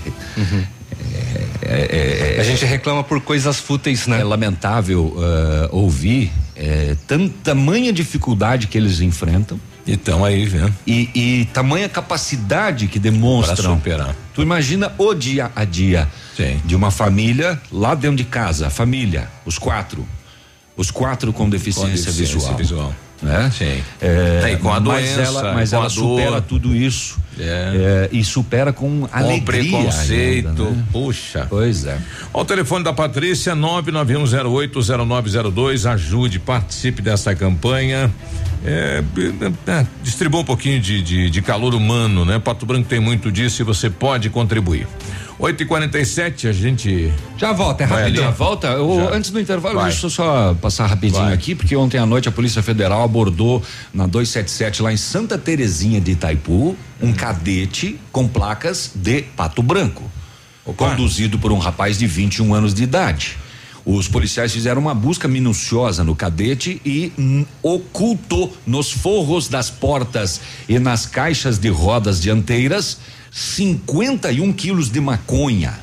[1.61, 4.21] é, é, A gente reclama por coisas fúteis, né?
[4.21, 9.59] é lamentável ah, ouvir é, tam, tamanha dificuldade que eles enfrentam.
[9.85, 10.73] Então aí, vendo?
[10.85, 13.75] E, e tamanha capacidade que demonstram.
[13.75, 14.15] Superar.
[14.33, 16.07] Tu imagina o dia a dia
[16.65, 20.07] de uma família lá dentro de casa, família, os quatro.
[20.77, 22.57] Os quatro com deficiência, deficiência visual.
[22.57, 22.95] visual.
[23.21, 23.51] Né?
[23.55, 23.83] Sim.
[24.01, 26.41] É, É, e com a mas doença, ela, mas com ela supera dor.
[26.41, 27.19] tudo isso.
[27.39, 28.09] É.
[28.11, 29.43] É, e supera com alegria.
[29.43, 30.83] preconceito, ainda, né?
[30.91, 31.45] puxa.
[31.49, 31.97] Pois é.
[32.33, 35.85] Ó, o telefone da Patrícia, 991080902.
[35.91, 38.11] Ajude, participe dessa campanha.
[38.63, 39.03] É,
[39.67, 42.37] é, distribua um pouquinho de, de, de calor humano, né?
[42.37, 44.87] Pato Branco tem muito disso e você pode contribuir.
[45.41, 47.11] 8 e 47 a gente.
[47.35, 48.23] Já volta, é rapidinho.
[48.25, 48.67] Já volta?
[48.67, 49.15] Eu- Já.
[49.15, 49.89] antes do intervalo, Vai.
[49.89, 51.33] deixa eu só passar rapidinho Vai.
[51.33, 55.99] aqui, porque ontem à noite a Polícia Federal abordou na 277 lá em Santa Terezinha
[55.99, 60.03] de Itaipu um cadete com placas de Pato Branco,
[60.77, 63.35] conduzido por um rapaz de 21 anos de idade.
[63.83, 70.39] Os policiais fizeram uma busca minuciosa no cadete e hum, ocultou nos forros das portas
[70.69, 72.99] e nas caixas de rodas dianteiras
[73.31, 75.79] 51 quilos de maconha.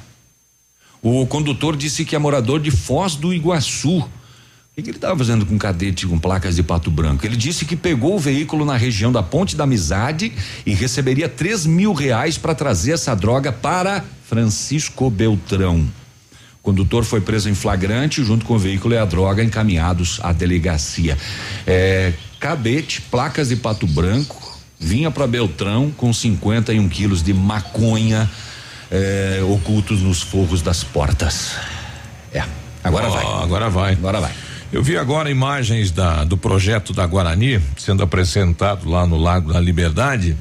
[1.03, 3.99] O condutor disse que é morador de Foz do Iguaçu.
[3.99, 7.25] O que, ele estava fazendo com cadete com placas de pato branco?
[7.27, 10.33] Ele disse que pegou o veículo na região da Ponte da Amizade
[10.65, 15.89] e receberia três mil reais para trazer essa droga para Francisco Beltrão.
[16.61, 20.33] O condutor foi preso em flagrante junto com o veículo e a droga encaminhados à
[20.33, 21.17] delegacia.
[21.67, 28.29] É, cadete, placas de pato branco, vinha para Beltrão com 51 quilos de maconha
[28.91, 31.53] é, ocultos nos forros das portas.
[32.33, 32.43] É,
[32.83, 33.25] agora Ó, vai.
[33.45, 33.93] Agora vai.
[33.93, 34.33] Agora vai.
[34.71, 39.61] Eu vi agora imagens da, do projeto da Guarani sendo apresentado lá no Lago da
[39.61, 40.37] Liberdade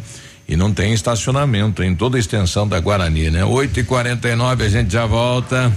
[0.48, 3.44] e não tem estacionamento em toda a extensão da Guarani, né?
[3.44, 5.72] 8 e 49 a gente já volta.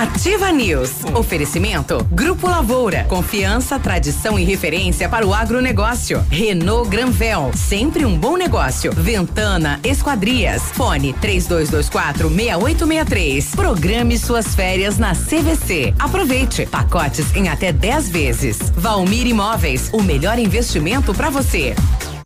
[0.00, 1.04] Ativa News.
[1.14, 3.04] Oferecimento Grupo Lavoura.
[3.04, 6.24] Confiança, tradição e referência para o agronegócio.
[6.30, 7.50] Renault Granvel.
[7.54, 8.92] Sempre um bom negócio.
[8.92, 10.62] Ventana Esquadrias.
[10.72, 13.54] Fone 3224 6863.
[13.54, 15.92] Programe suas férias na CVC.
[15.98, 16.64] Aproveite.
[16.64, 18.58] Pacotes em até 10 vezes.
[18.74, 19.90] Valmir Imóveis.
[19.92, 21.74] O melhor investimento para você.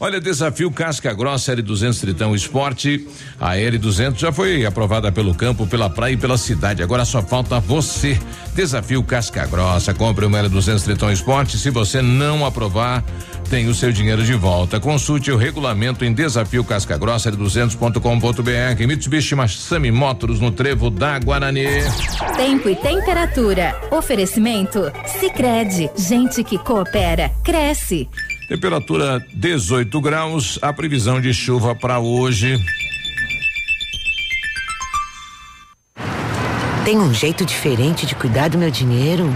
[0.00, 3.04] Olha, desafio Casca Grossa L200 Tritão Esporte.
[3.40, 6.84] A L200 já foi aprovada pelo campo, pela praia e pela cidade.
[6.84, 8.16] Agora só falta você.
[8.54, 9.92] Desafio Casca Grossa.
[9.92, 11.58] Compre uma L200 Tritão Esporte.
[11.58, 13.04] Se você não aprovar,
[13.50, 14.78] tem o seu dinheiro de volta.
[14.78, 18.86] Consulte o regulamento em desafio Casca Grossa L200.com.br.
[18.86, 21.66] Mitsubishi Massami Motors no Trevo da Guarani.
[22.36, 23.74] Tempo e temperatura.
[23.90, 24.92] Oferecimento?
[25.18, 28.08] Sicredi Gente que coopera, cresce.
[28.48, 30.58] Temperatura 18 graus.
[30.62, 32.56] A previsão de chuva para hoje.
[36.84, 39.30] Tem um jeito diferente de cuidar do meu dinheiro?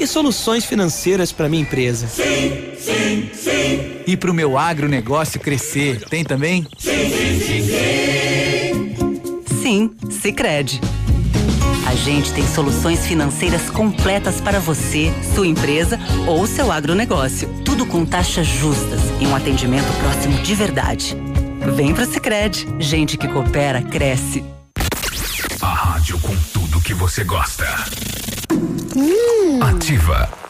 [0.00, 2.08] E soluções financeiras para minha empresa?
[2.08, 4.00] Sim, sim, sim.
[4.04, 6.66] E para o meu agronegócio crescer, tem também?
[6.76, 9.60] Sim, sim, sim, sim.
[9.62, 10.80] Sim, Sicredi.
[11.90, 17.48] A gente tem soluções financeiras completas para você, sua empresa ou seu agronegócio.
[17.64, 21.16] Tudo com taxas justas e um atendimento próximo de verdade.
[21.74, 22.64] Vem pro Sicredi.
[22.78, 24.44] Gente que coopera cresce.
[25.60, 27.66] A rádio com tudo que você gosta.
[29.60, 30.49] Ativa.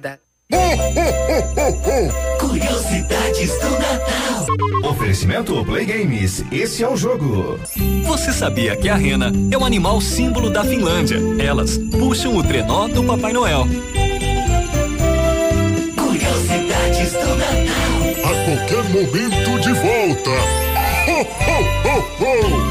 [2.40, 4.46] Curiosidades do Natal.
[4.90, 6.44] Oferecimento Play Games.
[6.50, 7.60] Esse é o jogo.
[8.04, 11.18] Você sabia que a rena é o animal símbolo da Finlândia?
[11.38, 13.68] Elas puxam o trenó do Papai Noel.
[15.96, 17.64] Curiosidades do Natal.
[18.24, 20.30] A qualquer momento de volta.
[21.06, 21.24] Ho, ho,
[21.84, 22.63] ho, ho.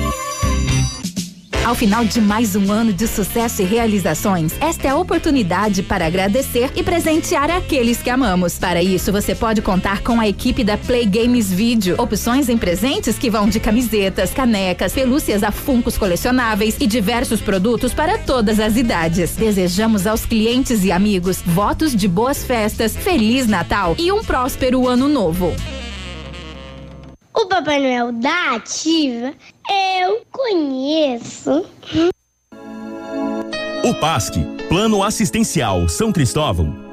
[1.65, 6.05] Ao final de mais um ano de sucesso e realizações, esta é a oportunidade para
[6.05, 8.59] agradecer e presentear aqueles que amamos.
[8.59, 11.95] Para isso, você pode contar com a equipe da Play Games Video.
[11.97, 17.93] Opções em presentes que vão de camisetas, canecas, pelúcias a funcos colecionáveis e diversos produtos
[17.93, 19.37] para todas as idades.
[19.37, 25.07] Desejamos aos clientes e amigos votos de boas festas, Feliz Natal e um próspero ano
[25.07, 25.55] novo.
[27.35, 29.33] O Papai Noel da Ativa
[29.99, 31.65] eu conheço.
[33.83, 34.35] O PASC,
[34.69, 36.82] Plano Assistencial São Cristóvão,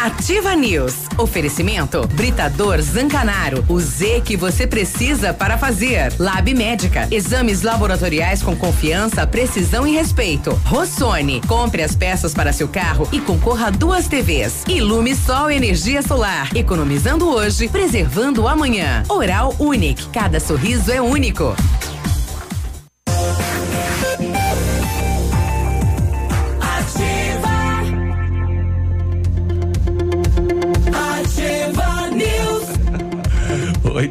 [0.00, 0.94] Ativa News.
[1.18, 3.64] Oferecimento Britador Zancanaro.
[3.68, 6.12] O Z que você precisa para fazer.
[6.18, 7.08] Lab Médica.
[7.10, 10.52] Exames laboratoriais com confiança, precisão e respeito.
[10.64, 11.40] Rossoni.
[11.48, 14.64] Compre as peças para seu carro e concorra a duas TVs.
[14.68, 16.56] Ilume Sol Energia Solar.
[16.56, 19.02] Economizando hoje, preservando amanhã.
[19.08, 20.08] Oral Unique.
[20.10, 21.56] Cada sorriso é único.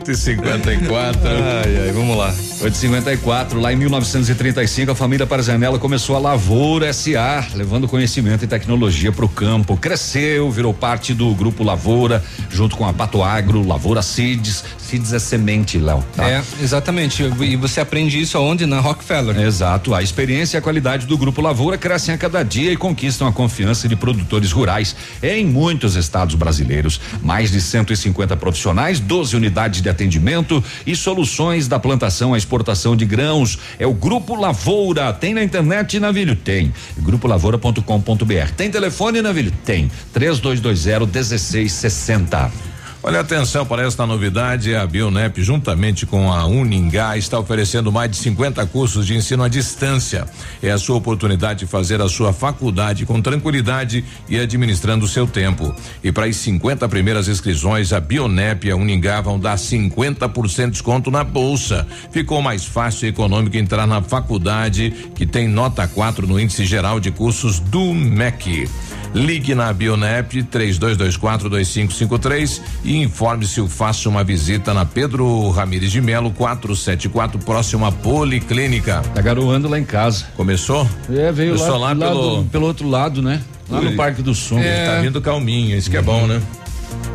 [0.07, 2.33] 8 e 54 Ai, ai, vamos lá.
[2.61, 9.11] 854, lá em 1935, a família Parzanella começou a Lavoura SA, levando conhecimento e tecnologia
[9.11, 9.75] para o campo.
[9.75, 14.63] Cresceu, virou parte do grupo Lavoura, junto com a Pato Agro, Lavoura Seeds.
[14.87, 16.01] Seeds é semente, Léo.
[16.15, 16.29] tá?
[16.29, 17.21] É, exatamente.
[17.21, 18.65] E você aprende isso aonde?
[18.65, 19.37] Na Rockefeller.
[19.37, 19.93] Exato.
[19.93, 23.33] A experiência e a qualidade do Grupo Lavoura crescem a cada dia e conquistam a
[23.33, 27.01] confiança de produtores rurais em muitos estados brasileiros.
[27.21, 33.05] Mais de 150 profissionais, 12 unidades de atendimento e soluções da plantação à exportação de
[33.05, 33.59] grãos.
[33.77, 35.11] É o Grupo Lavoura.
[35.11, 36.35] Tem na internet, Navilho?
[36.35, 36.73] Tem.
[36.99, 38.51] Grupolavoura.com.br.
[38.55, 39.51] Tem telefone, Navilho?
[39.65, 39.91] Tem.
[40.13, 42.76] 3220 1660.
[43.07, 48.17] Olha atenção para esta novidade, a Bionep juntamente com a Uningá está oferecendo mais de
[48.17, 50.27] 50 cursos de ensino à distância.
[50.61, 55.25] É a sua oportunidade de fazer a sua faculdade com tranquilidade e administrando o seu
[55.25, 55.73] tempo.
[56.03, 60.71] E para as 50 primeiras inscrições, a Bionep e a Uningá vão dar 50% de
[60.71, 61.87] desconto na bolsa.
[62.11, 66.99] Ficou mais fácil e econômico entrar na faculdade que tem nota 4 no índice geral
[66.99, 68.67] de cursos do MEC.
[69.13, 76.31] Ligue na Bionep 32242553 e informe-se ou faça uma visita na Pedro Ramires de Melo
[76.31, 79.01] 474 próximo à Policlínica.
[79.13, 80.25] Tá garoando lá em casa.
[80.35, 80.87] Começou?
[81.09, 83.41] É, veio Começou lá, lá lá pelo- do- pelo outro lado, né?
[83.69, 83.95] Lá no.
[83.95, 84.59] Parque do Som.
[84.59, 86.41] Ele tá vindo calminho, isso que é bom, né?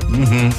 [0.08, 0.50] Uhum.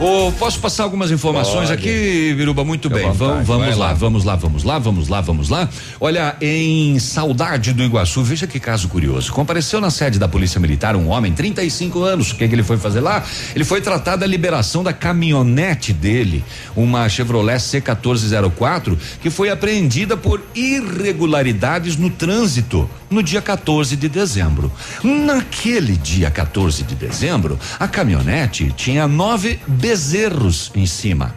[0.00, 1.72] Ô, posso passar algumas informações Pode.
[1.74, 2.64] aqui, Viruba?
[2.64, 3.12] Muito Fica bem.
[3.12, 3.92] Vamos, vamos lá, lá.
[3.92, 5.68] vamos lá, vamos lá, vamos lá, vamos lá.
[6.00, 9.30] Olha, em Saudade do Iguaçu, veja que caso curioso.
[9.30, 12.30] Compareceu na sede da Polícia Militar um homem, 35 anos.
[12.30, 13.22] O que, que ele foi fazer lá?
[13.54, 16.42] Ele foi tratar da liberação da caminhonete dele,
[16.74, 24.72] uma Chevrolet C1404, que foi apreendida por irregularidades no trânsito no dia 14 de dezembro.
[25.02, 29.58] Naquele dia 14 de dezembro, a caminhonete tinha nove
[29.90, 31.34] bezerros em cima.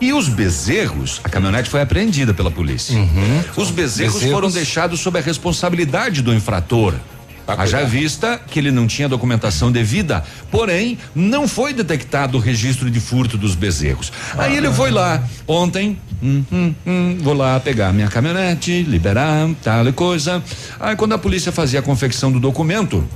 [0.00, 2.96] E os bezerros, a caminhonete foi apreendida pela polícia.
[3.56, 4.34] Os bezerros, Bezerros.
[4.34, 6.94] foram deixados sob a responsabilidade do infrator.
[7.46, 13.00] Haja vista que ele não tinha documentação devida, porém, não foi detectado o registro de
[13.00, 14.12] furto dos bezerros.
[14.36, 19.86] Aí ele foi lá ontem, hum, hum, hum, vou lá pegar minha caminhonete, liberar, tal
[19.86, 20.42] e coisa.
[20.80, 23.08] Aí quando a polícia fazia a confecção do documento,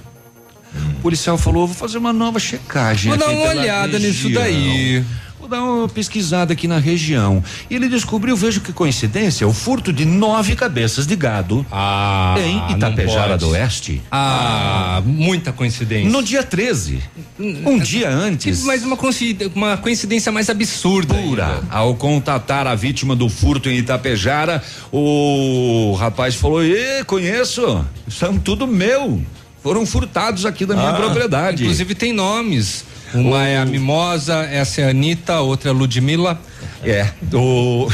[0.99, 3.11] o policial falou: vou fazer uma nova checagem.
[3.11, 4.43] Vou dar uma olhada nisso região.
[4.43, 5.05] daí.
[5.39, 7.43] Vou dar uma pesquisada aqui na região.
[7.69, 12.77] E ele descobriu, veja que coincidência, o furto de nove cabeças de gado Ah, em
[12.77, 14.01] Itapejara do Oeste.
[14.09, 16.09] Ah, muita coincidência.
[16.09, 17.01] No dia 13.
[17.41, 18.63] Um dia antes.
[18.63, 21.13] Mas uma coincidência, uma coincidência mais absurda.
[21.17, 21.61] Pura.
[21.69, 24.63] Ao contatar a vítima do furto em Itapejara,
[24.93, 29.21] o rapaz falou: Ê, conheço, são tudo meu.
[29.63, 31.63] Foram furtados aqui da minha Ah, propriedade.
[31.63, 32.85] Inclusive tem nomes.
[33.15, 36.41] Uma é a Mimosa, essa é a Anitta, outra é a Ludmilla.
[36.83, 37.87] É, o.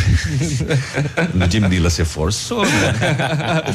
[1.34, 2.94] Ludmilla se forçou, né?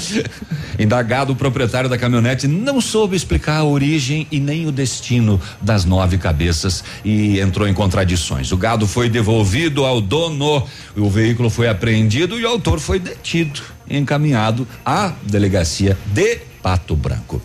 [0.80, 5.86] Indagado, o proprietário da caminhonete não soube explicar a origem e nem o destino das
[5.86, 8.52] nove cabeças e entrou em contradições.
[8.52, 10.66] O gado foi devolvido ao dono,
[10.96, 16.96] o veículo foi apreendido e o autor foi detido e encaminhado à delegacia de Pato
[16.96, 17.42] Branco.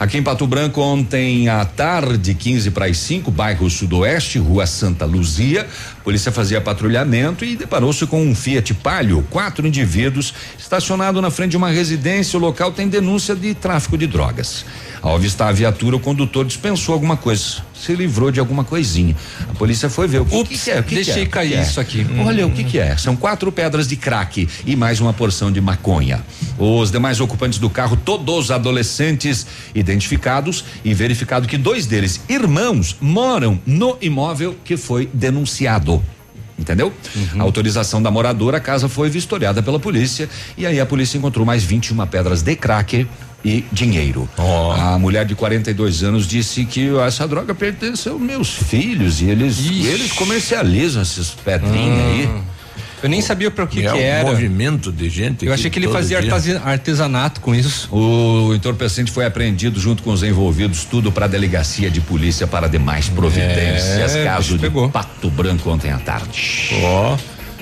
[0.00, 5.04] Aqui em Pato Branco, ontem à tarde, 15 para as 5, bairro Sudoeste, Rua Santa
[5.04, 5.66] Luzia,
[6.08, 11.58] polícia fazia patrulhamento e deparou-se com um Fiat Palio, quatro indivíduos estacionado na frente de
[11.58, 12.38] uma residência.
[12.38, 14.64] O local tem denúncia de tráfico de drogas.
[15.02, 19.14] Ao avistar a viatura, o condutor dispensou alguma coisa, se livrou de alguma coisinha.
[19.50, 20.80] A polícia foi ver o que, Ups, que é.
[20.80, 21.62] O que deixei que é, que cair que é?
[21.62, 22.06] isso aqui.
[22.24, 22.96] Olha o que que é.
[22.96, 26.24] São quatro pedras de crack e mais uma porção de maconha.
[26.58, 33.60] Os demais ocupantes do carro, todos adolescentes, identificados e verificado que dois deles, irmãos, moram
[33.66, 35.97] no imóvel que foi denunciado.
[36.58, 36.92] Entendeu?
[37.38, 41.46] A autorização da moradora, a casa foi vistoriada pela polícia e aí a polícia encontrou
[41.46, 43.06] mais 21 pedras de crack
[43.44, 44.28] e dinheiro.
[44.76, 49.58] A mulher de 42 anos disse que essa droga pertence aos meus filhos e eles
[49.86, 52.42] eles comercializam esses pedrinhos aí.
[53.02, 54.28] Eu nem sabia para o que, é que um era.
[54.28, 55.46] movimento de gente.
[55.46, 56.60] Eu achei que ele fazia dia.
[56.64, 57.88] artesanato com isso.
[57.94, 62.68] O entorpecente foi apreendido junto com os envolvidos, tudo para a delegacia de polícia para
[62.68, 64.14] demais providências.
[64.16, 66.70] É, caso de Pato Branco ontem à tarde.
[66.82, 67.16] Ó.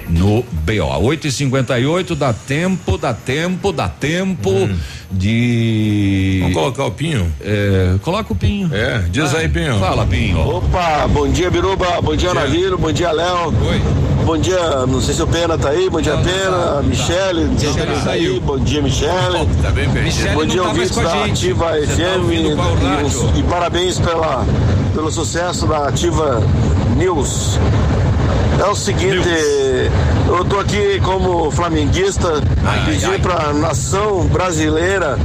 [0.09, 1.03] No BO.
[1.03, 4.51] 8 e 58 dá tempo, dá tempo, dá tempo
[5.11, 6.39] de.
[6.43, 7.33] Vamos colocar o Pinho?
[7.41, 8.71] É, coloca o Pinho.
[8.73, 9.79] É, diz aí, Pinho.
[9.79, 10.39] Fala, Pinho.
[10.39, 12.01] Opa, bom dia, Biruba.
[12.01, 12.79] Bom dia, Navírio.
[12.79, 13.47] Bom dia, Léo.
[13.69, 13.83] Oi.
[14.25, 15.89] Bom dia, não sei se o Pena tá aí.
[15.89, 16.83] Bom dia, Pena.
[16.83, 17.45] Michele.
[17.45, 18.33] não sei se Michele tá saiu.
[18.35, 18.41] aí.
[18.41, 19.49] Bom dia, Michele.
[19.63, 20.29] Tá bem perdido.
[20.35, 21.31] Bom não dia, tá ouvintes da gente.
[21.31, 22.57] Ativa Você tá FM.
[22.57, 24.45] qual e, e parabéns pela,
[24.95, 26.43] pelo sucesso da Ativa
[26.97, 27.59] News.
[28.59, 29.29] É o seguinte,
[30.27, 32.41] eu tô aqui como flamenguista,
[32.87, 35.19] pedindo pra nação brasileira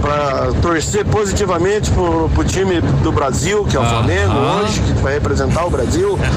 [0.00, 5.14] para torcer positivamente pro, pro time do Brasil, que é o Flamengo, hoje, que vai
[5.14, 6.18] representar o Brasil.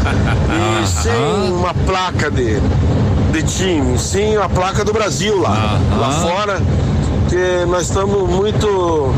[0.83, 2.59] E sem uma placa de,
[3.31, 6.61] de time, sim a placa do Brasil lá, lá fora,
[7.29, 9.13] que nós estamos muito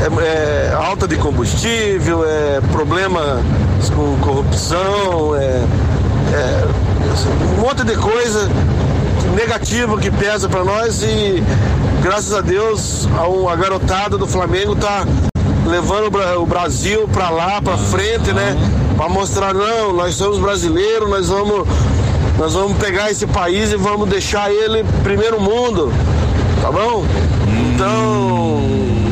[0.00, 3.40] é, é, alta de combustível, é problema
[3.94, 5.64] com corrupção, é,
[6.34, 6.64] é,
[7.56, 8.48] um monte de coisa
[9.36, 11.42] negativa que pesa para nós e
[12.02, 15.04] graças a Deus a, a garotada do Flamengo tá
[15.66, 18.56] levando o Bra- o Brasil para lá, para frente, né?
[18.96, 21.66] Para mostrar não, nós somos brasileiros, nós vamos
[22.38, 25.92] nós vamos pegar esse país e vamos deixar ele primeiro mundo,
[26.60, 27.04] tá bom?
[27.74, 28.60] Então,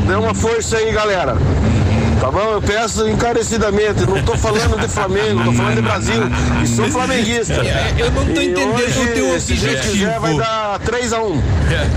[0.07, 1.36] dê uma força aí, galera.
[2.23, 2.53] Tá bom?
[2.53, 4.07] Eu peço encarecidamente.
[4.07, 6.23] Não tô falando de Flamengo, tô falando de Brasil.
[6.62, 7.55] E sou flamenguista.
[7.55, 9.93] É, eu não tô entendendo hoje, o teu Se objetivo.
[9.93, 11.40] quiser, vai dar 3x1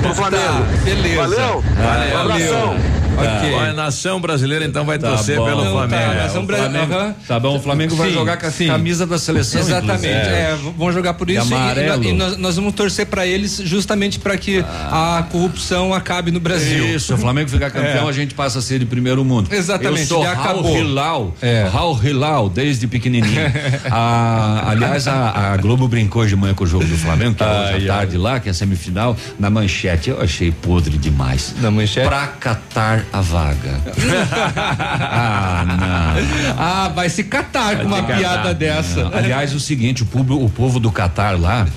[0.01, 0.43] pro Flamengo.
[0.43, 1.15] Tá, beleza.
[1.21, 1.63] Valeu?
[1.77, 2.15] Valeu.
[2.17, 2.77] Um abração.
[3.17, 3.55] Ok.
[3.55, 5.45] A nação brasileira então vai Tá torcer bom.
[5.45, 6.13] pelo Então tá, Flamengo.
[6.15, 7.13] nação o Bra- Flamengo-.
[7.27, 8.67] Tá bom, o Flamengo vai Sim, jogar com a sim.
[8.67, 9.61] camisa da seleção.
[9.61, 10.05] Exatamente.
[10.05, 12.03] É, vão jogar por E isso e, amarelo.
[12.03, 16.95] e nós, nós vamos torcer para eles justamente para que a corrupção acabe no Brasil.
[16.95, 18.09] Isso, o Flamengo ficar campeão, É.
[18.09, 19.53] a gente passa a ser de primeiro mundo.
[19.53, 20.77] Exatamente, Eu sou já acabou.
[20.77, 21.67] Hilal, É.
[21.71, 23.41] Raul Hilal, desde pequenininho.
[23.91, 27.43] A- aliás, a, a Globo brincou hoje de manhã com o jogo do Flamengo, que
[27.43, 30.09] é hoje à tarde lá, que é a semifinal, na manchete.
[30.09, 31.53] Eu achei podre demais.
[31.61, 32.07] Na manchete?
[32.07, 33.81] Pra catar a vaga.
[34.99, 36.55] ah, não.
[36.57, 38.53] Ah, vai se catar com uma Vai piada catar.
[38.53, 39.03] dessa.
[39.05, 39.17] Não.
[39.17, 41.67] Aliás, o seguinte, o, público, o povo do Catar lá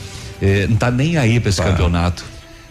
[0.41, 2.25] eh, não tá nem aí pra esse campeonato.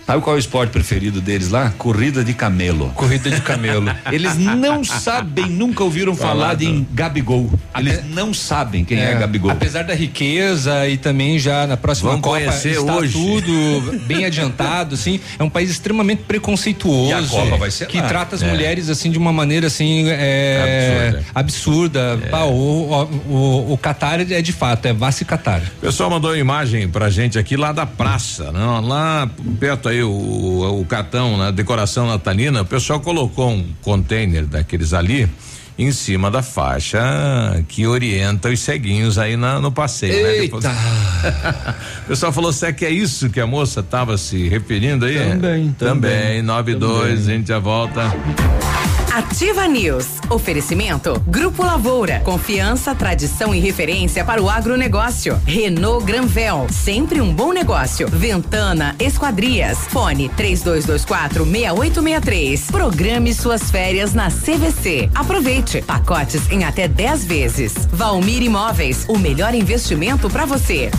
[0.07, 1.73] Sabe qual é o esporte preferido deles lá?
[1.77, 2.93] Corrida de camelo.
[2.95, 3.93] Corrida de camelo.
[4.09, 7.51] Eles não sabem, nunca ouviram falar de em Gabigol.
[7.77, 9.51] Eles não sabem quem é, Gabigol.
[9.51, 13.11] Apesar da riqueza e também já na próxima Vamos Copa conhecer está hoje.
[13.11, 15.19] tudo bem adiantado, assim.
[15.37, 17.09] É um país extremamente preconceituoso.
[17.09, 18.07] E a Copa vai ser que lá.
[18.07, 18.47] trata as É.
[18.49, 22.17] mulheres assim de uma maneira assim é, absurda.
[22.31, 25.61] Pá, o, o, o, o Qatar é de fato é se Qatar.
[25.79, 29.29] O pessoal mandou uma imagem pra gente aqui lá da praça, não, lá
[29.59, 35.27] perto aí o, o catão, na decoração natalina, o pessoal colocou um container daqueles ali
[35.79, 36.99] em cima da faixa
[37.67, 40.41] que orienta os ceguinhos aí na- no passeio, né?
[40.41, 40.65] Depois-
[42.03, 45.15] o pessoal falou, será que é isso que a moça estava se referindo aí?
[45.17, 48.11] Também, Também, também, 92, a gente já volta.
[49.13, 50.16] Ativa News.
[50.29, 52.21] Oferecimento Grupo Lavoura.
[52.21, 55.39] Confiança, tradição e referência para o agronegócio.
[55.45, 56.67] Renault Granvel.
[56.69, 58.07] Sempre um bom negócio.
[58.07, 59.77] Ventana Esquadrias.
[59.89, 62.71] Fone 3224 6863.
[62.71, 65.09] Programe suas férias na CVC.
[65.15, 65.81] Aproveite.
[65.81, 67.73] Pacotes em até 10 vezes.
[67.91, 69.05] Valmir Imóveis.
[69.07, 70.91] O melhor investimento para você.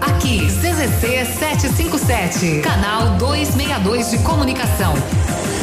[0.00, 4.94] Aqui, CZC 757, canal 262 de comunicação.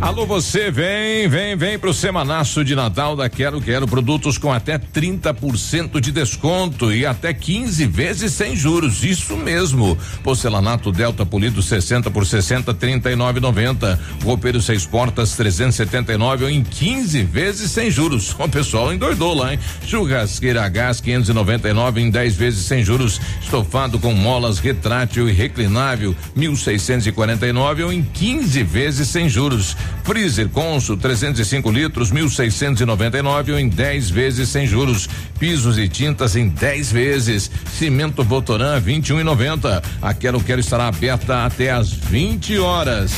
[0.00, 4.78] Alô, você vem, vem, vem pro semanaço de Natal da Quero Quero produtos com até
[4.78, 9.02] 30% de desconto e até 15 vezes sem juros.
[9.02, 9.96] Isso mesmo.
[10.22, 13.98] Porcelanato Delta Polido 60 por 60 39,90.
[14.22, 18.34] Roupeiro seis portas 379 ou em 15 vezes sem juros.
[18.44, 19.58] O pessoal endoidou lá, hein?
[19.86, 23.18] Churrasqueira a gás 599 em 10 vezes sem juros.
[23.40, 29.74] Estofado com molas retrátil e reclinável 1649 ou em 15 vezes sem juros.
[30.02, 35.08] Freezer Consul 305 litros 1699 ou em 10 vezes sem juros.
[35.38, 37.50] Pisos e tintas em 10 vezes.
[37.72, 39.82] Cimento Votoran 21,90.
[40.02, 43.12] A Quero Quero estará aberta até às 20 horas.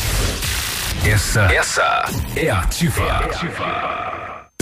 [1.04, 2.04] Essa, essa
[2.34, 3.02] é ativa.
[3.02, 4.15] É ativa.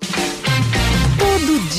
[0.00, 0.39] Todo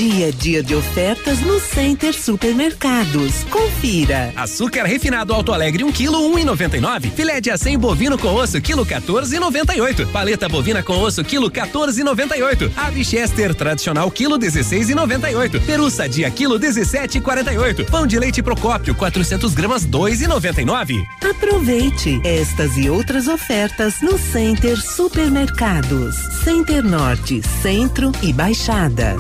[0.10, 3.44] dia a dia de ofertas no Center Supermercados.
[3.52, 4.34] Confira.
[4.36, 7.12] Açúcar refinado Alto Alegre 1 um kg 1,99.
[7.12, 10.08] Filé de acém bovino com osso quilo 14,98.
[10.08, 12.72] Paleta bovina com osso quilo 14,98.
[12.76, 15.64] Ave Chester tradicional quilo 16,98.
[15.68, 17.86] Peru sadia quilo 17,48.
[17.86, 21.06] Pão de leite Procópio 400 gramas 2,99.
[21.30, 26.16] Aproveite estas e outras ofertas no Center Supermercados.
[26.44, 29.16] Center Norte, Centro e Baixada.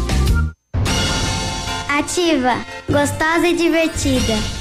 [2.90, 4.61] Gostosa e divertida.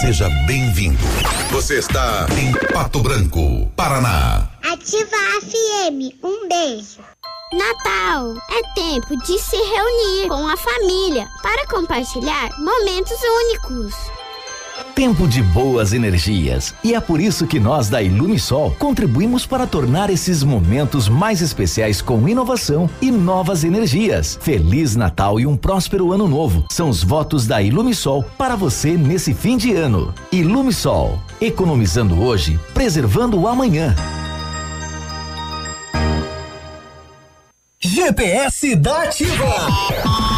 [0.00, 1.02] Seja bem-vindo.
[1.50, 4.48] Você está em Pato Branco, Paraná.
[4.62, 6.14] Ativa a FM.
[6.22, 7.00] Um beijo.
[7.52, 13.94] Natal é tempo de se reunir com a família para compartilhar momentos únicos.
[14.98, 16.74] Tempo de boas energias.
[16.82, 22.02] E é por isso que nós da Ilumisol contribuímos para tornar esses momentos mais especiais
[22.02, 24.36] com inovação e novas energias.
[24.42, 26.64] Feliz Natal e um próspero ano novo.
[26.68, 30.12] São os votos da Ilumisol para você nesse fim de ano.
[30.32, 33.94] Ilumisol, economizando hoje, preservando o amanhã.
[37.78, 40.37] GPS da Ativa.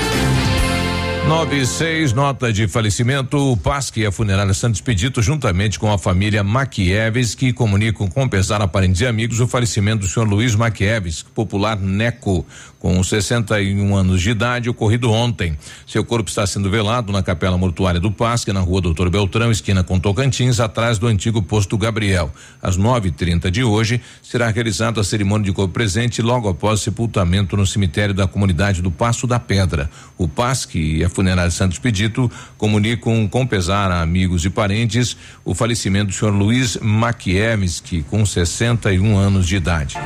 [1.27, 3.37] 96, nota de falecimento.
[3.37, 8.27] O PASC e a funerária Santos Expedito, juntamente com a família Maquieves, que comunicam com
[8.27, 12.45] pesar a parentes e amigos o falecimento do senhor Luiz Maquieves, popular Neco,
[12.81, 15.55] com 61 anos de idade, ocorrido ontem.
[15.85, 19.83] Seu corpo está sendo velado na capela mortuária do PASC, na rua Doutor Beltrão, esquina
[19.83, 22.31] com Tocantins, atrás do antigo posto Gabriel.
[22.59, 27.67] Às 9h30 de hoje, será realizada a cerimônia de corpo presente logo após sepultamento no
[27.67, 29.87] cemitério da comunidade do Passo da Pedra.
[30.17, 35.53] O PASC e a funerária Santos Pedito comunicam com pesar a amigos e parentes o
[35.53, 39.97] falecimento do senhor Luiz Maquiemski, com 61 anos de idade.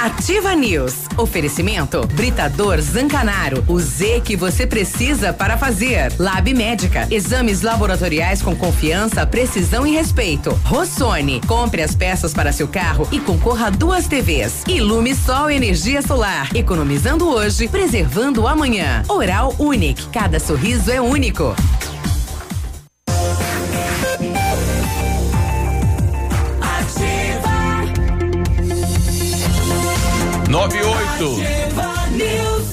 [0.00, 0.94] Ativa News.
[1.16, 3.64] Oferecimento Britador Zancanaro.
[3.66, 6.12] O Z que você precisa para fazer.
[6.18, 7.08] Lab Médica.
[7.10, 10.50] Exames laboratoriais com confiança, precisão e respeito.
[10.64, 11.40] Rossoni.
[11.48, 14.62] Compre as peças para seu carro e concorra a duas TVs.
[14.68, 16.48] Ilume Sol Energia Solar.
[16.54, 19.02] Economizando hoje, preservando amanhã.
[19.08, 20.08] Oral Unique.
[20.12, 21.54] Cada sorriso é único.
[30.48, 31.67] Nove e oito.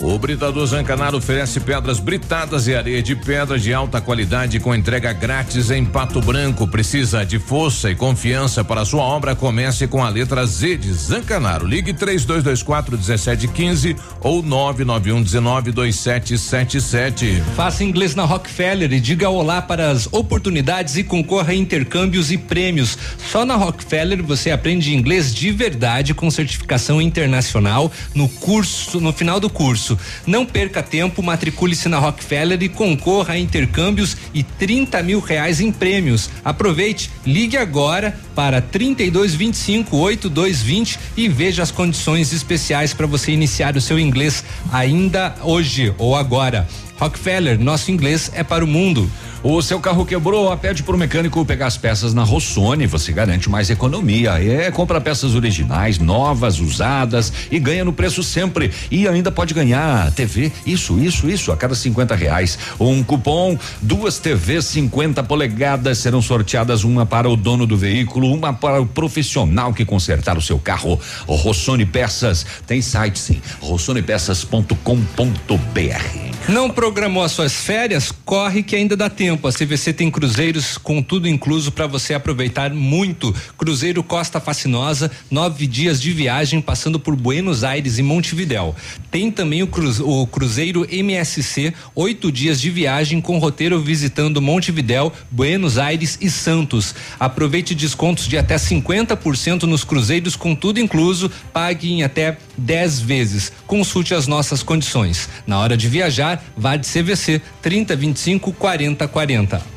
[0.01, 5.13] O Britador Zancanaro oferece pedras britadas e areia de pedra de alta qualidade com entrega
[5.13, 6.67] grátis em Pato Branco.
[6.67, 9.35] Precisa de força e confiança para sua obra?
[9.35, 11.65] Comece com a letra Z de Zancanaro.
[11.65, 17.41] Ligue 3224 1715 ou 991 19 2777.
[17.55, 22.37] Faça inglês na Rockefeller e diga olá para as oportunidades e concorra a intercâmbios e
[22.37, 22.97] prêmios.
[23.31, 29.39] Só na Rockefeller você aprende inglês de verdade com certificação internacional no curso, no final
[29.39, 29.84] do curso.
[30.25, 35.71] Não perca tempo, matricule-se na Rockefeller e concorra a intercâmbios e 30 mil reais em
[35.71, 36.29] prêmios.
[36.43, 43.81] Aproveite, ligue agora para 3225 8220 e veja as condições especiais para você iniciar o
[43.81, 46.67] seu inglês ainda hoje ou agora.
[46.99, 49.09] Rockefeller, nosso inglês é para o mundo.
[49.47, 53.69] O seu carro quebrou, pede pro mecânico pegar as peças na Rossoni, você garante mais
[53.69, 54.43] economia.
[54.43, 58.71] É, compra peças originais, novas, usadas e ganha no preço sempre.
[58.89, 62.57] E ainda pode ganhar TV, isso, isso, isso, a cada 50 reais.
[62.79, 68.53] Um cupom, duas TVs 50 polegadas serão sorteadas, uma para o dono do veículo, uma
[68.53, 70.99] para o profissional que consertar o seu carro.
[71.27, 76.35] Rossoni Peças tem site sim, rossonepeças.com.br.
[76.47, 78.11] Não programou as suas férias?
[78.23, 79.47] Corre que ainda dá tempo.
[79.47, 83.33] A CVC tem cruzeiros com tudo incluso para você aproveitar muito.
[83.57, 88.75] Cruzeiro Costa Fascinosa, nove dias de viagem passando por Buenos Aires e Montevidéu.
[89.09, 95.11] Tem também o, cruz, o Cruzeiro MSC, oito dias de viagem com roteiro visitando Montevidéu,
[95.31, 96.93] Buenos Aires e Santos.
[97.19, 97.73] Aproveite
[98.15, 101.29] descontos de até 50% nos cruzeiros com tudo incluso.
[101.51, 103.51] Pague em até 10 vezes.
[103.67, 105.29] Consulte as nossas condições.
[105.45, 109.74] Na hora de viajar, vá de CVC 30 25 40 40.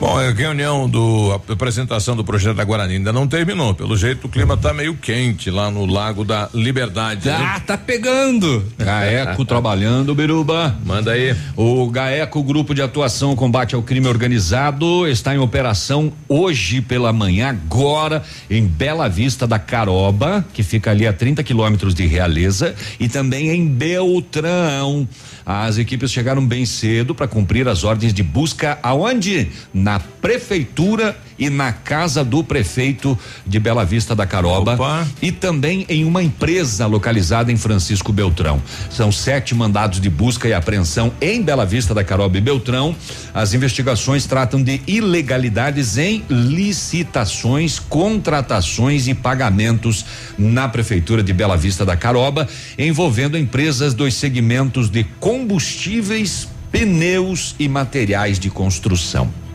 [0.00, 3.74] Bom, a reunião do a apresentação do projeto da Guarani ainda não terminou.
[3.74, 7.28] Pelo jeito o clima tá meio quente lá no Lago da Liberdade.
[7.28, 7.62] Ah, né?
[7.66, 8.64] tá pegando.
[8.78, 10.76] Gaeco trabalhando, Biruba.
[10.84, 11.36] Manda aí.
[11.56, 17.50] O Gaeco, Grupo de Atuação Combate ao Crime Organizado, está em operação hoje pela manhã,
[17.50, 23.08] agora, em Bela Vista da Caroba, que fica ali a 30 quilômetros de Realeza, e
[23.08, 25.08] também em Beltrão.
[25.44, 29.50] As equipes chegaram bem cedo para cumprir as ordens de busca aonde?
[29.72, 35.08] Na prefeitura e na casa do prefeito de Bela Vista da Caroba Opa.
[35.22, 38.62] e também em uma empresa localizada em Francisco Beltrão.
[38.90, 42.94] São sete mandados de busca e apreensão em Bela Vista da Caroba e Beltrão.
[43.32, 50.04] As investigações tratam de ilegalidades em licitações, contratações e pagamentos
[50.38, 52.46] na prefeitura de Bela Vista da Caroba,
[52.78, 59.49] envolvendo empresas dos segmentos de combustíveis, pneus e materiais de construção.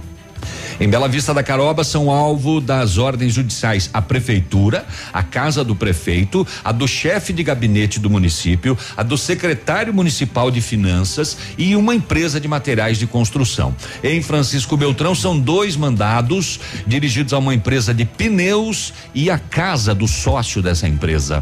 [0.77, 5.73] Em Bela Vista da Caroba são alvo das ordens judiciais a prefeitura, a casa do
[5.73, 11.77] prefeito, a do chefe de gabinete do município, a do secretário municipal de finanças e
[11.77, 13.73] uma empresa de materiais de construção.
[14.03, 19.95] Em Francisco Beltrão são dois mandados dirigidos a uma empresa de pneus e a casa
[19.95, 21.41] do sócio dessa empresa.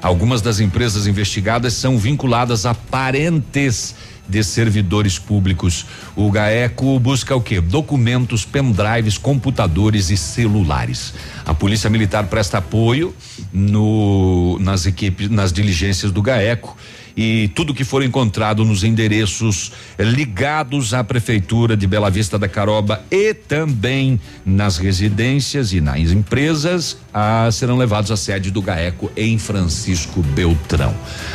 [0.00, 3.94] Algumas das empresas investigadas são vinculadas a parentes
[4.30, 5.84] de servidores públicos.
[6.14, 7.60] O GAECO busca o quê?
[7.60, 11.12] Documentos, pendrives, computadores e celulares.
[11.44, 13.14] A Polícia Militar presta apoio
[13.52, 16.76] no nas equipes, nas diligências do GAECO
[17.22, 23.04] e tudo que for encontrado nos endereços ligados à prefeitura de Bela Vista da Caroba
[23.10, 29.36] e também nas residências e nas empresas ah, serão levados à sede do GAECO em
[29.36, 30.94] Francisco Beltrão.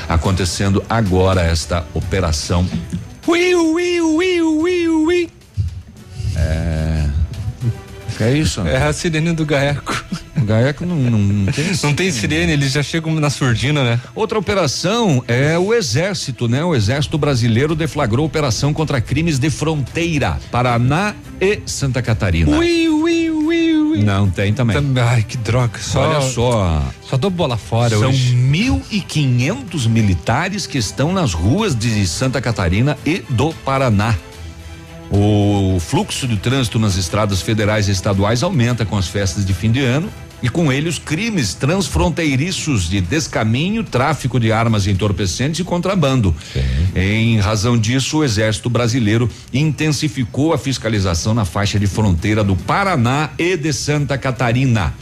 [0.10, 2.68] Acontecendo agora esta operação.
[3.28, 5.30] Ui, ui, ui, ui, ui.
[6.36, 7.05] É.
[8.20, 8.62] É isso?
[8.62, 10.06] É a sirene do Gaeco.
[10.38, 14.00] O Gaeco não, não, não tem Não tem sirene, eles já chegam na surdina, né?
[14.14, 16.64] Outra operação é o Exército, né?
[16.64, 22.58] O Exército Brasileiro deflagrou operação contra crimes de fronteira, Paraná e Santa Catarina.
[22.58, 24.04] Ui, ui, ui, ui.
[24.04, 24.78] Não tem também.
[25.02, 25.80] Ai, que droga.
[25.80, 26.84] Só, Olha só.
[27.10, 28.36] Só dou bola fora São hoje.
[28.36, 34.16] 1.500 militares que estão nas ruas de Santa Catarina e do Paraná.
[35.12, 39.72] O fluxo de trânsito nas estradas federais e estaduais aumenta com as festas de fim
[39.72, 40.10] de ano
[40.42, 46.36] e com ele os crimes transfronteiriços de descaminho, tráfico de armas entorpecentes e contrabando.
[46.96, 53.30] Em razão disso, o Exército Brasileiro intensificou a fiscalização na faixa de fronteira do Paraná
[53.38, 54.94] e de Santa Catarina.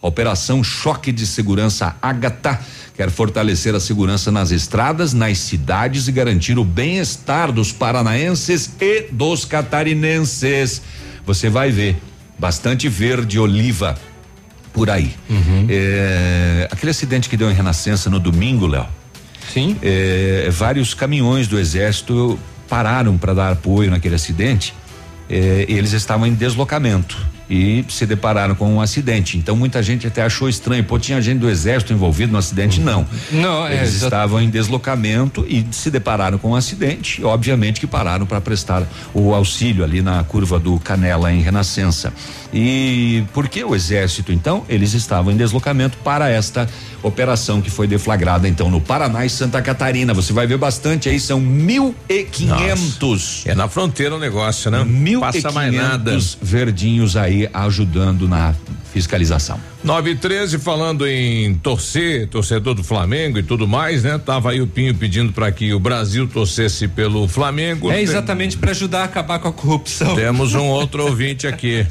[0.00, 2.58] A Operação Choque de Segurança Ágata
[2.98, 9.02] quer fortalecer a segurança nas estradas, nas cidades e garantir o bem-estar dos paranaenses e
[9.12, 10.82] dos catarinenses.
[11.24, 11.96] Você vai ver
[12.36, 13.96] bastante verde oliva
[14.72, 15.14] por aí.
[15.68, 18.88] É, aquele acidente que deu em Renascença no domingo, Léo.
[19.54, 19.76] Sim.
[19.80, 22.36] É, vários caminhões do exército
[22.68, 24.74] pararam para dar apoio naquele acidente.
[25.30, 27.16] É, eles estavam em deslocamento
[27.50, 29.38] e se depararam com um acidente.
[29.38, 30.84] Então muita gente até achou estranho.
[30.84, 32.80] Pô, tinha gente do exército envolvido no acidente?
[32.80, 33.06] Não.
[33.32, 37.20] Não, é, Eles exa- estavam em deslocamento e se depararam com um acidente.
[37.20, 38.82] E, obviamente que pararam para prestar
[39.14, 42.12] o auxílio ali na curva do Canela em Renascença.
[42.52, 44.64] E por que o exército então?
[44.68, 46.68] Eles estavam em deslocamento para esta
[47.02, 50.12] operação que foi deflagrada então no Paraná e Santa Catarina.
[50.14, 53.42] Você vai ver bastante aí, são mil e quinhentos.
[53.46, 54.84] É na fronteira o negócio, né?
[54.84, 56.10] Mil Passa e mais nada.
[56.10, 58.54] quinhentos verdinhos aí ajudando na
[58.92, 59.60] fiscalização.
[59.84, 64.18] 9 e 13 falando em torcer, torcedor do Flamengo e tudo mais, né?
[64.18, 67.90] Tava aí o Pinho pedindo para que o Brasil torcesse pelo Flamengo.
[67.90, 70.14] É exatamente para ajudar a acabar com a corrupção.
[70.14, 71.86] Temos um outro ouvinte aqui.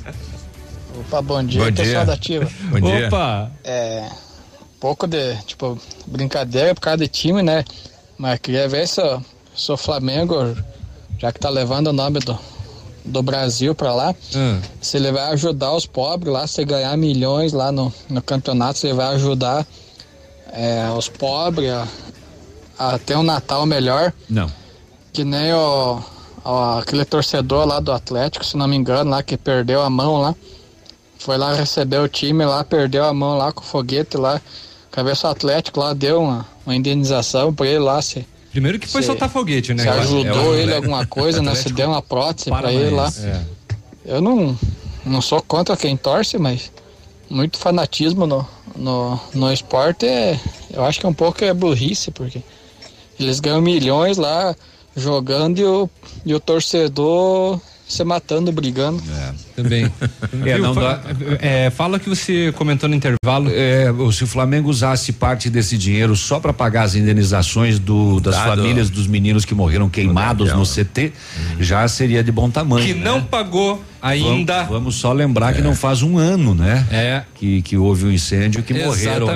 [1.00, 2.06] Opa, bom dia, Bom pessoal dia.
[2.06, 2.52] da Ativa.
[2.72, 3.08] Bom dia.
[3.08, 3.52] Opa!
[3.64, 4.10] É,
[4.80, 7.64] pouco de, tipo, brincadeira por causa de time, né?
[8.18, 10.56] Mas queria ver se o Flamengo,
[11.20, 12.38] já que tá levando o nome do,
[13.08, 14.60] do Brasil pra lá, Hum.
[14.82, 18.88] se ele vai ajudar os pobres lá, se ganhar milhões lá no, no campeonato, se
[18.88, 19.66] ele vai ajudar
[20.52, 21.88] é, os pobres a,
[22.78, 24.14] a ter um Natal melhor.
[24.30, 24.52] Não.
[25.14, 26.00] Que nem o,
[26.46, 30.22] o- aquele torcedor lá do Atlético, se não me engano, lá que perdeu a mão
[30.22, 30.36] lá.
[31.20, 34.40] Foi lá receber o time lá, perdeu a mão lá com o foguete lá.
[34.92, 38.02] Cabeça Atlético lá deu uma, uma indenização pra ele lá.
[38.02, 38.26] Se,
[38.58, 39.84] Primeiro que foi soltar foguete, né?
[39.84, 40.02] Se cara?
[40.02, 41.54] ajudou É ele alguma coisa, né?
[41.54, 43.08] Se Atlético deu uma prótese pra ele lá.
[43.24, 43.42] É.
[44.16, 44.58] Eu não,
[45.06, 46.72] não sou contra quem torce, mas
[47.30, 50.40] muito fanatismo no, no, no esporte é.
[50.74, 52.42] Eu acho que é um pouco é burrice, porque
[53.20, 54.56] eles ganham milhões lá
[54.96, 55.88] jogando e o,
[56.26, 59.02] e o torcedor se matando, brigando.
[59.56, 59.90] Também.
[60.46, 61.02] É, não dá-
[61.40, 63.50] é, fala que você comentou no intervalo.
[63.52, 68.20] É, o- se o Flamengo usasse parte desse dinheiro só para pagar as indenizações do,
[68.20, 68.58] das Dado.
[68.58, 71.14] famílias dos meninos que morreram queimados no CT,
[71.60, 72.86] já seria de bom tamanho.
[72.86, 73.06] Que né?
[73.06, 74.56] não pagou ainda.
[74.64, 76.86] Vamos, vamos só lembrar que não faz um ano, né?
[76.92, 77.24] É.
[77.36, 79.28] Que, que houve um incêndio que morreram.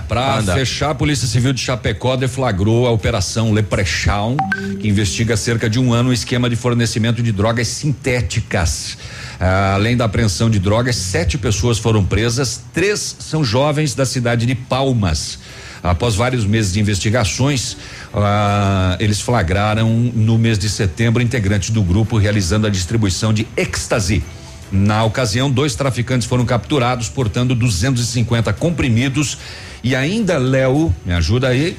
[0.07, 4.35] Para fechar, a Polícia Civil de Chapecó deflagrou a Operação Leprechaun,
[4.79, 8.97] que investiga há cerca de um ano o esquema de fornecimento de drogas sintéticas.
[9.39, 14.45] Ah, além da apreensão de drogas, sete pessoas foram presas, três são jovens da cidade
[14.45, 15.39] de Palmas.
[15.83, 17.77] Após vários meses de investigações,
[18.13, 24.23] ah, eles flagraram no mês de setembro integrantes do grupo realizando a distribuição de êxtase.
[24.71, 29.37] Na ocasião, dois traficantes foram capturados, portando 250 comprimidos
[29.83, 31.77] e ainda, Léo, me ajuda aí.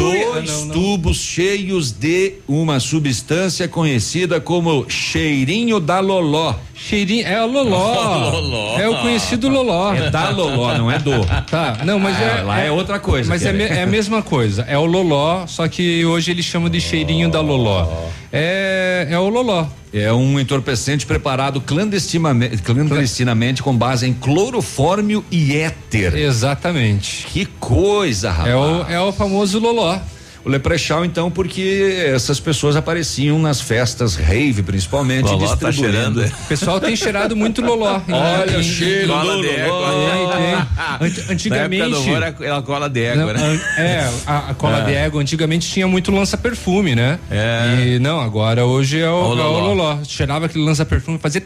[0.00, 6.54] Dois tubos cheios de uma substância conhecida como cheirinho da loló.
[6.74, 8.30] Cheirinho, é o Loló.
[8.40, 8.78] Loló.
[8.78, 9.92] É o conhecido Loló.
[9.92, 11.12] É da Loló, não é do.
[11.50, 12.42] Tá, não, mas Ah, é.
[12.42, 14.62] lá é outra coisa, Mas é, me- é a mesma coisa.
[14.66, 17.86] É o Loló, só que hoje eles chamam de cheirinho da Loló.
[18.32, 19.66] É, é o Loló.
[19.92, 26.14] É um entorpecente preparado clandestinamente, clandestinamente com base em clorofórmio e éter.
[26.14, 27.26] Exatamente.
[27.26, 28.48] Que coisa, rapaz.
[28.48, 29.98] É o, é o famoso Loló.
[30.44, 35.92] O Leprechal, então, porque essas pessoas apareciam nas festas rave, principalmente, Loló tá distribuindo.
[35.92, 36.26] cheirando, é.
[36.26, 38.00] O pessoal tem cheirado muito loló.
[38.10, 40.10] Olha, Em- cheiro Cola do de loló.
[40.10, 41.08] Tem, tem.
[41.08, 41.94] Ant- Antigamente.
[41.94, 43.60] Humor, era a cola de égua, né?
[43.76, 44.84] É, a, a cola É.
[44.84, 47.18] de égua antigamente tinha muito lança-perfume, né?
[47.30, 47.84] É.
[47.94, 49.74] E não, agora hoje é o, O é o loló.
[49.74, 49.98] loló.
[50.04, 51.42] Cheirava aquele lança-perfume fazia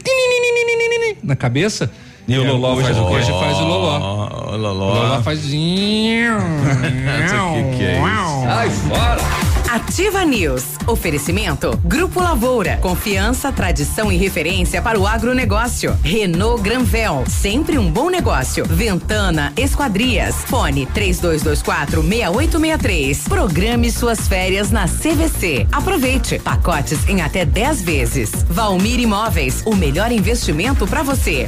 [1.23, 1.91] na cabeça.
[2.27, 3.13] E o loló hoje, faz o quê?
[3.15, 3.99] Hoje faz o loló.
[3.99, 4.93] O O loló.
[5.03, 5.39] loló faz.
[5.45, 5.51] Aqui
[7.77, 8.43] que é isso?
[8.43, 9.45] Sai fora!
[9.69, 10.63] Ativa News.
[10.87, 11.77] Oferecimento.
[11.83, 12.77] Grupo Lavoura.
[12.77, 15.97] Confiança, tradição e referência para o agronegócio.
[16.01, 17.25] Renault Granvel.
[17.27, 18.63] Sempre um bom negócio.
[18.65, 20.35] Ventana Esquadrias.
[20.45, 23.27] Fone 3224 6863.
[23.27, 25.67] Programe suas férias na CVC.
[25.71, 26.39] Aproveite.
[26.39, 28.31] Pacotes em até 10 vezes.
[28.49, 29.61] Valmir Imóveis.
[29.65, 31.47] O melhor investimento para você.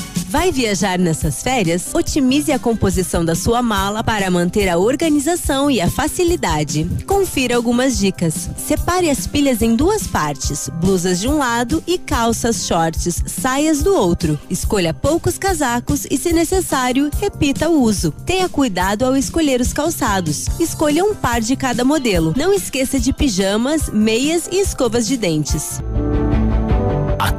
[0.31, 1.93] Vai viajar nessas férias?
[1.93, 6.89] Otimize a composição da sua mala para manter a organização e a facilidade.
[7.05, 8.49] Confira algumas dicas.
[8.55, 13.93] Separe as pilhas em duas partes: blusas de um lado e calças, shorts, saias do
[13.93, 14.39] outro.
[14.49, 18.11] Escolha poucos casacos e, se necessário, repita o uso.
[18.25, 20.47] Tenha cuidado ao escolher os calçados.
[20.61, 22.33] Escolha um par de cada modelo.
[22.37, 25.81] Não esqueça de pijamas, meias e escovas de dentes.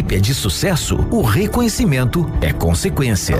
[0.00, 3.36] é de sucesso, o reconhecimento é consequência.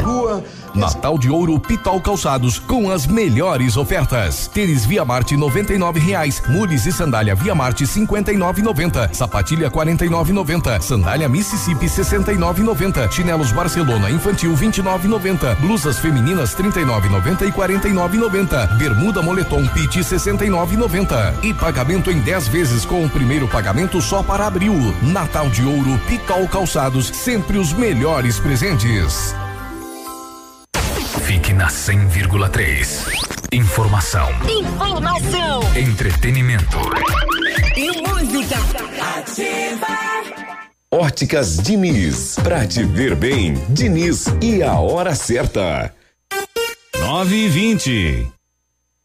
[0.75, 4.47] Natal de Ouro Pitol Calçados com as melhores ofertas.
[4.47, 11.87] Tênis Via Marte 99 reais, mules e sandália Via Marte 59,90, sapatilha 49,90, sandália Mississippi
[11.87, 21.53] 69,90, chinelos Barcelona infantil 29,90, blusas femininas 39,90 e 49,90, bermuda moletom Pit 69,90 e
[21.53, 24.75] pagamento em 10 vezes com o primeiro pagamento só para abril.
[25.03, 29.35] Natal de Ouro Pitol Calçados, sempre os melhores presentes.
[31.33, 33.07] Fique na 100,3.
[33.53, 36.77] Informação, Informação entretenimento.
[37.75, 38.57] e música.
[39.17, 39.87] Ativa.
[40.93, 42.37] Óticas Diniz.
[42.43, 45.95] Pra te ver bem, Diniz e a hora certa.
[47.01, 48.32] 9 e 20.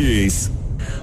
[0.00, 0.59] Móveis.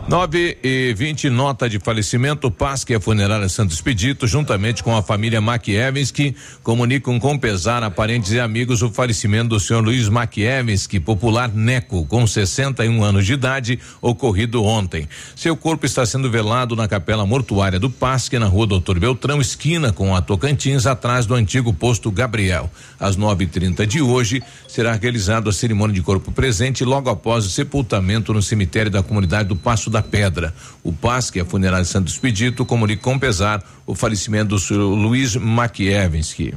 [0.08, 2.50] 9 e 20 nota de falecimento.
[2.50, 8.32] Pasque a funerária Santo Expedito, juntamente com a família Makiewski, comunicam com pesar a parentes
[8.32, 13.80] e amigos o falecimento do senhor Luiz Makiewski, popular Neco, com 61 anos de idade,
[14.02, 15.10] ocorrido ontem.
[15.36, 19.92] Seu corpo está sendo velado na capela mortuária do Pasque, na rua Doutor Beltrão, esquina
[19.92, 22.72] com a Tocantins, atrás do antigo posto Gabriel.
[22.98, 28.34] Às 9h30 de hoje, será realizada a cerimônia de corpo presente logo após o sepultamento
[28.34, 30.54] no cemitério da comunidade do Passo da Pedra.
[30.84, 36.54] O PASC, a funerária Santo Expedito, comunica com pesar o falecimento do senhor Luiz Makiewski.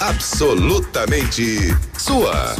[0.00, 2.56] Absolutamente sua.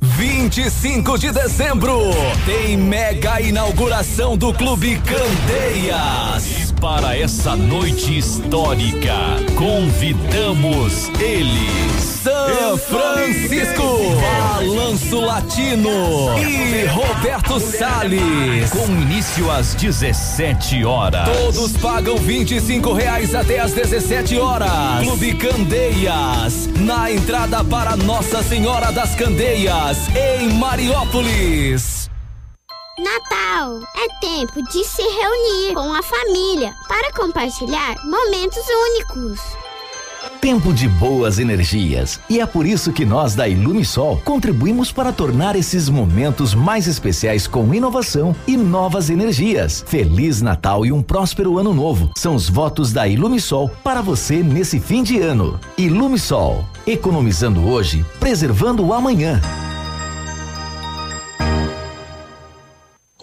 [0.00, 2.10] 25 de dezembro
[2.44, 6.65] tem mega inauguração do Clube Candeias.
[6.80, 9.14] Para essa noite histórica,
[9.56, 12.02] convidamos eles.
[12.22, 13.82] São Francisco,
[14.20, 18.70] Balanço Latino e Roberto Salles.
[18.70, 21.28] Com início às 17 horas.
[21.28, 25.00] Todos pagam 25 reais até às 17 horas.
[25.00, 32.10] Clube Candeias, na entrada para Nossa Senhora das Candeias, em Mariópolis.
[32.98, 39.38] Natal é tempo de se reunir com a família para compartilhar momentos únicos.
[40.40, 42.18] Tempo de boas energias.
[42.30, 47.46] E é por isso que nós da Ilumisol contribuímos para tornar esses momentos mais especiais
[47.46, 49.84] com inovação e novas energias.
[49.86, 52.10] Feliz Natal e um próspero ano novo.
[52.16, 55.60] São os votos da Ilumisol para você nesse fim de ano.
[55.76, 59.42] Ilumisol, economizando hoje, preservando o amanhã.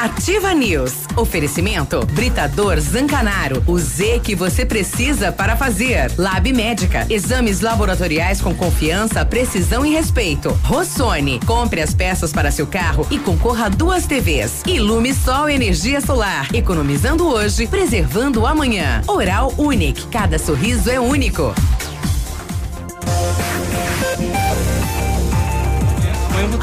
[0.00, 0.94] Ativa News.
[1.14, 3.62] Oferecimento Britador Zancanaro.
[3.66, 6.10] O Z que você precisa para fazer.
[6.16, 7.06] Lab Médica.
[7.10, 10.58] Exames laboratoriais com confiança, precisão e respeito.
[10.64, 11.38] Rossoni.
[11.44, 14.62] Compre as peças para seu carro e concorra a duas TVs.
[14.66, 16.48] Ilume Sol Energia Solar.
[16.54, 19.02] Economizando hoje, preservando amanhã.
[19.06, 20.06] Oral Unique.
[20.06, 21.54] Cada sorriso é único.
[26.40, 26.58] Eu vou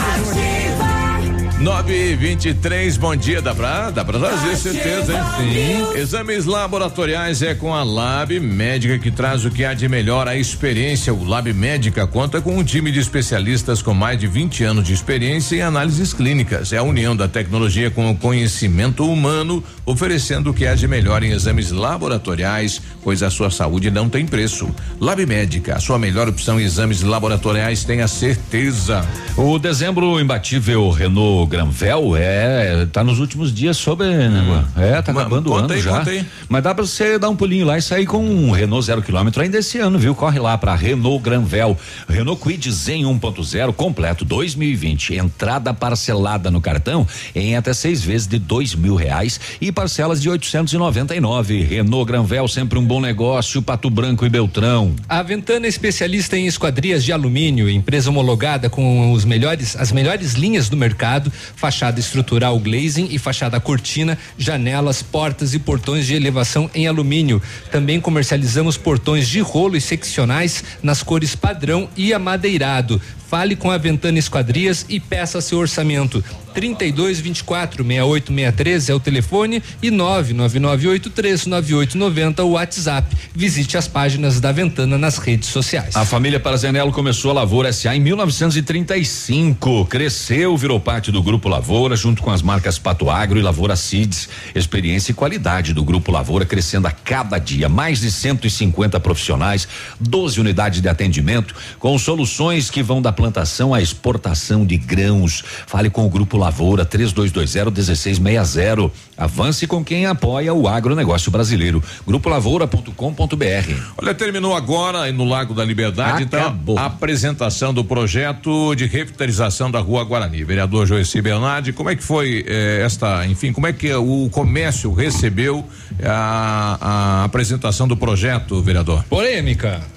[1.59, 3.41] 9 e 23 bom dia.
[3.41, 5.23] Dá pra, dá pra trazer, certeza, hein?
[5.39, 5.99] Sim.
[5.99, 10.35] Exames laboratoriais é com a Lab Médica que traz o que há de melhor a
[10.35, 11.11] experiência.
[11.11, 14.93] O Lab Médica conta com um time de especialistas com mais de 20 anos de
[14.93, 16.71] experiência em análises clínicas.
[16.73, 21.23] É a união da tecnologia com o conhecimento humano, oferecendo o que há de melhor
[21.23, 24.69] em exames laboratoriais, pois a sua saúde não tem preço.
[25.01, 29.03] Lab Médica, a sua melhor opção em exames laboratoriais, tenha certeza.
[29.35, 35.23] O dezembro imbatível Renault Granvel é tá nos últimos dias sobre né, é tá Mas
[35.23, 35.97] acabando o conta ano aí, já.
[35.97, 36.25] conta aí.
[36.47, 39.41] mas dá pra você dar um pulinho lá e sair com um Renault zero quilômetro
[39.41, 40.13] ainda esse ano viu?
[40.13, 41.75] Corre lá pra Renault Granvel.
[42.07, 48.37] Renault Kwid Zen 1.0 completo 2020 entrada parcelada no cartão em até seis vezes de
[48.37, 54.25] dois mil reais e parcelas de 899 Renault Granvel sempre um bom negócio Pato Branco
[54.25, 54.95] e Beltrão.
[55.09, 60.33] A Ventana é especialista em esquadrias de alumínio, empresa homologada com os melhores, as melhores
[60.33, 66.69] linhas do mercado, fachada estrutural glazing e fachada cortina, janelas, portas e portões de elevação
[66.73, 67.41] em alumínio.
[67.71, 73.01] Também comercializamos portões de rolo e seccionais nas cores padrão e amadeirado.
[73.29, 76.23] Fale com a Ventana Esquadrias e peça seu orçamento.
[76.53, 83.17] 32 24 68 63 é o telefone e 999839890 o WhatsApp.
[83.35, 85.95] Visite as páginas da Ventana nas redes sociais.
[85.95, 89.85] A família Parazanello começou a Lavoura SA em 1935.
[89.85, 94.29] Cresceu, virou parte do Grupo Lavoura, junto com as marcas Pato Agro e Lavoura Seeds.
[94.55, 97.67] Experiência e qualidade do Grupo Lavoura crescendo a cada dia.
[97.67, 99.67] Mais de 150 profissionais,
[99.99, 105.43] 12 unidades de atendimento, com soluções que vão da plantação à exportação de grãos.
[105.65, 108.91] Fale com o Grupo Lavoura 3220-1660.
[109.17, 111.81] Avance com quem apoia o agronegócio brasileiro.
[112.05, 113.73] Grupolavoura.com.br.
[113.97, 119.71] Olha, terminou agora aí no Lago da Liberdade então, a apresentação do projeto de revitalização
[119.71, 120.43] da Rua Guarani.
[120.43, 124.93] Vereador Joeci Bernardi, como é que foi eh, esta, enfim, como é que o comércio
[124.93, 125.65] recebeu
[126.03, 129.03] a, a apresentação do projeto, vereador?
[129.09, 129.96] Polêmica.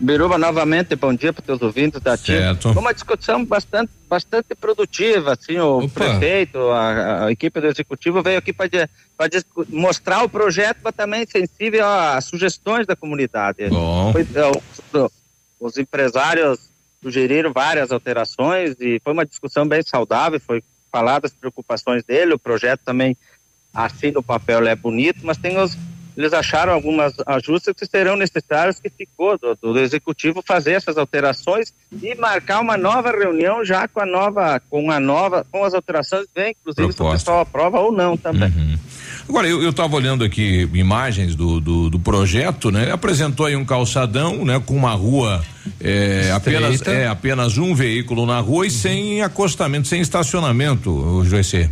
[0.00, 2.16] Biruba, novamente, bom dia para os teus ouvintes da.
[2.16, 2.72] Certo.
[2.72, 8.38] Foi uma discussão bastante, bastante produtiva, assim, o prefeito, a, a equipe do executivo veio
[8.38, 8.66] aqui para
[9.68, 13.58] mostrar o projeto, mas também sensível às sugestões da comunidade.
[14.12, 15.12] Foi, é, os,
[15.60, 16.58] os empresários
[17.02, 22.38] sugeriram várias alterações e foi uma discussão bem saudável, foi falado as preocupações dele, o
[22.38, 23.14] projeto também,
[23.72, 25.76] assim no papel, é bonito, mas tem os
[26.16, 31.72] eles acharam algumas ajustes que serão necessários que ficou do, do executivo fazer essas alterações
[32.02, 36.26] e marcar uma nova reunião já com a nova com a nova com as alterações
[36.34, 38.78] bem inclusive se o pessoal aprova ou não também
[39.30, 42.82] Agora, eu, eu tava olhando aqui imagens do, do, do projeto, né?
[42.82, 44.60] Ele apresentou aí um calçadão, né?
[44.66, 45.40] Com uma rua
[45.80, 51.70] é, apenas, é, apenas um veículo na rua e sem acostamento, sem estacionamento, o Joecê.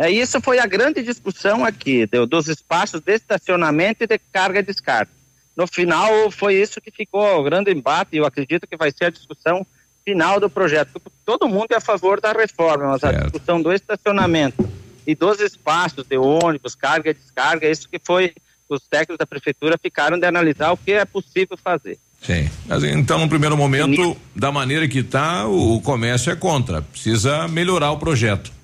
[0.00, 4.60] É, isso foi a grande discussão aqui, do, dos espaços de estacionamento e de carga
[4.60, 5.10] e descarga.
[5.54, 9.04] No final, foi isso que ficou o grande embate, e eu acredito que vai ser
[9.04, 9.66] a discussão
[10.02, 10.98] final do projeto.
[11.22, 14.66] Todo mundo é a favor da reforma, mas a discussão do estacionamento
[15.06, 18.32] e dos espaços de ônibus, carga e descarga, isso que foi,
[18.70, 21.98] os técnicos da prefeitura ficaram de analisar o que é possível fazer.
[22.22, 22.48] Sim.
[22.64, 26.80] Mas, então, no primeiro momento, da maneira que está, o comércio é contra.
[26.80, 28.59] Precisa melhorar o projeto.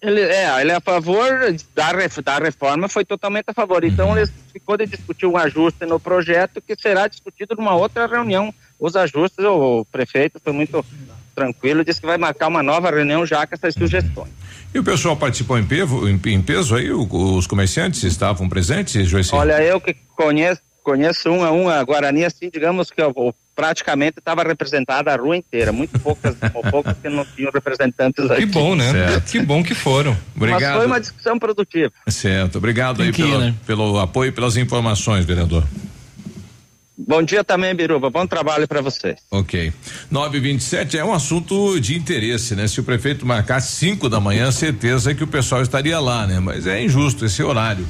[0.00, 1.26] Ele é, ele é a favor
[1.74, 3.82] da, da reforma, foi totalmente a favor.
[3.82, 8.54] Então, ele ficou de discutir um ajuste no projeto que será discutido numa outra reunião.
[8.78, 10.84] Os ajustes, o, prefeito foi muito
[11.34, 14.30] tranquilo, disse que vai marcar uma nova reunião já com essas sugestões.
[14.72, 16.92] E o pessoal participou em, pevo, em, em peso aí?
[16.92, 19.34] O- os comerciantes estavam presentes, Joyce?
[19.34, 24.20] Olha, eu que conheço, conheço um a um a Guarani, assim, digamos que eu praticamente
[24.20, 25.72] estava representada a rua inteira.
[25.72, 26.36] Muito poucas,
[26.70, 28.42] poucas que não tinham representantes aqui.
[28.42, 28.92] Que bom, né?
[28.92, 29.32] Certo.
[29.32, 30.16] Que bom que foram.
[30.36, 30.76] Mas Obrigado.
[30.76, 31.92] foi uma discussão produtiva.
[32.06, 33.54] Certo, obrigado Tem aí ir, pelo, né?
[33.66, 35.64] pelo apoio e pelas informações, vereador.
[36.96, 38.10] Bom dia também, Biruba.
[38.10, 39.16] Bom trabalho para vocês.
[39.28, 39.72] Ok.
[40.08, 42.68] 927 é um assunto de interesse, né?
[42.68, 46.38] Se o prefeito marcar 5 da manhã, certeza que o pessoal estaria lá, né?
[46.38, 47.84] Mas é injusto esse horário.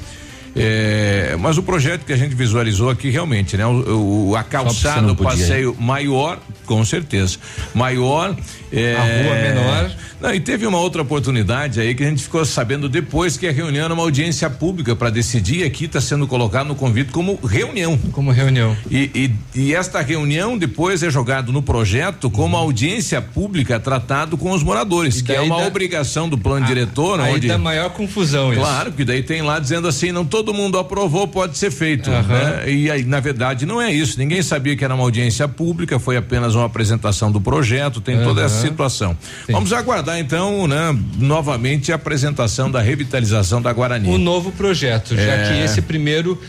[0.59, 3.65] É, mas o projeto que a gente visualizou aqui realmente, né?
[3.67, 5.17] O, o- a calçada, o ir.
[5.17, 7.39] passeio maior, com certeza.
[7.75, 8.37] Maior.
[8.73, 9.91] é, A rua menor.
[10.21, 13.53] Não, e teve uma outra oportunidade aí que a gente ficou sabendo depois que a
[13.53, 15.65] reunião era uma audiência pública para decidir.
[15.65, 17.97] Aqui está sendo colocado no convite como reunião.
[18.13, 18.77] Como reunião.
[18.91, 24.51] E, e, e esta reunião depois é jogado no projeto como audiência pública tratado com
[24.51, 28.53] os moradores, que é uma dá- obrigação do plano diretor, Aí onde dá maior confusão
[28.53, 28.61] isso.
[28.61, 32.11] Claro, que daí tem lá dizendo assim, não todo mundo aprovou, pode ser feito.
[32.11, 32.27] Aham.
[32.27, 32.71] né?
[32.71, 34.19] E aí, na verdade, não é isso.
[34.19, 38.43] Ninguém sabia que era uma audiência pública, foi apenas uma apresentação do projeto, tem toda
[38.43, 39.17] essa situação.
[39.49, 44.09] Vamos aguardar, então, né, novamente a apresentação da revitalização da Guarani.
[44.09, 45.49] O novo projeto, já É.
[45.53, 46.41] que esse primeiro.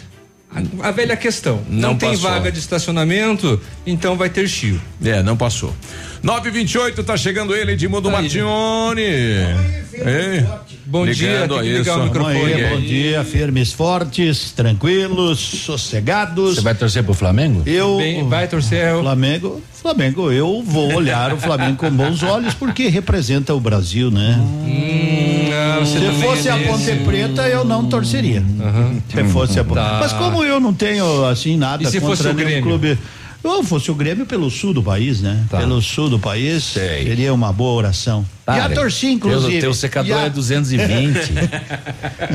[0.81, 1.61] A, a velha questão.
[1.69, 4.81] Não, Não tem vaga de estacionamento, então vai ter chio.
[5.03, 5.73] É, não passou.
[6.21, 9.01] 928 tá chegando ele, Edmundo Martione.
[9.01, 10.45] Ei,
[10.85, 12.53] Bom dia, ligando tem que aí, ligar o microfone.
[12.53, 16.55] Aí, bom dia, firmes, fortes, tranquilos, sossegados.
[16.55, 17.61] Você vai torcer pro Flamengo?
[17.65, 19.61] Eu Bem, vai torcer o Flamengo.
[19.73, 24.37] Flamengo, eu vou olhar o Flamengo com bons olhos porque representa o Brasil, né?
[25.79, 26.57] não, você Se fosse é a.
[26.57, 28.43] Ponte Preta, eu não torceria.
[29.09, 29.75] Se fosse a Ponte.
[29.75, 29.99] Tá.
[30.01, 32.63] Mas como eu não tenho assim nada E se contra fosse o nenhum Grêmio?
[32.63, 32.97] clube.
[33.41, 35.45] Se fosse o Grêmio pelo sul do país, né?
[35.49, 35.59] Tá.
[35.59, 38.25] Pelo sul do país, seria uma boa oração.
[38.55, 38.75] Já Para.
[38.75, 39.51] torci, inclusive.
[39.53, 41.33] Teu, teu secador Já- é 220.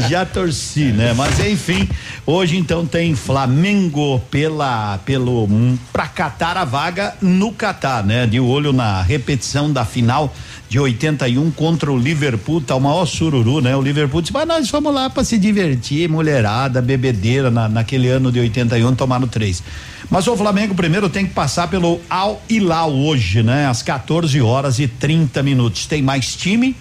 [0.09, 1.13] Já torci, né?
[1.15, 1.89] Mas enfim,
[2.27, 8.27] hoje então tem Flamengo pela pelo hum, pra catar a vaga no Catar, né?
[8.27, 10.35] De olho na repetição da final
[10.69, 13.77] de 81 contra o Liverpool, tá o maior sururu, né?
[13.77, 18.33] O Liverpool disse, mas nós fomos lá para se divertir, mulherada, bebedeira na, naquele ano
[18.33, 19.63] de 81, tomaram três.
[20.11, 23.67] Mas o Flamengo primeiro tem que passar pelo Al Hilal hoje, né?
[23.67, 25.87] Às 14 horas e 30 minutos.
[25.87, 26.77] Tem mais time,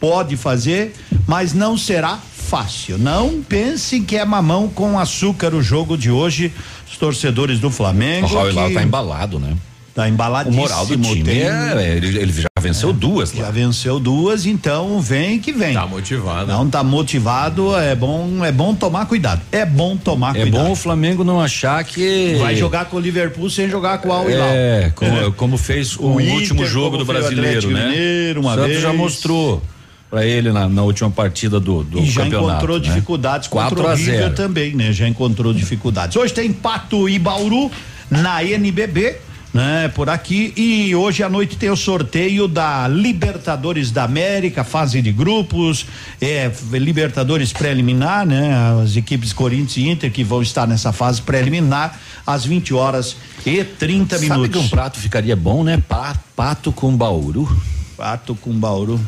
[0.00, 0.94] pode fazer,
[1.26, 2.98] mas não será fácil.
[2.98, 6.52] Não pense que é mamão com açúcar o jogo de hoje.
[6.90, 8.26] Os torcedores do Flamengo.
[8.26, 9.54] O Raul que tá embalado, né?
[9.94, 10.62] Tá O embaladíssimo.
[10.62, 13.44] moral do time tem- é, ele, ele já venceu duas lá.
[13.46, 15.74] Já venceu duas, então vem que vem.
[15.74, 16.46] Tá motivado.
[16.52, 19.40] Não tá motivado, é bom, é bom tomar cuidado.
[19.52, 20.62] É bom tomar É cuidado.
[20.64, 22.36] bom o Flamengo não achar que.
[22.40, 24.48] Vai jogar com o Liverpool sem jogar com o Al Hilal.
[24.50, 27.88] É, como, como fez o, O Inter, último jogo do brasileiro, né?
[27.88, 28.82] Mineiro uma o Santos vez.
[28.82, 29.62] já mostrou
[30.10, 32.50] pra ele na, na última partida do, do e já campeonato.
[32.54, 32.84] encontrou né?
[32.88, 34.34] dificuldades contra 4 o a River 0.
[34.34, 34.90] também, né?
[34.92, 36.16] Já encontrou dificuldades.
[36.16, 37.70] Hoje tem Pato e Bauru
[38.10, 39.16] na NBB.
[39.52, 45.00] Né, por aqui e hoje à noite tem o sorteio da Libertadores da América, fase
[45.00, 45.86] de grupos,
[46.20, 48.54] é, Libertadores preliminar, né?
[48.82, 53.64] As equipes Corinthians e Inter que vão estar nessa fase preliminar às 20 horas e
[53.64, 54.50] 30 Sabe minutos.
[54.60, 55.82] que um prato ficaria bom, né?
[55.88, 57.48] Pa- Pato com bauru.
[57.96, 59.00] Pato com Bauru.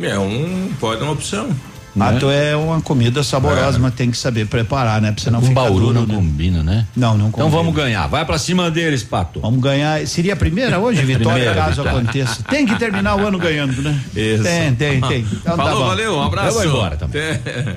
[0.00, 1.50] É um, pode uma opção.
[1.98, 5.12] Pato é uma comida saborosa, mas tem que saber preparar, né?
[5.12, 6.14] Pra você não Um ficar bauru duro, não né?
[6.14, 6.86] combina, né?
[6.96, 7.56] Não, não Então combina.
[7.62, 8.06] vamos ganhar.
[8.06, 9.40] Vai pra cima deles, Pato.
[9.40, 10.06] Vamos ganhar.
[10.06, 12.00] Seria a primeira hoje, Vitória, Primeira caso vitória.
[12.00, 12.42] aconteça.
[12.48, 13.98] Tem que terminar o ano ganhando, né?
[14.14, 14.42] Isso.
[14.42, 15.20] Tem, tem, tem.
[15.32, 15.86] Então tá Falou, bom.
[15.88, 16.48] valeu, um abraço.
[16.48, 17.22] Eu vou embora também.
[17.32, 17.76] Até.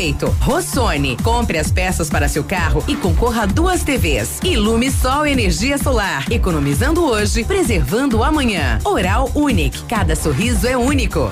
[0.39, 1.15] Rossoni.
[1.21, 4.39] Compre as peças para seu carro e concorra a duas TVs.
[4.43, 6.25] Ilume Sol Energia Solar.
[6.31, 8.79] Economizando hoje, preservando amanhã.
[8.83, 9.83] Oral Unique.
[9.83, 11.31] Cada sorriso é único.